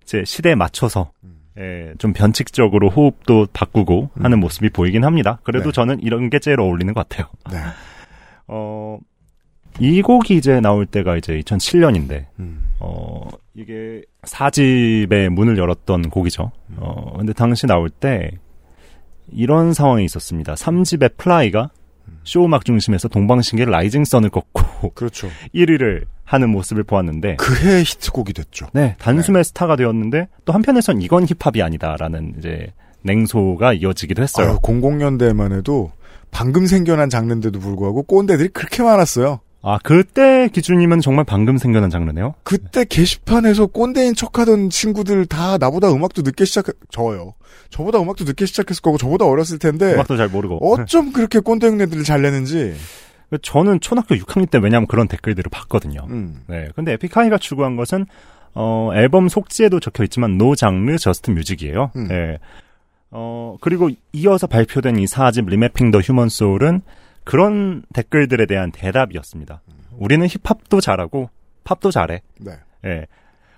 이제 0.02 0.24
시대에 0.24 0.54
맞춰서 0.54 1.12
음. 1.24 1.40
예, 1.58 1.92
좀 1.98 2.12
변칙적으로 2.12 2.90
호흡도 2.90 3.48
바꾸고 3.52 4.10
음. 4.14 4.24
하는 4.24 4.40
모습이 4.40 4.70
보이긴 4.70 5.04
합니다. 5.04 5.38
그래도 5.42 5.70
네. 5.70 5.72
저는 5.72 6.00
이런 6.00 6.30
게 6.30 6.38
제일 6.38 6.60
어울리는 6.60 6.92
것 6.94 7.08
같아요. 7.08 7.28
네. 7.50 7.58
어, 8.48 8.98
이 9.78 10.02
곡이 10.02 10.36
이제 10.36 10.60
나올 10.60 10.86
때가 10.86 11.16
이제 11.16 11.38
2007년인데, 11.40 12.26
음. 12.38 12.64
어, 12.80 13.28
이게 13.54 14.02
4집의 14.22 15.28
문을 15.28 15.58
열었던 15.58 16.10
곡이죠. 16.10 16.50
어, 16.76 17.16
근데 17.18 17.32
당시 17.32 17.66
나올 17.66 17.88
때 17.88 18.30
이런 19.30 19.72
상황이 19.72 20.04
있었습니다. 20.04 20.54
3집의 20.54 21.16
Fly가 21.16 21.70
쇼음악 22.24 22.64
중심에서 22.64 23.08
동방신기의 23.08 23.70
Rising 23.70 24.04
Sun을 24.04 24.30
꺾고 24.30 24.90
그렇죠. 24.94 25.28
1위를 25.54 26.04
하는 26.24 26.50
모습을 26.50 26.84
보았는데, 26.84 27.36
그해 27.36 27.80
히트곡이 27.80 28.32
됐죠. 28.32 28.66
네, 28.72 28.96
단숨에 28.98 29.42
스타가 29.42 29.76
되었는데, 29.76 30.28
또 30.44 30.52
한편에선 30.52 31.02
이건 31.02 31.26
힙합이 31.26 31.62
아니다라는 31.62 32.34
이제 32.38 32.72
냉소가 33.02 33.74
이어지기도 33.74 34.22
했어요. 34.22 34.48
아유, 34.48 34.58
00년대만 34.60 35.52
해도 35.52 35.92
방금 36.30 36.66
생겨난 36.66 37.10
장르인데도 37.10 37.60
불구하고 37.60 38.02
꼰대들이 38.02 38.48
그렇게 38.48 38.82
많았어요. 38.82 39.40
아, 39.66 39.78
그때 39.82 40.48
기준이면 40.52 41.00
정말 41.00 41.24
방금 41.24 41.56
생겨난 41.56 41.88
장르네요. 41.88 42.34
그때 42.42 42.84
게시판에서 42.84 43.66
꼰대인 43.66 44.14
척 44.14 44.38
하던 44.38 44.68
친구들 44.68 45.24
다 45.24 45.56
나보다 45.56 45.90
음악도 45.90 46.20
늦게 46.20 46.44
시작, 46.44 46.66
저요. 46.90 47.32
저보다 47.70 47.98
음악도 47.98 48.24
늦게 48.24 48.44
시작했을 48.44 48.82
거고 48.82 48.98
저보다 48.98 49.24
어렸을 49.24 49.58
텐데 49.58 49.94
음악도 49.94 50.18
잘 50.18 50.28
모르고. 50.28 50.58
어쩜 50.70 51.12
그렇게 51.12 51.38
꼰대 51.38 51.66
흉내들을 51.68 52.04
잘 52.04 52.20
내는지. 52.20 52.74
저는 53.40 53.80
초등학교 53.80 54.14
6학년 54.14 54.50
때 54.50 54.58
왜냐면 54.58 54.86
그런 54.86 55.08
댓글들을 55.08 55.48
봤거든요. 55.50 56.06
음. 56.10 56.42
네. 56.46 56.68
근데 56.76 56.92
에픽하이가 56.92 57.38
추구한 57.38 57.76
것은, 57.76 58.04
어, 58.52 58.90
앨범 58.94 59.30
속지에도 59.30 59.80
적혀 59.80 60.04
있지만, 60.04 60.36
No 60.36 60.54
genre 60.54 60.98
just 60.98 61.30
music이에요. 61.30 61.90
음. 61.96 62.08
네. 62.08 62.38
어, 63.10 63.56
그리고 63.62 63.88
이어서 64.12 64.46
발표된 64.46 64.98
이 64.98 65.06
4집 65.06 65.48
Remapping 65.48 65.90
the 65.90 66.00
Human 66.00 66.28
Soul은 66.28 66.82
그런 67.24 67.82
댓글들에 67.92 68.46
대한 68.46 68.70
대답이었습니다. 68.70 69.62
우리는 69.92 70.26
힙합도 70.26 70.80
잘하고, 70.80 71.30
팝도 71.64 71.90
잘해. 71.90 72.22
네. 72.40 72.52
예. 72.84 73.06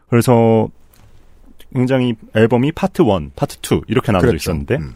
그래서 0.09 0.69
굉장히 1.75 2.15
앨범이 2.35 2.73
파트 2.73 3.03
1, 3.03 3.31
파트 3.35 3.57
2 3.61 3.83
이렇게 3.89 4.13
나눠져 4.13 4.29
그랬죠. 4.29 4.51
있었는데 4.51 4.77
음. 4.77 4.95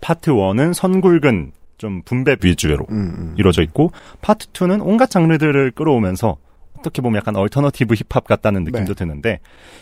파트 0.00 0.32
1은 0.32 0.74
선굵은 0.74 1.52
좀 1.78 2.02
boom 2.02 2.21
bap 2.21 2.36
위주로 2.42 2.86
음, 2.90 3.14
음. 3.16 3.34
이루어져 3.38 3.62
있고 3.62 3.90
파트 4.20 4.48
2는 4.48 4.80
온갖 4.84 5.10
장르들을 5.10 5.70
끌어오면서 5.72 6.36
어떻게 6.78 7.00
보면 7.00 7.18
약간 7.18 7.36
alternative 7.36 7.94
힙합 7.94 8.26
같다는 8.26 8.64
느낌도 8.64 8.94
네. 8.94 9.04
드는데 9.04 9.40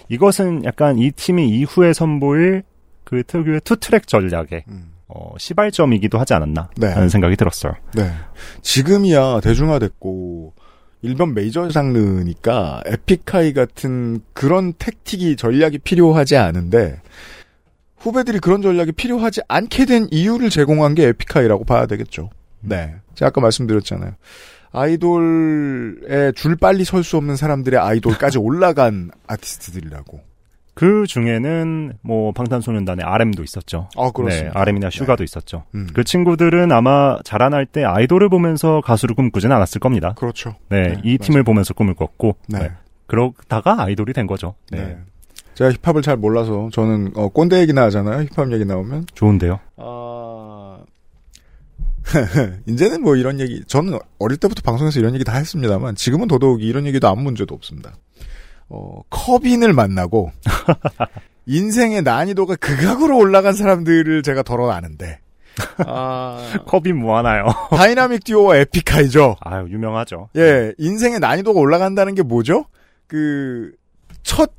이것은 0.09 0.65
약간 0.65 0.99
이 0.99 1.11
팀이 1.11 1.49
이후에 1.49 1.93
선보일 1.93 2.63
그 3.05 3.25
특유의 3.25 3.63
two 3.65 3.77
track 3.77 4.07
전략의 4.07 4.65
음. 4.69 4.93
어, 5.15 5.35
시발점이기도 5.39 6.19
하지 6.19 6.35
않았나 6.35 6.71
네. 6.77 6.87
하는 6.89 7.09
생각이 7.09 7.37
들었어요. 7.37 7.75
네. 7.95 8.11
지금이야 8.63 9.41
대중화됐고 9.41 10.55
일본 11.03 11.35
메이저 11.35 11.69
장르니까 11.69 12.83
에픽하이 12.87 13.53
같은 13.53 14.21
그런 14.33 14.73
tactic이 14.75 15.37
전략이 15.37 15.79
필요하지 15.79 16.37
않은데 16.37 17.01
후배들이 17.99 18.39
그런 18.39 18.63
전략이 18.63 18.93
필요하지 18.93 19.43
않게 19.49 19.85
된 19.85 20.09
이유를 20.11 20.51
제공한 20.51 20.95
게 20.95 21.07
에픽하이라고 21.09 21.65
봐야 21.65 21.87
되겠죠. 21.87 22.31
네. 22.61 22.95
제가 23.15 23.29
아까 23.29 23.41
말씀드렸잖아요. 23.41 24.13
아이돌에 24.73 26.33
줄 26.35 26.57
빨리 26.57 26.85
설 26.85 27.05
수 27.05 27.17
없는 27.17 27.37
사람들의 27.37 27.79
아이돌까지 27.79 28.39
올라간 28.41 29.11
아티스트들이라고. 29.27 30.21
그 30.75 31.05
중에는 31.07 31.95
뭐 32.01 32.33
방탄소년단의 32.33 33.05
RM도 33.05 33.43
있었죠. 33.43 33.89
아, 33.97 34.11
그렇습니다. 34.11 34.53
네, 34.55 34.59
RM이나 34.59 34.91
슈가도 34.91 35.23
있었죠. 35.23 35.65
음. 35.75 35.87
그 35.95 36.03
친구들은 36.03 36.73
아마 36.73 37.19
자라날 37.25 37.67
때 37.67 37.85
아이돌을 37.85 38.29
보면서 38.31 38.81
가수를 38.81 39.15
꿈꾸진 39.15 39.53
않았을 39.53 39.81
겁니다. 39.81 40.15
그렇죠. 40.17 40.55
네, 40.71 40.89
네, 40.89 41.01
이 41.05 41.19
팀을 41.19 41.43
보면서 41.43 41.75
꿈을 41.75 41.95
꿨고 41.95 42.37
네. 42.49 42.59
네, 42.59 42.71
그러다가 43.07 43.83
아이돌이 43.83 44.15
된 44.15 44.27
거죠. 44.27 44.55
네, 44.71 44.79
네. 44.79 44.99
제가 45.55 45.71
힙합을 45.73 46.01
잘 46.01 46.17
몰라서 46.17 46.71
저는 46.73 47.13
어, 47.17 47.29
꼰대 47.29 47.61
얘기나 47.61 47.83
하잖아요. 47.85 48.25
힙합 48.25 48.51
얘기 48.53 48.65
나오면. 48.65 49.07
좋은데요. 49.15 49.61
아 49.77 50.79
이제는 52.67 53.03
뭐 53.03 53.17
이런 53.17 53.39
얘기 53.41 53.63
저는 53.67 53.99
어릴 54.19 54.39
때부터 54.39 54.63
방송에서 54.63 54.99
이런 54.99 55.15
얘기 55.15 55.25
다 55.25 55.37
했습니다만 55.37 55.95
지금은 55.95 56.29
더더욱 56.29 56.63
이런 56.63 56.87
얘기도 56.87 57.09
아무 57.09 57.23
문제도 57.23 57.55
없습니다. 57.55 57.93
어 58.69 59.01
커빈을 59.11 59.73
만나고 59.73 60.31
인생의 61.47 62.03
난이도가 62.03 62.57
극악으로 62.57 63.19
올라간 63.19 63.55
사람들을 63.55 64.23
제가 64.23 64.43
더러 64.43 64.71
아는데 64.71 65.19
아 65.87 66.39
커빈이 66.67 66.93
뭐 66.93 67.19
하나요? 67.19 67.47
다이나믹 67.71 68.25
듀오와 68.25 68.57
에픽하이죠. 68.57 69.37
아유 69.41 69.67
유명하죠. 69.69 70.29
예, 70.37 70.73
인생의 70.79 71.21
난이도가 71.21 71.59
올라간다는 71.61 72.15
게 72.15 72.23
뭐죠? 72.23 72.67
그, 73.07 73.73
첫 74.23 74.53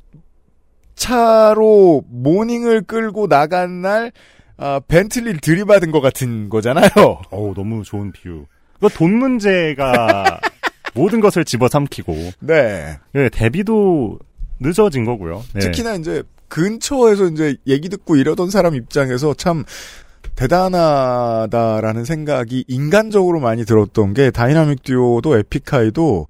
차로 0.94 2.04
모닝을 2.08 2.82
끌고 2.82 3.26
나간 3.26 3.82
날, 3.82 4.12
아, 4.56 4.80
벤틀리를 4.86 5.40
들이받은 5.40 5.90
것 5.90 6.00
같은 6.00 6.48
거잖아요. 6.48 6.88
어우 7.30 7.54
너무 7.54 7.82
좋은 7.82 8.12
비유. 8.12 8.46
그 8.80 8.97
돈 8.97 9.14
문제가 9.18 10.38
모든 10.94 11.20
것을 11.20 11.44
집어삼키고 11.44 12.14
네. 12.40 12.98
예, 13.14 13.28
데뷔도 13.28 14.18
늦어진 14.60 15.04
거고요. 15.04 15.42
네. 15.52 15.60
특히나 15.60 15.94
이제 15.94 16.22
근처에서 16.48 17.26
이제 17.26 17.56
얘기 17.66 17.88
듣고 17.88 18.16
이러던 18.16 18.50
사람 18.50 18.74
입장에서 18.74 19.34
참 19.34 19.64
대단하다라는 20.36 22.04
생각이 22.04 22.64
인간적으로 22.68 23.40
많이 23.40 23.64
들었던 23.64 24.14
게 24.14 24.30
다이나믹 24.30 24.82
듀오도 24.82 25.36
에픽하이도 25.38 26.28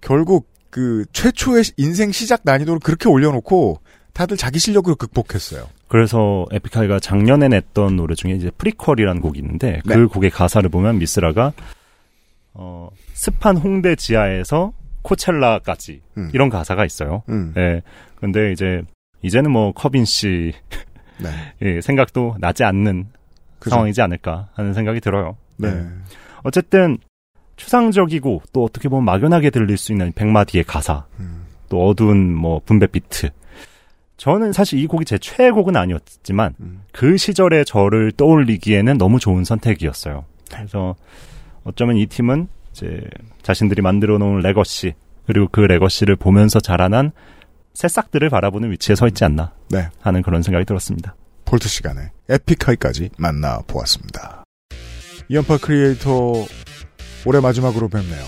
결국 0.00 0.48
그 0.70 1.04
최초의 1.12 1.64
인생 1.76 2.12
시작 2.12 2.42
난이도를 2.44 2.80
그렇게 2.80 3.08
올려놓고 3.08 3.80
다들 4.12 4.36
자기 4.36 4.58
실력으로 4.58 4.96
극복했어요. 4.96 5.66
그래서 5.88 6.46
에픽하이가 6.50 7.00
작년에 7.00 7.48
냈던 7.48 7.96
노래 7.96 8.14
중에 8.14 8.32
이제 8.32 8.50
Prequel이라는 8.56 9.20
곡이 9.20 9.38
있는데 9.38 9.80
그 9.86 9.92
네. 9.92 10.04
곡의 10.04 10.30
가사를 10.30 10.68
보면 10.68 10.98
미스라가 10.98 11.52
어, 12.58 12.88
습한 13.12 13.56
홍대 13.58 13.94
지하에서 13.94 14.72
코첼라까지 15.02 16.00
음. 16.16 16.30
이런 16.32 16.48
가사가 16.48 16.84
있어요. 16.84 17.22
음. 17.28 17.52
네. 17.54 17.82
근데 18.16 18.52
이제 18.52 18.82
이제는 19.22 19.50
뭐 19.50 19.72
커빈 19.72 20.04
씨 20.04 20.52
네. 21.20 21.30
예, 21.62 21.80
생각도 21.80 22.36
나지 22.40 22.64
않는 22.64 23.06
그죠. 23.58 23.70
상황이지 23.70 24.00
않을까 24.02 24.48
하는 24.54 24.74
생각이 24.74 25.00
들어요. 25.00 25.36
네. 25.56 25.68
어쨌든 26.42 26.98
추상적이고 27.56 28.42
또 28.52 28.64
어떻게 28.64 28.88
보면 28.88 29.04
막연하게 29.04 29.50
들릴 29.50 29.76
수 29.76 29.92
있는 29.92 30.12
백마디의 30.12 30.64
가사, 30.64 31.06
음. 31.20 31.46
또 31.68 31.88
어두운 31.88 32.34
뭐 32.34 32.60
boom 32.64 32.77
bap 32.77 32.86
비트. 32.86 33.30
저는 34.18 34.52
사실 34.52 34.78
이 34.78 34.86
곡이 34.86 35.04
제 35.04 35.18
최애곡은 35.18 35.76
아니었지만 35.76 36.54
음. 36.60 36.82
그 36.92 37.16
시절의 37.16 37.64
저를 37.64 38.12
떠올리기에는 38.12 38.98
너무 38.98 39.18
좋은 39.18 39.44
선택이었어요. 39.44 40.24
그래서 40.50 40.94
어쩌면 41.66 41.96
이 41.96 42.06
팀은 42.06 42.48
이제 42.70 43.02
자신들이 43.42 43.82
만들어 43.82 44.18
놓은 44.18 44.40
legacy 44.40 44.94
그리고 45.26 45.48
그 45.50 45.60
legacy를 45.60 46.16
보면서 46.16 46.60
자라난 46.60 47.10
새싹들을 47.74 48.30
바라보는 48.30 48.70
위치에 48.70 48.94
서 48.94 49.08
있지 49.08 49.24
않나 49.24 49.52
네. 49.68 49.88
하는 50.00 50.22
그런 50.22 50.42
생각이 50.42 50.64
들었습니다. 50.64 51.16
폴트 51.44 51.68
시간에 51.68 52.12
에픽하이까지 52.28 53.10
만나 53.18 53.60
보았습니다. 53.66 54.44
이현파 55.28 55.58
크리에이터 55.58 56.46
올해 57.26 57.40
마지막으로 57.40 57.88
뵙네요. 57.88 58.24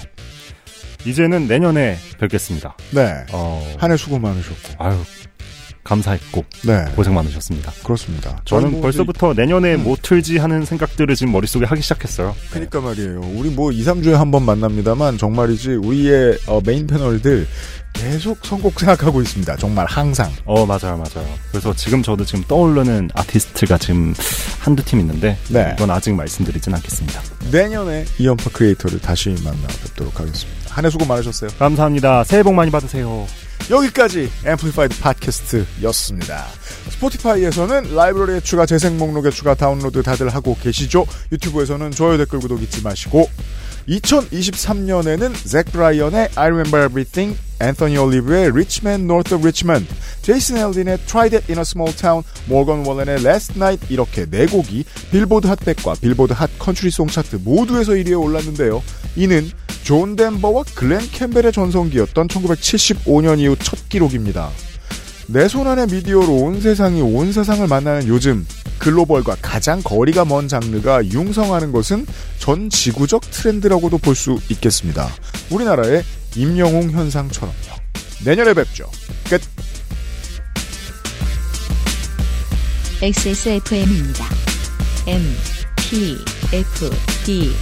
이제는 1.06 1.46
내년에 1.46 1.96
뵙겠습니다. 2.18 2.76
네. 2.92 3.24
어, 3.32 3.62
한해 3.78 3.96
수고 3.96 4.18
많으셨고. 4.18 4.82
아유 4.84 4.96
감사했고 5.88 6.44
네. 6.66 6.84
고생 6.94 7.14
많으셨습니다. 7.14 7.72
그렇습니다. 7.82 8.40
저는 8.44 8.72
뭐 8.72 8.82
벌써부터 8.82 9.32
내년에 9.34 9.74
음. 9.76 9.84
뭐 9.84 9.96
틀지 10.00 10.36
하는 10.38 10.64
생각들을 10.64 11.14
지금 11.16 11.32
머릿속에 11.32 11.64
하기 11.64 11.80
시작했어요. 11.80 12.36
그러니까 12.50 12.80
말이에요. 12.80 13.20
우리 13.34 13.48
뭐 13.48 13.72
2, 13.72 13.82
3주에 13.84 14.12
한 14.12 14.28
번 14.30 14.44
만납니다만 14.44 15.16
정말이지 15.16 15.70
우리의 15.76 16.36
어, 16.46 16.60
메인 16.64 16.86
패널들 16.86 17.46
계속 17.98 18.38
선곡 18.44 18.78
생각하고 18.78 19.20
있습니다. 19.22 19.56
정말 19.56 19.86
항상. 19.86 20.32
어, 20.44 20.64
맞아요, 20.64 20.96
맞아요. 20.96 21.26
그래서 21.50 21.74
지금 21.74 22.02
저도 22.02 22.24
지금 22.24 22.44
떠오르는 22.46 23.10
아티스트가 23.14 23.78
지금 23.78 24.14
한두 24.60 24.84
팀 24.84 25.00
있는데 25.00 25.36
네. 25.48 25.72
이건 25.76 25.90
아직 25.90 26.12
말씀드리진 26.14 26.74
않겠습니다. 26.74 27.20
내년에 27.50 28.04
이현파 28.18 28.50
크리에이터를 28.52 29.00
다시 29.00 29.30
만나 29.42 29.66
뵙도록 29.82 30.18
하겠습니다. 30.20 30.58
한 30.68 30.84
해 30.84 30.90
수고 30.90 31.04
많으셨어요. 31.06 31.50
감사합니다. 31.58 32.22
새해 32.22 32.42
복 32.44 32.54
많이 32.54 32.70
받으세요. 32.70 33.26
여기까지 33.68 34.30
Amplified 34.44 35.00
팟캐스트였습니다. 35.00 36.46
스포티파이에서는 36.90 37.94
라이브러리에 37.96 38.40
추가, 38.40 38.64
재생 38.64 38.96
목록에 38.96 39.30
추가 39.30 39.54
다운로드 39.54 40.02
다들 40.04 40.28
하고 40.28 40.56
계시죠? 40.62 41.04
유튜브에서는 41.32 41.90
좋아요, 41.90 42.16
댓글, 42.16 42.38
구독 42.38 42.62
잊지 42.62 42.82
마시고 42.82 43.28
2023년에는 43.88 45.34
잭 45.46 45.72
브라이언의 45.72 46.28
I 46.34 46.46
Remember 46.48 46.84
Everything, 46.84 47.38
앤서니 47.60 47.96
올리버의 47.96 48.48
Rich 48.48 48.80
Men 48.84 49.04
North 49.04 49.34
of 49.34 49.42
Richmond, 49.42 49.88
제이슨 50.22 50.58
알딘의 50.58 50.98
Try 51.06 51.34
That 51.34 51.50
in 51.50 51.58
a 51.58 51.62
Small 51.62 51.96
Town, 51.96 52.22
모건 52.46 52.84
월렌의 52.84 53.24
Last 53.24 53.54
Night 53.56 53.86
이렇게 53.92 54.26
네 54.26 54.46
곡이 54.46 54.84
빌보드 55.10 55.46
핫백과 55.46 55.94
빌보드 56.00 56.34
Hot 56.34 56.50
Country 56.58 56.90
Song 56.90 57.08
차트 57.08 57.36
모두에서 57.36 57.92
1위에 57.92 58.20
올랐는데요. 58.20 58.82
이는 59.16 59.50
존 59.82 60.16
덴버와 60.16 60.64
글렌 60.74 61.00
캠벨의 61.00 61.52
전성기였던 61.52 62.28
1975년 62.28 63.38
이후 63.38 63.56
첫 63.58 63.88
기록입니다. 63.88 64.50
내 65.28 65.46
손 65.46 65.66
안의 65.66 65.88
미디어로 65.88 66.26
온 66.36 66.60
세상이 66.60 67.02
온 67.02 67.32
세상을 67.32 67.66
만나는 67.66 68.08
요즘 68.08 68.46
글로벌과 68.78 69.36
가장 69.42 69.82
거리가 69.82 70.24
먼 70.24 70.48
장르가 70.48 71.04
융성하는 71.04 71.70
것은 71.72 72.06
전 72.38 72.70
지구적 72.70 73.22
트렌드라고도 73.30 73.98
볼 73.98 74.14
수 74.14 74.38
있겠습니다. 74.48 75.08
우리나라의 75.50 76.02
임영웅 76.34 76.90
현상처럼요. 76.92 77.54
내년에 78.24 78.54
뵙죠. 78.54 78.90
끝. 79.28 79.40
XSFM입니다. 83.02 84.24
M, 85.06 85.22
P, 85.76 86.16
F, 86.52 86.90
D, 87.24 87.52